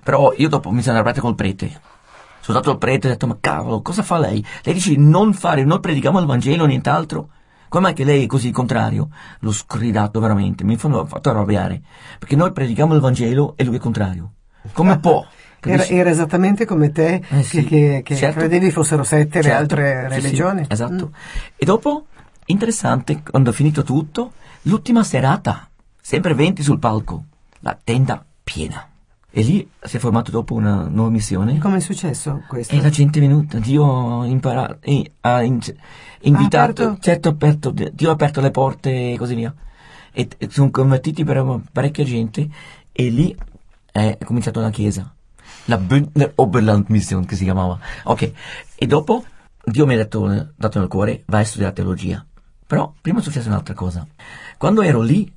Però 0.02 0.32
io 0.36 0.48
dopo 0.48 0.70
mi 0.72 0.82
sono 0.82 0.94
arrabbiato 0.96 1.20
col 1.20 1.36
prete. 1.36 1.68
Sono 2.40 2.58
stato 2.58 2.70
al 2.72 2.78
prete 2.78 3.06
e 3.06 3.10
ho 3.10 3.12
detto, 3.12 3.26
ma 3.28 3.36
cavolo, 3.40 3.80
cosa 3.80 4.02
fa 4.02 4.18
lei? 4.18 4.44
Lei 4.64 4.74
dice 4.74 4.90
di 4.90 4.98
non 4.98 5.32
fare, 5.32 5.62
non 5.64 5.78
predichiamo 5.78 6.18
il 6.18 6.26
Vangelo, 6.26 6.64
nient'altro. 6.66 7.28
Come 7.68 7.84
mai 7.84 7.94
che 7.94 8.02
lei 8.02 8.24
è 8.24 8.26
così 8.26 8.50
contrario? 8.50 9.08
L'ho 9.40 9.52
sgridato 9.52 10.18
veramente, 10.18 10.64
mi 10.64 10.74
ha 10.74 11.04
fatto 11.06 11.30
arrabbiare. 11.30 11.80
Perché 12.18 12.34
noi 12.34 12.50
predichiamo 12.52 12.92
il 12.94 13.00
Vangelo 13.00 13.54
e 13.56 13.62
lui 13.64 13.76
è 13.76 13.80
contrario. 13.80 14.32
Come 14.72 14.98
può? 15.00 15.24
Era, 15.60 15.84
era 15.86 16.10
esattamente 16.10 16.64
come 16.64 16.90
te 16.90 17.14
Eh, 17.14 17.36
che, 17.38 17.42
sì. 17.42 17.64
che- 17.64 18.00
che 18.04 18.16
Certo. 18.16 18.38
credevi 18.40 18.70
fossero 18.72 19.02
sette 19.04 19.38
le 19.38 19.48
Certo. 19.48 19.58
altre 19.60 20.06
Sì, 20.10 20.14
sì, 20.14 20.20
religioni. 20.20 20.64
esatto. 20.68 21.10
E 21.56 21.64
dopo, 21.64 22.06
interessante, 22.46 23.22
quando 23.28 23.50
ho 23.50 23.52
finito 23.52 23.82
tutto, 23.84 24.32
l'ultima 24.62 25.02
serata, 25.02 25.68
sempre 26.06 26.34
20 26.34 26.62
sul 26.62 26.78
palco, 26.78 27.24
la 27.62 27.76
tenda 27.82 28.24
piena. 28.44 28.88
E 29.28 29.42
lì 29.42 29.68
si 29.82 29.96
è 29.96 29.98
formato 29.98 30.30
dopo 30.30 30.54
una 30.54 30.86
nuova 30.86 31.10
missione. 31.10 31.58
Come 31.58 31.78
è 31.78 31.80
successo 31.80 32.44
questo? 32.46 32.76
E 32.76 32.80
la 32.80 32.90
gente 32.90 33.18
è 33.18 33.20
venuta, 33.22 33.58
Dio 33.58 34.20
ha 34.20 34.26
imparato, 34.26 34.78
ha 35.22 35.42
in- 35.42 35.58
invitato, 36.20 36.82
aperto? 36.82 36.98
certo, 37.00 37.28
ha 37.28 37.32
aperto, 37.32 37.70
Dio 37.72 38.08
ha 38.08 38.12
aperto 38.12 38.40
le 38.40 38.52
porte 38.52 39.14
e 39.14 39.16
così 39.18 39.34
via. 39.34 39.52
E, 40.12 40.28
e 40.38 40.48
sono 40.48 40.70
convertiti 40.70 41.24
per 41.24 41.60
parecchia 41.72 42.04
gente 42.04 42.48
e 42.92 43.08
lì 43.08 43.36
è 43.90 44.16
cominciata 44.24 44.60
la 44.60 44.70
chiesa, 44.70 45.12
la 45.64 45.76
Bündner 45.76 46.34
Oberland 46.36 46.84
Mission 46.86 47.24
che 47.26 47.34
si 47.34 47.42
chiamava. 47.42 47.80
Ok, 48.04 48.32
e 48.76 48.86
dopo 48.86 49.24
Dio 49.64 49.84
mi 49.86 49.94
ha 49.94 49.96
detto, 49.96 50.30
eh, 50.30 50.46
dato 50.54 50.78
nel 50.78 50.86
cuore, 50.86 51.24
vai 51.26 51.42
a 51.42 51.44
studiare 51.44 51.74
teologia. 51.74 52.24
Però 52.64 52.92
prima 53.00 53.18
è 53.18 53.22
successa 53.22 53.48
un'altra 53.48 53.74
cosa. 53.74 54.06
Quando 54.56 54.82
ero 54.82 55.00
lì, 55.00 55.34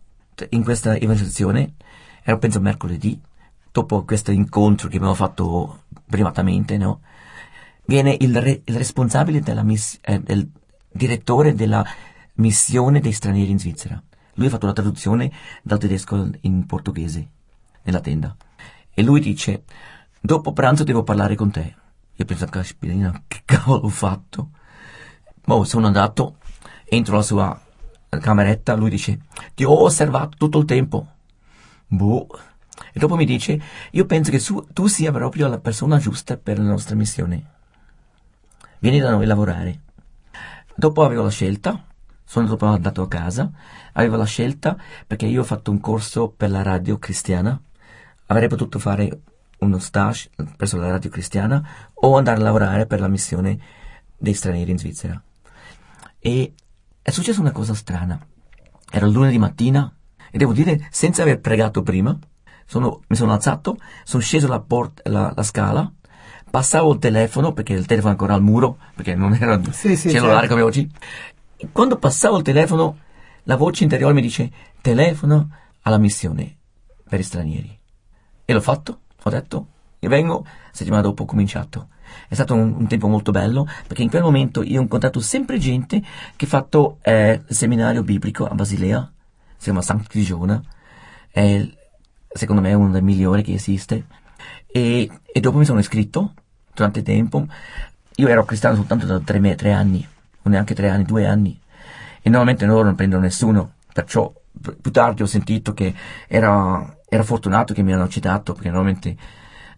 in 0.49 0.63
questa 0.63 0.95
evangelizzazione, 0.95 1.73
ero 2.23 2.37
penso 2.37 2.59
mercoledì, 2.59 3.19
dopo 3.71 4.03
questo 4.03 4.31
incontro 4.31 4.87
che 4.87 4.97
abbiamo 4.97 5.15
fatto 5.15 5.83
privatamente, 6.05 6.77
no? 6.77 7.01
Viene 7.85 8.15
il, 8.19 8.39
re- 8.39 8.61
il 8.65 8.75
responsabile 8.75 9.41
miss- 9.63 9.99
eh, 10.01 10.19
del 10.19 10.49
direttore 10.91 11.53
della 11.53 11.85
missione 12.35 12.99
dei 12.99 13.11
stranieri 13.11 13.51
in 13.51 13.59
Svizzera. 13.59 14.01
Lui 14.35 14.47
ha 14.47 14.49
fatto 14.51 14.67
la 14.67 14.73
traduzione 14.73 15.31
dal 15.61 15.79
tedesco 15.79 16.29
in 16.41 16.65
portoghese 16.65 17.29
nella 17.83 17.99
tenda. 17.99 18.35
E 18.93 19.01
lui 19.01 19.19
dice, 19.19 19.63
dopo 20.19 20.53
pranzo 20.53 20.83
devo 20.83 21.03
parlare 21.03 21.35
con 21.35 21.51
te. 21.51 21.75
Io 22.15 22.25
penso, 22.25 22.45
caspiterina, 22.45 23.23
che 23.27 23.41
cavolo 23.45 23.85
ho 23.85 23.89
fatto? 23.89 24.49
Boh, 25.43 25.63
sono 25.63 25.87
andato, 25.87 26.37
entro 26.85 27.15
la 27.15 27.21
sua 27.21 27.61
cameretta, 28.09 28.75
lui 28.75 28.89
dice, 28.89 29.19
ti 29.53 29.63
ho 29.63 29.83
osservato 29.83 30.37
tutto 30.37 30.59
il 30.59 30.65
tempo. 30.65 31.07
Boh. 31.87 32.27
E 32.91 32.99
dopo 32.99 33.15
mi 33.15 33.25
dice, 33.25 33.61
io 33.91 34.05
penso 34.05 34.31
che 34.31 34.39
su- 34.39 34.67
tu 34.73 34.87
sia 34.87 35.11
proprio 35.11 35.47
la 35.47 35.59
persona 35.59 35.97
giusta 35.97 36.37
per 36.37 36.57
la 36.57 36.65
nostra 36.65 36.95
missione. 36.95 37.45
Vieni 38.79 38.99
da 38.99 39.11
noi 39.11 39.23
a 39.23 39.27
lavorare. 39.27 39.81
Dopo 40.75 41.03
avevo 41.03 41.23
la 41.23 41.29
scelta, 41.29 41.83
sono 42.23 42.47
dopo 42.47 42.65
andato 42.65 43.01
a 43.01 43.07
casa, 43.07 43.51
avevo 43.93 44.15
la 44.15 44.25
scelta 44.25 44.77
perché 45.05 45.25
io 45.25 45.41
ho 45.41 45.45
fatto 45.45 45.71
un 45.71 45.79
corso 45.79 46.29
per 46.29 46.49
la 46.49 46.61
radio 46.61 46.97
cristiana, 46.97 47.59
avrei 48.27 48.47
potuto 48.47 48.79
fare 48.79 49.21
uno 49.59 49.77
stage 49.79 50.29
presso 50.55 50.77
la 50.77 50.89
radio 50.89 51.09
cristiana 51.09 51.67
o 51.93 52.15
andare 52.15 52.39
a 52.39 52.43
lavorare 52.43 52.85
per 52.85 53.01
la 53.01 53.07
missione 53.07 53.59
dei 54.17 54.33
stranieri 54.33 54.71
in 54.71 54.77
Svizzera. 54.77 55.21
E 56.19 56.53
è 57.09 57.11
successa 57.11 57.41
una 57.41 57.51
cosa 57.51 57.73
strana. 57.73 58.19
Era 58.91 59.05
lunedì 59.07 59.37
mattina 59.37 59.91
e 60.31 60.37
devo 60.37 60.53
dire, 60.53 60.87
senza 60.91 61.21
aver 61.23 61.39
pregato 61.39 61.81
prima, 61.83 62.17
sono- 62.65 63.01
mi 63.07 63.15
sono 63.15 63.33
alzato, 63.33 63.77
sono 64.03 64.21
sceso 64.21 64.47
la, 64.47 64.59
port- 64.59 65.01
la- 65.07 65.33
la 65.35 65.43
scala, 65.43 65.91
passavo 66.49 66.93
il 66.93 66.99
telefono, 66.99 67.51
perché 67.53 67.73
il 67.73 67.85
telefono 67.85 68.13
è 68.13 68.15
ancora 68.15 68.33
al 68.35 68.41
muro, 68.43 68.77
perché 68.95 69.15
non 69.15 69.33
era 69.33 69.59
Sì, 69.71 69.95
sì, 69.95 70.09
cellulare 70.09 70.41
certo. 70.41 70.53
come 70.53 70.61
oggi. 70.61 70.89
E 71.57 71.69
quando 71.71 71.97
passavo 71.97 72.37
il 72.37 72.43
telefono, 72.43 72.97
la 73.43 73.55
voce 73.55 73.83
interiore 73.83 74.13
mi 74.13 74.21
dice, 74.21 74.51
telefono 74.81 75.49
alla 75.81 75.97
missione 75.97 76.57
per 77.07 77.19
i 77.19 77.23
stranieri. 77.23 77.79
E 78.45 78.53
l'ho 78.53 78.61
fatto, 78.61 78.99
ho 79.21 79.29
detto, 79.29 79.67
io 79.99 80.09
vengo, 80.09 80.45
settimana 80.71 81.01
dopo 81.03 81.23
ho 81.23 81.25
cominciato. 81.25 81.89
È 82.29 82.35
stato 82.35 82.53
un, 82.53 82.75
un 82.77 82.87
tempo 82.87 83.07
molto 83.07 83.31
bello, 83.31 83.67
perché 83.87 84.03
in 84.03 84.09
quel 84.09 84.21
momento 84.21 84.61
io 84.61 84.77
ho 84.77 84.83
incontrato 84.83 85.19
sempre 85.19 85.57
gente 85.57 85.99
che 86.35 86.45
ha 86.45 86.47
fatto 86.47 86.99
eh, 87.01 87.41
seminario 87.47 88.03
biblico 88.03 88.45
a 88.45 88.53
Basilea, 88.53 89.11
si 89.57 89.63
chiama 89.63 89.81
Sankt 89.81 90.11
Grigiona, 90.11 90.61
è 91.31 91.67
secondo 92.31 92.61
me 92.61 92.71
uno 92.75 92.91
dei 92.91 93.01
migliori 93.01 93.41
che 93.41 93.53
esiste, 93.53 94.05
e, 94.67 95.09
e 95.25 95.39
dopo 95.39 95.57
mi 95.57 95.65
sono 95.65 95.79
iscritto, 95.79 96.33
durante 96.71 97.01
tempo, 97.01 97.47
io 98.17 98.27
ero 98.27 98.45
cristiano 98.45 98.75
soltanto 98.75 99.07
da 99.07 99.19
tre, 99.19 99.39
me- 99.39 99.55
tre 99.55 99.71
anni, 99.71 100.07
o 100.43 100.49
neanche 100.49 100.75
tre 100.75 100.89
anni, 100.89 101.05
due 101.05 101.25
anni, 101.25 101.59
e 102.21 102.29
normalmente 102.29 102.67
loro 102.67 102.83
non 102.83 102.93
prendono 102.93 103.23
nessuno, 103.23 103.71
perciò 103.91 104.31
più 104.79 104.91
tardi 104.91 105.23
ho 105.23 105.25
sentito 105.25 105.73
che 105.73 105.95
era, 106.27 106.95
era 107.09 107.23
fortunato 107.23 107.73
che 107.73 107.81
mi 107.81 107.91
hanno 107.91 108.07
citato, 108.07 108.53
perché 108.53 108.69
normalmente... 108.69 109.17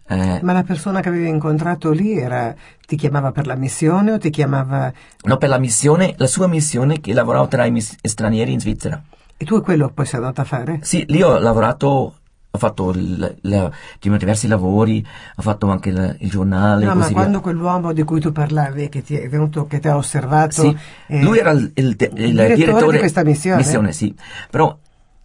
eh, 0.08 0.40
Ma 0.42 0.52
la 0.52 0.62
persona 0.62 1.00
che 1.00 1.08
avevi 1.08 1.28
incontrato 1.28 1.90
lì 1.90 2.16
era, 2.18 2.54
ti 2.86 2.96
chiamava 2.96 3.32
per 3.32 3.46
la 3.46 3.54
missione 3.54 4.12
o 4.12 4.18
ti 4.18 4.30
chiamava... 4.30 4.92
no, 5.24 5.36
per 5.36 5.48
la 5.48 5.58
missione, 5.58 6.14
la 6.18 6.26
sua 6.26 6.46
missione 6.46 7.00
che 7.00 7.12
lavorava 7.12 7.46
tra 7.46 7.64
i 7.64 7.70
mis- 7.70 7.96
stranieri 8.02 8.52
in 8.52 8.60
Svizzera. 8.60 9.02
E 9.36 9.44
tu 9.44 9.60
quello 9.62 9.90
poi 9.90 10.06
sei 10.06 10.20
andato 10.20 10.40
a 10.40 10.44
fare? 10.44 10.80
Sì, 10.82 11.04
lì 11.08 11.22
ho 11.22 11.38
lavorato, 11.38 12.14
ho 12.50 12.58
fatto 12.58 12.90
il- 12.90 13.38
la- 13.42 13.70
diversi 14.00 14.46
lavori, 14.46 15.04
ho 15.36 15.42
fatto 15.42 15.68
anche 15.68 15.88
il, 15.88 16.16
il 16.20 16.30
giornale. 16.30 16.84
No, 16.84 16.94
ma 16.94 17.06
via. 17.06 17.14
quando 17.14 17.40
quell'uomo 17.40 17.92
di 17.92 18.02
cui 18.02 18.20
tu 18.20 18.30
parlavi, 18.32 18.88
che 18.88 19.02
ti 19.02 19.16
è 19.16 19.28
venuto, 19.28 19.66
che 19.66 19.78
ti 19.80 19.88
ha 19.88 19.96
osservato... 19.96 20.62
Sì, 20.62 20.76
eh, 21.06 21.22
lui 21.22 21.38
era 21.38 21.50
il, 21.52 21.72
il- 21.74 21.86
il 21.86 21.96
direttore 21.96 22.54
direttore 22.54 22.92
di 22.92 22.98
questa 22.98 23.24
missione? 23.24 23.92
sì. 23.92 24.14
Però 24.50 24.78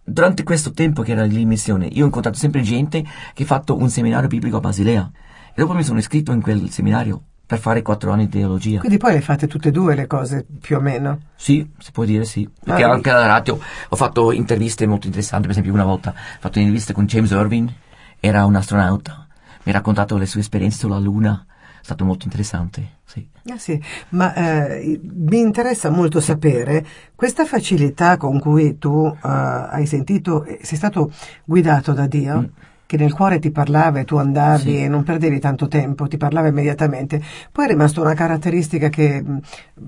durante 0.08 0.42
questo 0.42 0.72
tempo 0.72 1.02
che 1.02 1.12
era 1.12 1.24
lì 1.24 1.40
in 1.42 1.48
missione, 1.48 1.86
io 1.86 2.02
ho 2.02 2.06
incontrato 2.06 2.38
sempre 2.38 2.62
gente 2.62 3.04
che 3.34 3.42
ha 3.42 3.46
fatto 3.46 3.76
un 3.76 3.88
seminario 3.90 4.28
biblico 4.28 4.56
a 4.56 4.60
Basilea. 4.60 5.10
E 5.50 5.60
dopo 5.60 5.74
mi 5.74 5.82
sono 5.82 5.98
iscritto 5.98 6.32
in 6.32 6.40
quel 6.40 6.70
seminario 6.70 7.22
per 7.46 7.58
fare 7.58 7.80
quattro 7.80 8.12
anni 8.12 8.26
di 8.26 8.38
teologia. 8.38 8.78
Quindi 8.78 8.98
poi 8.98 9.14
le 9.14 9.20
fate 9.22 9.46
tutte 9.46 9.68
e 9.68 9.72
due 9.72 9.94
le 9.94 10.06
cose, 10.06 10.44
più 10.60 10.76
o 10.76 10.80
meno. 10.80 11.18
Sì, 11.34 11.68
si 11.78 11.92
può 11.92 12.04
dire 12.04 12.24
sì. 12.24 12.48
Perché 12.62 12.84
Ah, 12.84 12.90
anche 12.90 13.10
alla 13.10 13.26
radio 13.26 13.58
ho 13.88 13.96
fatto 13.96 14.32
interviste 14.32 14.86
molto 14.86 15.06
interessanti. 15.06 15.42
Per 15.42 15.52
esempio, 15.52 15.72
una 15.72 15.84
volta 15.84 16.10
ho 16.10 16.38
fatto 16.40 16.58
un'intervista 16.58 16.92
con 16.92 17.06
James 17.06 17.30
Irving, 17.30 17.72
era 18.20 18.44
un 18.44 18.54
astronauta, 18.54 19.26
mi 19.62 19.72
ha 19.72 19.74
raccontato 19.74 20.16
le 20.18 20.26
sue 20.26 20.40
esperienze 20.40 20.78
sulla 20.78 20.98
Luna. 20.98 21.44
È 21.88 21.92
stato 21.92 22.04
molto 22.04 22.26
interessante, 22.26 22.96
sì. 23.06 23.26
Ah, 23.48 23.56
sì, 23.56 23.82
ma 24.10 24.34
eh, 24.34 25.00
mi 25.02 25.38
interessa 25.38 25.88
molto 25.88 26.20
sapere 26.20 26.84
questa 27.14 27.46
facilità 27.46 28.18
con 28.18 28.38
cui 28.38 28.76
tu 28.76 29.06
eh, 29.06 29.16
hai 29.22 29.86
sentito, 29.86 30.44
sei 30.60 30.76
stato 30.76 31.10
guidato 31.46 31.94
da 31.94 32.06
Dio, 32.06 32.50
che 32.84 32.98
nel 32.98 33.14
cuore 33.14 33.38
ti 33.38 33.50
parlava 33.50 34.00
e 34.00 34.04
tu 34.04 34.16
andavi 34.16 34.60
Sì. 34.60 34.82
e 34.82 34.88
non 34.88 35.02
perdevi 35.02 35.38
tanto 35.38 35.66
tempo, 35.66 36.06
ti 36.08 36.18
parlava 36.18 36.48
immediatamente. 36.48 37.22
Poi 37.50 37.64
è 37.64 37.68
rimasta 37.68 38.02
una 38.02 38.12
caratteristica 38.12 38.90
che 38.90 39.22
mh, 39.22 39.38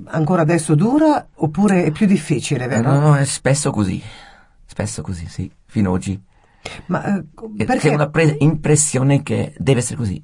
ancora 0.07 0.41
adesso 0.41 0.75
dura 0.75 1.27
oppure 1.35 1.85
è 1.85 1.91
più 1.91 2.07
difficile, 2.07 2.65
Eh, 2.65 2.69
vero? 2.69 2.93
No, 2.93 2.99
no, 3.01 3.15
è 3.17 3.27
spesso 3.27 3.71
così. 3.71 4.03
Spesso 4.65 5.03
così, 5.03 5.27
sì, 5.29 5.51
fino 5.67 5.91
ad 5.91 5.97
oggi. 5.97 6.19
Ma 6.87 7.19
eh, 7.19 7.25
perché 7.67 7.89
C'è 7.91 7.95
una 7.95 8.09
pre- 8.09 8.37
impressione 8.39 9.23
che 9.23 9.53
deve 9.59 9.81
essere 9.81 9.97
così. 9.97 10.23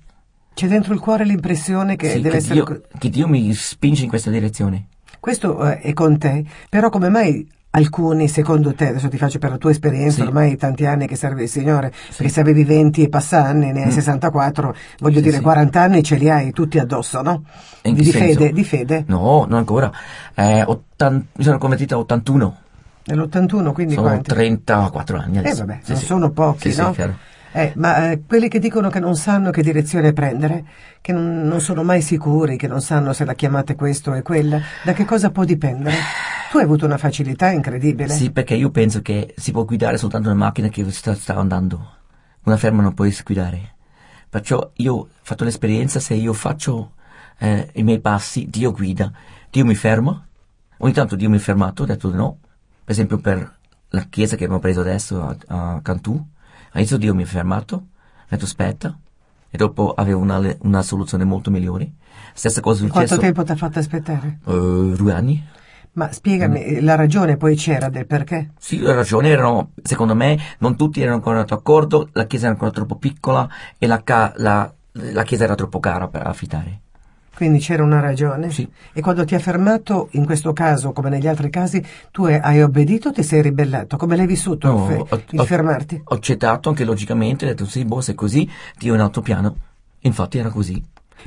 C'è 0.56 0.68
dentro 0.68 0.94
il 0.94 1.00
cuore 1.00 1.26
l'impressione 1.26 1.96
che 1.96 2.08
Sì, 2.08 2.16
deve 2.16 2.30
che, 2.30 2.36
essere... 2.38 2.54
Dio, 2.54 2.80
che 2.98 3.10
Dio 3.10 3.28
mi 3.28 3.52
spinge 3.52 4.04
in 4.04 4.08
questa 4.08 4.30
direzione. 4.30 4.86
Questo 5.20 5.62
eh, 5.68 5.80
è 5.80 5.92
con 5.92 6.16
te, 6.16 6.46
però 6.70 6.88
come 6.88 7.10
mai 7.10 7.46
alcuni, 7.72 8.26
secondo 8.26 8.72
te, 8.72 8.88
adesso 8.88 9.10
ti 9.10 9.18
faccio 9.18 9.38
per 9.38 9.50
la 9.50 9.58
tua 9.58 9.70
esperienza, 9.70 10.22
Sì. 10.22 10.26
ormai 10.28 10.56
tanti 10.56 10.86
anni 10.86 11.06
che 11.06 11.14
serve 11.14 11.42
il 11.42 11.50
Signore, 11.50 11.92
perché 12.16 12.30
se 12.32 12.40
avevi 12.40 12.64
20 12.64 13.02
e 13.02 13.08
passa 13.10 13.44
anni, 13.44 13.70
ne 13.70 13.84
hai 13.84 13.90
64, 13.92 14.74
voglio 15.00 15.12
Mm. 15.12 15.18
Sì, 15.18 15.22
dire 15.24 15.36
sì. 15.36 15.42
40 15.42 15.80
anni 15.82 16.02
ce 16.02 16.16
li 16.16 16.30
hai 16.30 16.52
tutti 16.52 16.78
addosso, 16.78 17.20
no? 17.20 17.42
In 17.82 17.92
di, 17.92 18.10
fede, 18.10 18.50
di 18.52 18.64
fede. 18.64 19.04
No, 19.08 19.44
non 19.46 19.58
ancora. 19.58 19.92
Eh, 20.34 20.62
ottan- 20.66 21.26
mi 21.36 21.44
sono 21.44 21.58
convertito 21.58 21.96
a 21.96 21.98
81. 21.98 22.56
Nell'81, 23.04 23.72
quindi 23.74 23.92
Sono 23.94 24.06
quanti? 24.08 24.30
34 24.30 25.18
anni 25.18 25.36
Eh 25.36 25.40
adesso. 25.40 25.66
vabbè, 25.66 25.80
Sì, 25.82 25.90
non 25.92 26.00
sì. 26.00 26.06
sono 26.06 26.30
pochi, 26.30 26.72
Sì, 26.72 26.80
no? 26.80 26.86
sì, 26.88 26.92
chiaro. 26.94 27.16
Eh, 27.56 27.72
ma 27.76 28.10
eh, 28.10 28.20
quelli 28.26 28.48
che 28.48 28.58
dicono 28.58 28.90
che 28.90 29.00
non 29.00 29.16
sanno 29.16 29.50
che 29.50 29.62
direzione 29.62 30.12
prendere, 30.12 30.66
che 31.00 31.12
non, 31.12 31.40
non 31.44 31.58
sono 31.62 31.82
mai 31.82 32.02
sicuri, 32.02 32.58
che 32.58 32.68
non 32.68 32.82
sanno 32.82 33.14
se 33.14 33.24
la 33.24 33.32
chiamata 33.32 33.72
è 33.72 33.76
questo 33.76 34.12
è 34.12 34.20
quella, 34.20 34.60
da 34.84 34.92
che 34.92 35.06
cosa 35.06 35.30
può 35.30 35.42
dipendere? 35.44 35.96
Tu 36.50 36.58
hai 36.58 36.64
avuto 36.64 36.84
una 36.84 36.98
facilità 36.98 37.48
incredibile. 37.48 38.12
Sì, 38.12 38.30
perché 38.30 38.54
io 38.54 38.70
penso 38.70 39.00
che 39.00 39.32
si 39.38 39.52
può 39.52 39.64
guidare 39.64 39.96
soltanto 39.96 40.28
una 40.28 40.36
macchina 40.36 40.68
che 40.68 40.84
sta, 40.90 41.14
sta 41.14 41.36
andando. 41.36 41.94
Una 42.42 42.58
ferma 42.58 42.82
non 42.82 42.92
puoi 42.92 43.16
guidare. 43.24 43.76
Perciò 44.28 44.72
io 44.74 44.94
ho 44.94 45.08
fatto 45.22 45.44
l'esperienza, 45.44 45.98
se 45.98 46.12
io 46.12 46.34
faccio 46.34 46.92
eh, 47.38 47.70
i 47.72 47.82
miei 47.82 48.00
passi, 48.00 48.48
Dio 48.50 48.70
guida. 48.70 49.10
Dio 49.50 49.64
mi 49.64 49.74
ferma. 49.74 50.26
Ogni 50.76 50.92
tanto 50.92 51.16
Dio 51.16 51.30
mi 51.30 51.36
ha 51.36 51.40
fermato, 51.40 51.84
ho 51.84 51.86
detto 51.86 52.14
no. 52.14 52.36
Per 52.84 52.92
esempio 52.92 53.16
per 53.16 53.50
la 53.88 54.06
chiesa 54.10 54.36
che 54.36 54.44
abbiamo 54.44 54.60
preso 54.60 54.80
adesso 54.80 55.22
a, 55.22 55.36
a 55.46 55.80
Cantù. 55.80 56.22
All'inizio 56.76 56.98
Dio 56.98 57.14
mi 57.14 57.22
ha 57.22 57.26
fermato, 57.26 57.86
ha 58.18 58.24
detto 58.28 58.44
aspetta. 58.44 58.94
E 59.48 59.56
dopo 59.56 59.94
avevo 59.94 60.20
una, 60.20 60.38
una 60.60 60.82
soluzione 60.82 61.24
molto 61.24 61.50
migliore. 61.50 61.92
Stessa 62.34 62.60
cosa 62.60 62.84
è 62.84 62.88
Quanto 62.90 63.14
successo 63.14 63.18
tempo 63.18 63.42
ti 63.44 63.52
ha 63.52 63.56
fatto 63.56 63.78
aspettare? 63.78 64.38
eh, 64.46 64.92
due 64.94 65.12
anni. 65.14 65.42
Ma 65.92 66.12
spiegami, 66.12 66.80
la 66.82 66.94
ragione 66.94 67.38
poi 67.38 67.56
c'era 67.56 67.88
del 67.88 68.04
perché? 68.06 68.50
Sì, 68.58 68.84
ha 68.84 68.92
ragione, 68.92 69.30
erano, 69.30 69.70
secondo 69.82 70.14
me, 70.14 70.38
non 70.58 70.76
tutti 70.76 71.00
erano 71.00 71.16
ancora 71.16 71.42
d'accordo, 71.44 72.10
la 72.12 72.26
chiesa 72.26 72.44
era 72.44 72.52
ancora 72.52 72.70
troppo 72.70 72.96
piccola 72.96 73.48
e 73.78 73.86
la, 73.86 74.02
ca- 74.02 74.34
la- 74.36 74.70
la 74.92 75.22
chiesa 75.22 75.44
era 75.44 75.54
troppo 75.54 75.80
cara 75.80 76.08
per 76.08 76.26
affittare. 76.26 76.80
Quindi 77.36 77.58
c'era 77.58 77.82
una 77.84 78.00
ragione? 78.00 78.50
Sì. 78.50 78.66
E 78.94 79.02
quando 79.02 79.24
ti 79.26 79.34
ha 79.34 79.38
fermato, 79.38 80.08
in 80.12 80.24
questo 80.24 80.54
caso, 80.54 80.92
come 80.92 81.10
negli 81.10 81.26
altri 81.28 81.50
casi, 81.50 81.84
tu 82.10 82.24
hai- 82.24 82.62
obbedito 82.62 83.10
o 83.10 83.12
ti 83.12 83.22
sei 83.22 83.42
ribellato? 83.42 83.98
Come 83.98 84.16
l'hai 84.16 84.26
vissuto 84.26 84.68
No, 84.68 84.86
fe- 84.86 84.94
ho- 85.06 85.22
il 85.30 85.40
ho- 85.40 85.44
fermarti? 85.44 86.00
Ho 86.02 86.14
accettato 86.14 86.70
anche 86.70 86.84
logicamente, 86.84 87.44
ho 87.44 87.48
detto 87.48 87.66
sì, 87.66 87.84
boh, 87.84 88.00
se 88.00 88.12
è 88.12 88.14
così, 88.14 88.48
Dio 88.78 88.92
è 88.94 88.96
un 88.96 89.02
altro 89.02 89.20
piano. 89.20 89.54
Infatti 90.00 90.38
era 90.38 90.48
così. 90.48 90.82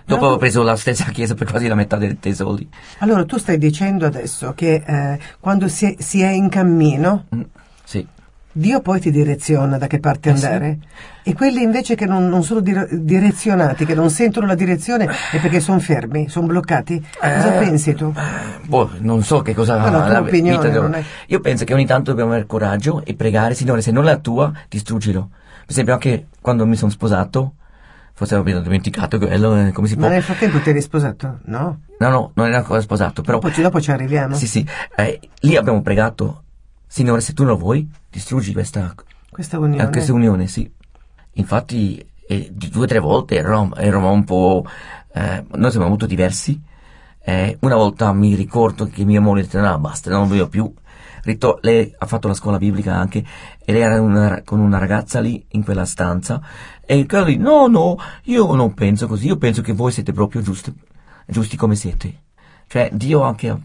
Dopo 0.06 0.26
ho 0.28 0.38
preso 0.38 0.64
la 0.64 0.76
stessa 0.76 1.12
chiesa 1.12 1.36
per 1.36 1.48
quasi 1.48 1.68
la 1.68 1.76
metà 1.76 1.98
dei, 1.98 2.18
dei 2.20 2.34
soldi. 2.34 2.68
Allora, 3.00 3.24
tu 3.26 3.38
stai 3.38 3.58
dicendo 3.60 4.06
adesso 4.08 4.54
che 4.56 4.82
eh, 4.86 5.20
quando 5.40 5.68
si 5.68 5.86
è, 5.86 5.96
si 6.02 6.22
è 6.22 6.30
in 6.30 6.50
cammino, 6.50 7.26
Mm, 7.36 7.42
sì. 7.84 8.08
Dio 8.52 8.82
poi 8.82 9.00
ti 9.00 9.12
direziona 9.12 9.78
da 9.78 9.86
che 9.88 10.00
parte 10.00 10.32
Eh 10.32 10.36
sì. 10.36 10.46
andare. 10.46 10.78
E 11.24 11.34
quelli 11.36 11.62
invece 11.62 11.94
che 11.96 12.06
non, 12.08 12.28
non 12.28 12.44
sono 12.44 12.60
dire- 12.62 12.88
direzionati, 12.92 13.86
che 13.86 13.94
non 13.94 14.10
sentono 14.10 14.48
la 14.48 14.56
direzione, 14.56 15.06
è 15.32 15.40
perché 15.40 15.60
sono 15.60 15.80
fermi, 15.80 16.28
sono 16.30 16.48
bloccati. 16.48 17.00
Cosa 17.20 17.56
Eh, 17.56 17.60
pensi 17.66 17.94
tu? 17.94 18.12
Boh, 18.66 18.90
non 19.00 19.22
so 19.24 19.42
che 19.42 19.54
cosa 19.54 19.78
No, 19.78 19.90
no, 19.90 20.08
la 20.08 20.20
opinione, 20.22 20.70
vita 20.70 20.98
è- 20.98 21.04
Io 21.28 21.40
penso 21.42 21.64
che 21.66 21.74
ogni 21.76 21.86
tanto 21.86 22.10
dobbiamo 22.10 22.32
avere 22.32 22.48
coraggio 22.48 23.04
e 23.06 23.14
pregare, 23.14 23.54
Signore, 23.54 23.82
se 23.82 23.92
non 23.92 24.04
è 24.06 24.08
la 24.08 24.18
tua, 24.18 24.52
distruggilo. 24.68 25.30
Per 25.62 25.70
esempio, 25.70 25.94
anche 25.94 26.28
quando 26.42 26.66
mi 26.66 26.76
sono 26.76 26.90
sposato, 26.90 27.54
forse 28.14 28.34
avevo 28.36 28.60
dimenticato 28.60 29.20
quello, 29.20 29.68
eh, 29.68 29.72
come 29.72 29.88
si 29.88 29.96
può. 29.96 30.08
Ma 30.08 30.14
nel 30.14 30.24
frattempo 30.24 30.60
ti 30.60 30.72
eri 30.72 30.82
sposato? 30.82 31.40
No? 31.46 31.82
No, 32.00 32.10
no, 32.10 32.32
non 32.34 32.48
era 32.48 32.58
ancora 32.58 32.82
sposato, 32.82 33.22
però. 33.22 33.38
Dopo 33.38 33.54
ci, 33.54 33.62
dopo 33.62 33.80
ci 33.80 33.92
arriviamo. 33.92 34.34
Sì, 34.36 34.48
sì. 34.48 34.66
eh, 34.96 35.20
lì 35.42 35.56
abbiamo 35.56 35.82
pregato, 35.84 36.44
Signore, 36.92 37.22
se 37.22 37.34
tu 37.34 37.44
lo 37.44 37.56
vuoi, 37.56 37.88
distruggi 38.10 38.52
questa, 38.52 38.96
Questa 39.30 39.60
unione. 39.60 39.84
eh, 39.88 39.90
questa 39.92 40.12
unione, 40.12 40.48
sì. 40.48 40.70
Infatti, 41.34 42.04
eh, 42.28 42.50
due 42.52 42.84
o 42.84 42.88
tre 42.88 42.98
volte 42.98 43.36
eravamo, 43.38 43.76
eravamo 43.76 44.12
un 44.12 44.24
po'. 44.24 44.66
eh, 45.14 45.46
noi 45.56 45.70
siamo 45.72 45.88
molto 45.88 46.06
diversi. 46.08 46.60
Una 47.60 47.76
volta 47.76 48.12
mi 48.12 48.34
ricordo 48.34 48.88
che 48.88 49.06
mia 49.06 49.22
moglie 49.22 49.42
ha 49.42 49.44
detto: 49.44 49.60
No, 49.60 49.78
basta, 49.78 50.10
non 50.10 50.22
lo 50.22 50.28
voglio 50.30 50.48
più. 50.50 50.74
Rito- 51.22 51.60
lei 51.62 51.94
ha 51.96 52.06
fatto 52.08 52.28
la 52.28 52.34
scuola 52.34 52.58
biblica 52.58 52.96
anche 52.96 53.24
e 53.64 53.72
lei 53.72 53.82
era 53.82 54.02
una- 54.02 54.42
con 54.44 54.60
una 54.60 54.80
ragazza 54.80 55.20
lì 55.20 55.46
in 55.50 55.64
quella 55.64 55.86
stanza 55.86 56.42
e 56.84 57.06
quella 57.06 57.26
lì, 57.26 57.38
no, 57.38 57.68
no, 57.68 57.98
io 58.24 58.56
non 58.56 58.74
penso 58.74 59.06
così, 59.06 59.28
io 59.28 59.38
penso 59.38 59.62
che 59.62 59.74
voi 59.74 59.92
siete 59.92 60.12
proprio 60.12 60.42
giusti, 60.42 60.74
giusti 61.28 61.56
come 61.56 61.76
siete. 61.76 62.22
Cioè, 62.66 62.90
Dio 62.94 63.22
anche 63.22 63.56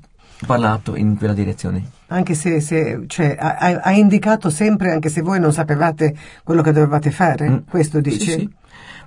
parlato 0.47 0.97
in 0.97 1.16
quella 1.16 1.32
direzione. 1.32 1.91
Anche 2.09 2.35
se, 2.35 2.61
se- 2.61 3.05
cioè, 3.07 3.37
ha, 3.39 3.57
ha- 3.82 3.93
indicato 3.93 4.51
sempre, 4.51 4.93
anche 4.93 5.09
se 5.09 5.20
voi 5.22 5.41
non 5.41 5.53
sapevate 5.53 6.14
quello 6.43 6.62
che 6.62 6.72
dovevate 6.72 7.11
fare, 7.11 7.49
Mm. 7.49 7.57
questo 7.68 8.01
dici? 8.01 8.18
Sì, 8.20 8.30
sì. 8.30 8.51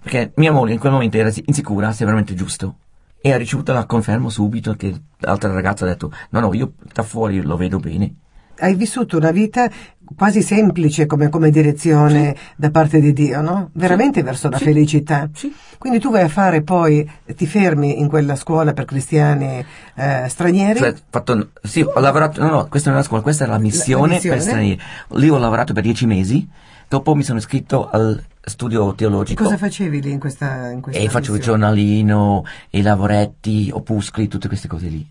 Perché 0.02 0.32
mia 0.36 0.52
moglie 0.52 0.74
in 0.74 0.80
quel 0.80 0.92
momento 0.92 1.18
era 1.18 1.32
insicura 1.46 1.92
se 1.92 2.02
è 2.04 2.06
veramente 2.06 2.34
giusto. 2.34 2.76
E 3.20 3.34
ha 3.34 3.38
ricevuto 3.38 3.74
la 3.74 3.86
conferma 3.86 4.30
subito 4.30 4.74
che 4.76 4.94
l'altra 5.20 5.52
ragazza 5.52 5.86
ha 5.86 5.88
detto, 5.88 6.12
no, 6.30 6.40
no, 6.40 6.54
io 6.54 6.74
da 6.94 7.04
fuori 7.04 7.42
lo 7.42 7.58
vedo 7.58 7.80
bene. 7.80 8.14
Hai 8.60 8.76
vissuto 8.76 9.18
una 9.18 9.32
vita 9.32 9.70
quasi 10.16 10.42
semplice 10.42 11.06
come, 11.06 11.30
come 11.30 11.50
direzione 11.50 12.36
da 12.56 12.70
parte 12.72 13.00
di 13.00 13.14
Dio, 13.14 13.42
no? 13.42 13.70
Veramente 13.74 14.24
verso 14.24 14.50
la 14.50 14.58
Sì. 14.58 14.64
felicità. 14.66 15.30
Sì. 15.34 15.54
Quindi 15.78 16.00
tu 16.00 16.10
vai 16.12 16.24
a 16.24 16.28
fare 16.28 16.62
poi, 16.64 17.10
ti 17.36 17.46
fermi 17.46 18.00
in 18.00 18.08
quella 18.08 18.36
scuola 18.36 18.74
per 18.74 18.86
cristiani 18.86 19.64
eh, 19.96 20.26
stranieri? 20.28 20.80
Cioè, 20.80 20.94
fatto, 21.10 21.50
sì, 21.62 21.82
ho 21.82 22.00
lavorato, 22.00 22.42
no, 22.42 22.50
no, 22.50 22.68
questa 22.68 22.90
non 22.90 22.98
è 23.00 23.02
la 23.02 23.08
scuola, 23.08 23.22
questa 23.24 23.46
è 23.46 23.48
la 23.48 23.58
missione, 23.60 24.14
missione? 24.14 24.36
per 24.38 24.46
stranieri. 24.46 24.80
Lì 25.10 25.30
ho 25.30 25.38
lavorato 25.38 25.74
per 25.74 25.84
dieci 25.84 26.06
mesi, 26.06 26.48
dopo 26.88 27.14
mi 27.16 27.24
sono 27.24 27.38
iscritto 27.38 27.90
al 27.90 28.22
studio 28.42 28.94
teologico. 28.96 29.44
Cosa 29.44 29.58
facevi 29.58 30.02
lì 30.02 30.12
in 30.12 30.20
questa, 30.20 30.72
in 30.72 30.82
questa 30.82 31.02
E 31.02 31.10
faccio 31.10 31.32
il 31.34 31.38
missione? 31.38 31.60
giornalino, 31.60 32.44
i 32.72 32.82
lavoretti, 32.82 33.70
opuscoli, 33.74 34.28
tutte 34.28 34.48
queste 34.48 34.68
cose 34.68 34.88
lì. 34.88 35.06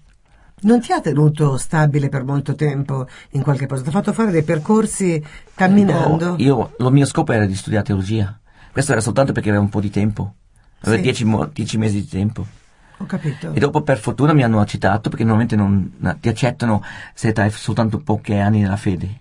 Non 0.66 0.80
ti 0.80 0.90
ha 0.90 1.00
tenuto 1.00 1.56
stabile 1.58 2.08
per 2.08 2.24
molto 2.24 2.56
tempo 2.56 3.06
in 3.30 3.42
qualche 3.42 3.66
posto? 3.66 3.84
Ti 3.84 3.88
ha 3.90 3.92
fatto 3.92 4.12
fare 4.12 4.32
dei 4.32 4.42
percorsi 4.42 5.24
camminando? 5.54 6.30
No, 6.30 6.36
io, 6.38 6.72
lo 6.78 6.90
mio 6.90 7.06
scopo 7.06 7.30
era 7.30 7.46
di 7.46 7.54
studiare 7.54 7.84
teologia. 7.84 8.36
Questo 8.72 8.90
era 8.90 9.00
soltanto 9.00 9.30
perché 9.30 9.50
avevo 9.50 9.62
un 9.62 9.70
po' 9.70 9.80
di 9.80 9.90
tempo. 9.90 10.34
Avevo 10.80 10.96
Sì. 10.96 11.02
dieci, 11.02 11.24
mo- 11.24 11.48
dieci 11.52 11.78
mesi 11.78 12.00
di 12.00 12.08
tempo. 12.08 12.44
Ho 12.96 13.06
capito. 13.06 13.52
E 13.52 13.60
dopo 13.60 13.82
per 13.82 13.98
fortuna 13.98 14.32
mi 14.32 14.42
hanno 14.42 14.58
accettato 14.58 15.08
perché 15.08 15.22
normalmente 15.22 15.54
non 15.54 15.92
no, 15.98 16.16
ti 16.18 16.28
accettano 16.28 16.82
se 17.14 17.30
hai 17.30 17.50
soltanto 17.52 18.00
pochi 18.00 18.34
anni 18.34 18.62
nella 18.62 18.76
fede. 18.76 19.20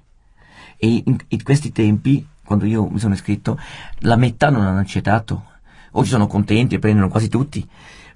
E 0.77 1.03
in, 1.05 1.15
in 1.27 1.43
questi 1.43 1.71
tempi, 1.71 2.27
quando 2.43 2.65
io 2.65 2.89
mi 2.89 2.97
sono 2.97 3.13
iscritto, 3.13 3.59
la 3.99 4.15
metà 4.15 4.49
non 4.49 4.65
hanno 4.65 4.79
accettato. 4.79 5.43
Oggi 5.91 6.09
sono 6.09 6.25
contenti 6.25 6.73
e 6.73 6.79
prendono 6.79 7.07
quasi 7.07 7.29
tutti, 7.29 7.67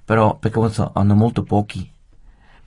però 0.04 0.36
perché 0.36 0.68
so, 0.70 0.90
hanno 0.92 1.14
molto 1.14 1.44
pochi. 1.44 1.88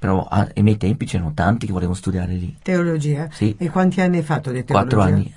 Però 0.04 0.22
a- 0.30 0.50
ai 0.54 0.64
miei 0.64 0.76
tempi 0.76 1.06
c'erano 1.06 1.32
tanti 1.34 1.66
che 1.66 1.72
volevano 1.72 1.96
studiare 1.96 2.34
lì. 2.34 2.58
Teologia? 2.62 3.30
Sì. 3.32 3.56
E 3.58 3.70
quanti 3.70 4.02
anni 4.02 4.18
hai 4.18 4.24
fatto 4.24 4.52
di 4.52 4.66
teologia? 4.66 4.96
Quattro 4.98 5.02
anni. 5.16 5.34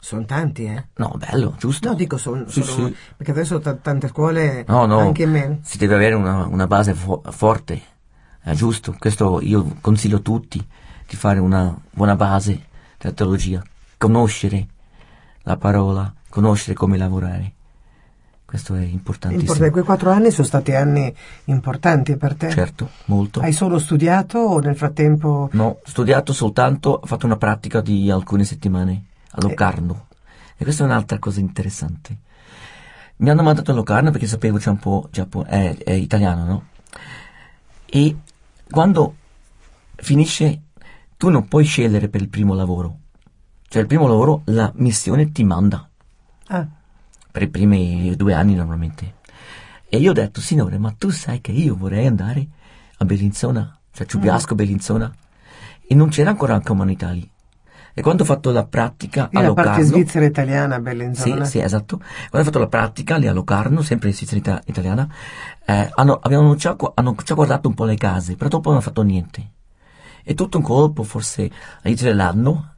Sono 0.00 0.24
tanti, 0.24 0.64
eh? 0.64 0.86
No, 0.96 1.14
bello, 1.16 1.54
giusto? 1.56 1.88
No, 1.90 1.94
dico 1.94 2.16
sono, 2.16 2.48
Sì, 2.48 2.64
sono- 2.64 2.88
sì. 2.88 2.96
perché 3.16 3.30
adesso 3.30 3.60
t- 3.60 3.80
tante 3.80 4.08
scuole, 4.08 4.64
No, 4.66 4.86
no, 4.86 4.98
anche 4.98 5.24
meno. 5.24 5.58
si 5.62 5.78
deve 5.78 5.94
avere 5.94 6.16
una, 6.16 6.46
una 6.46 6.66
base 6.66 6.94
fo- 6.94 7.22
forte, 7.30 7.80
è 8.40 8.54
giusto. 8.54 8.96
Questo 8.98 9.38
io 9.40 9.76
consiglio 9.80 10.16
a 10.16 10.20
tutti 10.20 10.58
di 11.06 11.14
fare 11.14 11.38
una 11.38 11.72
buona 11.88 12.16
base 12.16 12.60
della 12.98 13.14
teologia, 13.14 13.62
conoscere 13.96 14.66
la 15.42 15.56
parola, 15.56 16.12
conoscere 16.28 16.74
come 16.74 16.96
lavorare. 16.98 17.52
Questo 18.48 18.74
è 18.76 18.80
importantissimo. 18.80 19.52
Importante. 19.52 19.70
Quei 19.70 19.84
quattro 19.84 20.10
anni 20.10 20.30
sono 20.30 20.46
stati 20.46 20.74
anni 20.74 21.14
importanti 21.44 22.16
per 22.16 22.34
te. 22.34 22.48
Certo, 22.48 22.88
molto. 23.04 23.40
Hai 23.40 23.52
solo 23.52 23.78
studiato 23.78 24.38
o 24.38 24.58
nel 24.60 24.74
frattempo... 24.74 25.50
No, 25.52 25.64
ho 25.64 25.80
studiato 25.84 26.32
soltanto, 26.32 26.98
ho 27.02 27.06
fatto 27.06 27.26
una 27.26 27.36
pratica 27.36 27.82
di 27.82 28.10
alcune 28.10 28.44
settimane 28.44 29.04
a 29.32 29.42
Locarno. 29.42 30.06
E 30.56 30.64
questa 30.64 30.82
è 30.82 30.86
un'altra 30.86 31.18
cosa 31.18 31.40
interessante. 31.40 32.16
Mi 33.16 33.28
hanno 33.28 33.42
mandato 33.42 33.70
a 33.70 33.74
Locarno 33.74 34.10
perché 34.10 34.26
sapevo 34.26 34.56
c'è 34.56 34.70
un 34.70 34.78
po' 34.78 35.08
Giappone, 35.12 35.48
è, 35.50 35.76
è 35.76 35.92
italiano, 35.92 36.44
no? 36.46 36.66
E 37.84 38.16
quando 38.70 39.14
finisce, 39.94 40.62
tu 41.18 41.28
non 41.28 41.48
puoi 41.48 41.64
scegliere 41.64 42.08
per 42.08 42.22
il 42.22 42.30
primo 42.30 42.54
lavoro. 42.54 42.96
Cioè 43.68 43.82
il 43.82 43.88
primo 43.88 44.06
lavoro, 44.06 44.40
la 44.46 44.72
missione 44.76 45.32
ti 45.32 45.44
manda. 45.44 45.86
Ah, 46.46 46.66
per 47.30 47.42
i 47.42 47.48
primi 47.48 48.14
due 48.16 48.34
anni 48.34 48.54
normalmente. 48.54 49.16
E 49.88 49.98
io 49.98 50.10
ho 50.10 50.14
detto, 50.14 50.40
signore, 50.40 50.78
ma 50.78 50.94
tu 50.96 51.10
sai 51.10 51.40
che 51.40 51.52
io 51.52 51.74
vorrei 51.76 52.06
andare 52.06 52.46
a 52.98 53.04
Bellinzona, 53.04 53.78
cioè 53.92 54.06
Ciubiasco, 54.06 54.54
Bellinzona, 54.54 55.14
e 55.86 55.94
non 55.94 56.08
c'era 56.08 56.30
ancora 56.30 56.52
la 56.54 56.60
comunità 56.60 57.10
lì. 57.10 57.28
E 57.94 58.02
quando 58.02 58.22
ho 58.22 58.26
fatto 58.26 58.52
la 58.52 58.64
pratica 58.64 59.24
a 59.32 59.40
la 59.40 59.52
parte 59.54 59.68
Locarno, 59.70 59.84
svizzera 59.84 60.24
italiana, 60.24 60.76
sì, 60.76 60.80
Bellinzona. 60.82 61.44
sì, 61.44 61.58
esatto. 61.58 61.96
Quando 61.96 62.38
ho 62.40 62.44
fatto 62.44 62.58
la 62.58 62.68
pratica 62.68 63.16
lì 63.16 63.26
a 63.26 63.32
Locarno, 63.32 63.82
sempre 63.82 64.08
in 64.10 64.14
Svizzera 64.14 64.38
ita- 64.38 64.62
italiana, 64.66 65.08
eh, 65.64 65.90
hanno, 65.94 66.18
abbiamo 66.22 66.54
già, 66.54 66.76
hanno 66.94 67.16
già 67.24 67.34
guardato 67.34 67.66
un 67.66 67.74
po' 67.74 67.84
le 67.86 67.96
case, 67.96 68.36
però 68.36 68.48
dopo 68.50 68.68
non 68.68 68.74
hanno 68.78 68.86
fatto 68.86 69.02
niente. 69.02 69.52
E 70.22 70.34
tutto 70.34 70.58
un 70.58 70.62
colpo, 70.62 71.02
forse 71.02 71.50
all'inizio 71.82 72.06
dell'anno, 72.08 72.74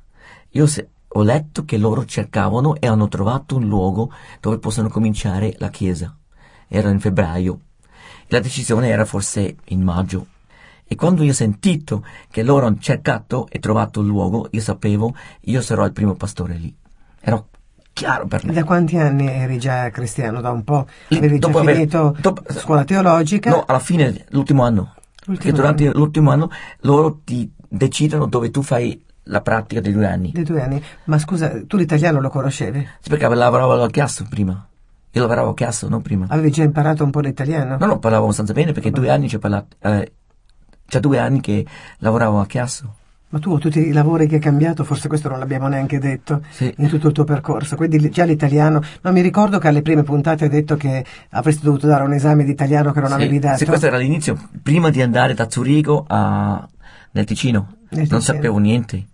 io 0.51 0.67
se- 0.67 0.89
ho 1.13 1.23
letto 1.23 1.65
che 1.65 1.77
loro 1.77 2.05
cercavano 2.05 2.77
e 2.77 2.87
hanno 2.87 3.09
trovato 3.09 3.57
un 3.57 3.67
luogo 3.67 4.13
dove 4.41 4.59
possono 4.59 4.89
cominciare 4.89 5.55
la 5.59 5.69
chiesa. 5.69 6.15
Era 6.69 6.91
in 6.91 7.01
febbraio. 7.01 7.61
La 8.29 8.39
decisione 8.39 8.89
era 8.89 9.05
forse 9.05 9.57
in 9.67 9.83
maggio. 9.83 10.27
E 10.87 10.95
quando 10.95 11.23
io 11.23 11.31
ho 11.31 11.35
sentito 11.35 12.05
che 12.31 12.43
loro 12.43 12.67
hanno 12.67 12.79
cercato 12.79 13.49
e 13.51 13.59
trovato 13.59 14.01
il 14.01 14.07
luogo, 14.07 14.49
io 14.51 14.61
sapevo, 14.61 15.15
io 15.43 15.61
sarò 15.63 15.85
il 15.85 15.93
primo 15.93 16.15
pastore 16.15 16.55
lì. 16.55 16.75
Era 17.21 17.45
chiaro 17.93 18.27
per 18.27 18.45
me. 18.45 18.53
Da 18.53 18.65
quanti 18.65 18.97
anni 18.97 19.27
eri 19.29 19.59
già 19.59 19.91
cristiano? 19.91 20.41
Da 20.41 20.51
un 20.51 20.63
po'? 20.65 20.87
Avevi 21.11 21.39
già 21.39 21.47
dopo 21.47 21.59
aver- 21.59 21.77
finito 21.77 22.17
dopo- 22.21 22.43
scuola 22.53 22.85
teologica? 22.85 23.51
No, 23.51 23.65
alla 23.67 23.79
fine, 23.81 24.27
l'ultimo 24.31 24.63
anno. 24.63 24.95
L'ultimo 25.25 25.37
Perché 25.37 25.53
durante 25.53 25.91
l'ultimo 25.93 26.31
anno 26.31 26.51
loro 26.81 27.21
ti 27.25 27.53
decidono 27.69 28.27
dove 28.27 28.51
tu 28.51 28.63
fai 28.63 29.05
la 29.31 29.41
pratica 29.41 29.81
dei 29.81 29.93
due 29.93 30.07
anni. 30.07 30.33
Di 30.35 30.43
due 30.43 30.63
anni. 30.63 30.83
Ma 31.05 31.19
scusa, 31.19 31.53
tu 31.67 31.77
l'italiano 31.77 32.21
lo 32.21 32.29
conoscevi? 32.29 32.87
Sì, 33.01 33.09
perché 33.09 33.27
lavoravo 33.29 33.81
al 33.81 33.91
Chiasso 33.91 34.27
prima. 34.29 34.67
Io 35.13 35.21
lavoravo 35.23 35.51
a 35.51 35.55
Chiasso, 35.55 35.89
non 35.89 36.03
prima. 36.03 36.27
Avevi 36.29 36.51
già 36.51 36.63
imparato 36.63 37.03
un 37.05 37.11
po' 37.11 37.21
l'italiano? 37.21 37.77
No, 37.79 37.87
no, 37.87 37.99
parlavo 37.99 38.25
abbastanza 38.25 38.53
bene 38.53 38.73
perché 38.73 38.91
due 38.91 39.09
anni 39.11 39.29
ci 39.29 39.37
ho 39.37 39.39
parlato. 39.39 39.77
Eh, 39.81 40.13
già 40.87 40.99
due 41.01 41.19
anni 41.19 41.41
che 41.41 41.65
lavoravo 41.99 42.41
a 42.41 42.47
Chiasso. 42.47 42.95
Ma 43.33 43.39
tu 43.39 43.57
tutti 43.59 43.79
i 43.79 43.93
lavori 43.93 44.27
che 44.27 44.35
hai 44.37 44.41
cambiato, 44.41 44.83
forse 44.83 45.07
questo 45.07 45.29
non 45.29 45.39
l'abbiamo 45.39 45.69
neanche 45.69 46.01
detto 46.01 46.43
Sì. 46.51 46.73
in 46.79 46.89
tutto 46.89 47.07
il 47.07 47.13
tuo 47.13 47.23
percorso, 47.23 47.77
quindi 47.77 48.11
già 48.11 48.25
l'italiano, 48.25 48.81
no 49.03 49.13
mi 49.13 49.21
ricordo 49.21 49.59
che 49.61 49.69
alle 49.69 49.83
prime 49.83 50.03
puntate 50.03 50.45
hai 50.45 50.51
detto 50.51 50.77
che 50.77 51.05
avresti 51.31 51.63
dovuto 51.63 51.87
dare 51.87 52.03
un 52.03 52.13
esame 52.13 52.43
di 52.43 52.51
italiano 52.51 52.91
che 52.91 52.99
non 52.99 53.11
Sì, 53.11 53.15
avevi 53.15 53.39
dato. 53.39 53.59
sì, 53.59 53.67
questo 53.67 53.87
era 53.87 53.99
l'inizio, 53.99 54.37
prima 54.61 54.91
di 54.91 55.01
andare 55.01 55.35
da 55.35 55.49
Zurigo 55.49 56.05
a, 56.09 56.69
nel 57.13 57.25
Ticino. 57.25 57.69
Nel 57.91 58.09
non 58.11 58.19
Ticino. 58.19 58.21
sapevo 58.21 58.59
niente. 58.59 59.07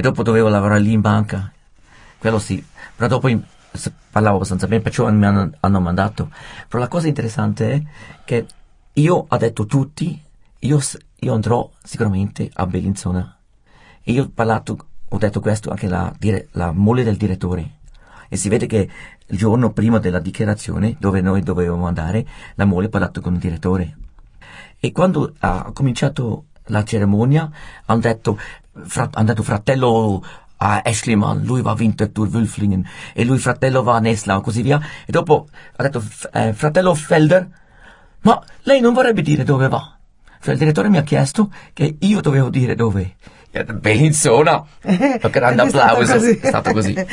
E 0.00 0.02
dopo 0.02 0.22
dovevo 0.22 0.48
lavorare 0.48 0.80
lì 0.80 0.92
in 0.92 1.02
banca. 1.02 1.52
Quello 2.16 2.38
sì. 2.38 2.64
Però 2.96 3.06
dopo 3.06 3.28
in- 3.28 3.42
parlavo 4.10 4.36
abbastanza 4.36 4.66
bene, 4.66 4.80
perciò 4.80 5.10
mi 5.12 5.26
hanno, 5.26 5.50
hanno 5.60 5.80
mandato. 5.80 6.30
Però 6.68 6.82
la 6.82 6.88
cosa 6.88 7.06
interessante 7.06 7.70
è 7.70 7.82
che 8.24 8.46
io 8.94 9.26
ho 9.28 9.36
detto 9.36 9.66
tutti, 9.66 10.18
io, 10.60 10.80
io 11.16 11.34
andrò 11.34 11.70
sicuramente 11.82 12.48
a 12.50 12.66
Bellinzona. 12.66 13.36
E 14.02 14.12
io 14.12 14.22
ho 14.22 14.30
parlato, 14.32 14.86
ho 15.06 15.18
detto 15.18 15.40
questo 15.40 15.68
anche 15.68 15.84
alla 15.84 16.10
la 16.52 16.72
moglie 16.72 17.04
del 17.04 17.18
direttore. 17.18 17.72
E 18.30 18.36
si 18.38 18.48
vede 18.48 18.64
che 18.64 18.88
il 19.26 19.36
giorno 19.36 19.70
prima 19.70 19.98
della 19.98 20.18
dichiarazione, 20.18 20.96
dove 20.98 21.20
noi 21.20 21.42
dovevamo 21.42 21.86
andare, 21.86 22.26
la 22.54 22.64
moglie 22.64 22.86
ha 22.86 22.90
parlato 22.90 23.20
con 23.20 23.34
il 23.34 23.38
direttore. 23.38 23.96
E 24.80 24.92
quando 24.92 25.34
ha 25.40 25.72
cominciato 25.74 26.44
la 26.70 26.84
cerimonia, 26.84 27.50
hanno 27.84 28.00
detto, 28.00 28.38
fra- 28.84 29.08
hanno 29.12 29.26
detto 29.26 29.42
fratello 29.42 30.24
a 30.62 30.82
Eschliman, 30.84 31.42
lui 31.42 31.62
va 31.62 31.70
a 31.70 31.76
Winterthur 31.78 32.28
Wülflingen, 32.28 32.84
e 33.14 33.24
lui 33.24 33.38
fratello 33.38 33.82
va 33.82 33.94
a 33.96 34.00
Nesla, 34.00 34.36
e 34.36 34.40
così 34.42 34.62
via. 34.62 34.78
E 35.06 35.10
dopo 35.12 35.48
ha 35.76 35.82
detto, 35.82 36.00
"F- 36.00 36.28
eh, 36.32 36.52
fratello 36.52 36.94
Felder, 36.94 37.48
ma 38.22 38.42
lei 38.64 38.80
non 38.80 38.92
vorrebbe 38.92 39.22
dire 39.22 39.42
dove 39.44 39.68
va? 39.68 39.96
Cioè 40.42 40.52
il 40.52 40.58
direttore 40.58 40.88
mi 40.88 40.98
ha 40.98 41.02
chiesto 41.02 41.50
che 41.72 41.96
io 41.98 42.20
dovevo 42.20 42.48
dire 42.50 42.74
dove. 42.74 43.02
E 43.52 43.64
detto, 43.64 43.72
Bellinzona! 43.74 44.64
Un 44.82 45.18
grande 45.30 45.62
Ed 45.62 45.68
è 45.68 45.70
stato 45.70 45.92
applauso. 46.00 46.12
così. 46.12 46.38
È 46.38 46.46
stato 46.46 46.72
così. 46.72 46.94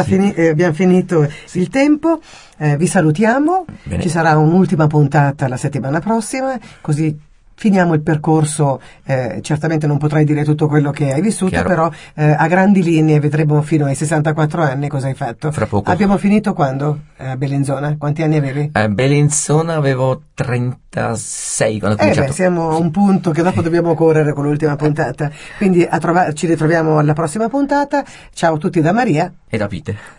Sì. 0.00 0.04
fini- 0.04 0.32
eh, 0.34 0.48
abbiamo 0.48 0.72
finito 0.74 1.28
il 1.52 1.68
tempo, 1.68 2.20
eh, 2.56 2.76
vi 2.76 2.86
salutiamo, 2.86 3.64
Bene. 3.82 4.02
ci 4.02 4.08
sarà 4.08 4.36
un'ultima 4.38 4.86
puntata 4.86 5.48
la 5.48 5.56
settimana 5.56 6.00
prossima, 6.00 6.58
così 6.80 7.16
finiamo 7.60 7.92
il 7.92 8.00
percorso, 8.00 8.80
eh, 9.04 9.40
certamente 9.42 9.86
non 9.86 9.98
potrai 9.98 10.24
dire 10.24 10.44
tutto 10.44 10.66
quello 10.66 10.90
che 10.92 11.12
hai 11.12 11.20
vissuto, 11.20 11.50
Chiaro. 11.50 11.68
però 11.68 11.90
eh, 12.14 12.30
a 12.30 12.46
grandi 12.48 12.82
linee 12.82 13.20
vedremo 13.20 13.60
fino 13.60 13.84
ai 13.84 13.94
64 13.94 14.62
anni 14.62 14.88
cosa 14.88 15.08
hai 15.08 15.14
fatto. 15.14 15.52
Fra 15.52 15.66
poco. 15.66 15.90
Abbiamo 15.90 16.16
finito 16.16 16.54
quando? 16.54 17.00
Eh, 17.18 17.28
A 17.28 17.36
Bellinzona? 17.36 17.96
Quanti 17.98 18.22
anni 18.22 18.38
avevi? 18.38 18.70
A 18.72 18.88
Bellinzona 18.88 19.74
avevo 19.74 20.22
36 20.32 21.78
quando 21.80 21.98
ho 21.98 22.00
Eh 22.00 22.06
beh, 22.06 22.10
cominciato. 22.12 22.32
siamo 22.32 22.70
a 22.70 22.76
un 22.78 22.90
punto 22.90 23.30
che 23.30 23.42
dopo 23.42 23.60
dobbiamo 23.60 23.94
correre 23.94 24.32
con 24.32 24.44
l'ultima 24.44 24.76
puntata. 24.76 25.30
Quindi 25.58 25.86
trova- 26.00 26.32
ci 26.32 26.46
ritroviamo 26.46 26.96
alla 26.98 27.12
prossima 27.12 27.48
puntata. 27.50 28.02
Ciao 28.32 28.54
a 28.54 28.58
tutti 28.58 28.80
da 28.80 28.92
Maria. 28.92 29.30
E 29.50 29.58
da 29.58 29.66
Peter. 29.66 30.18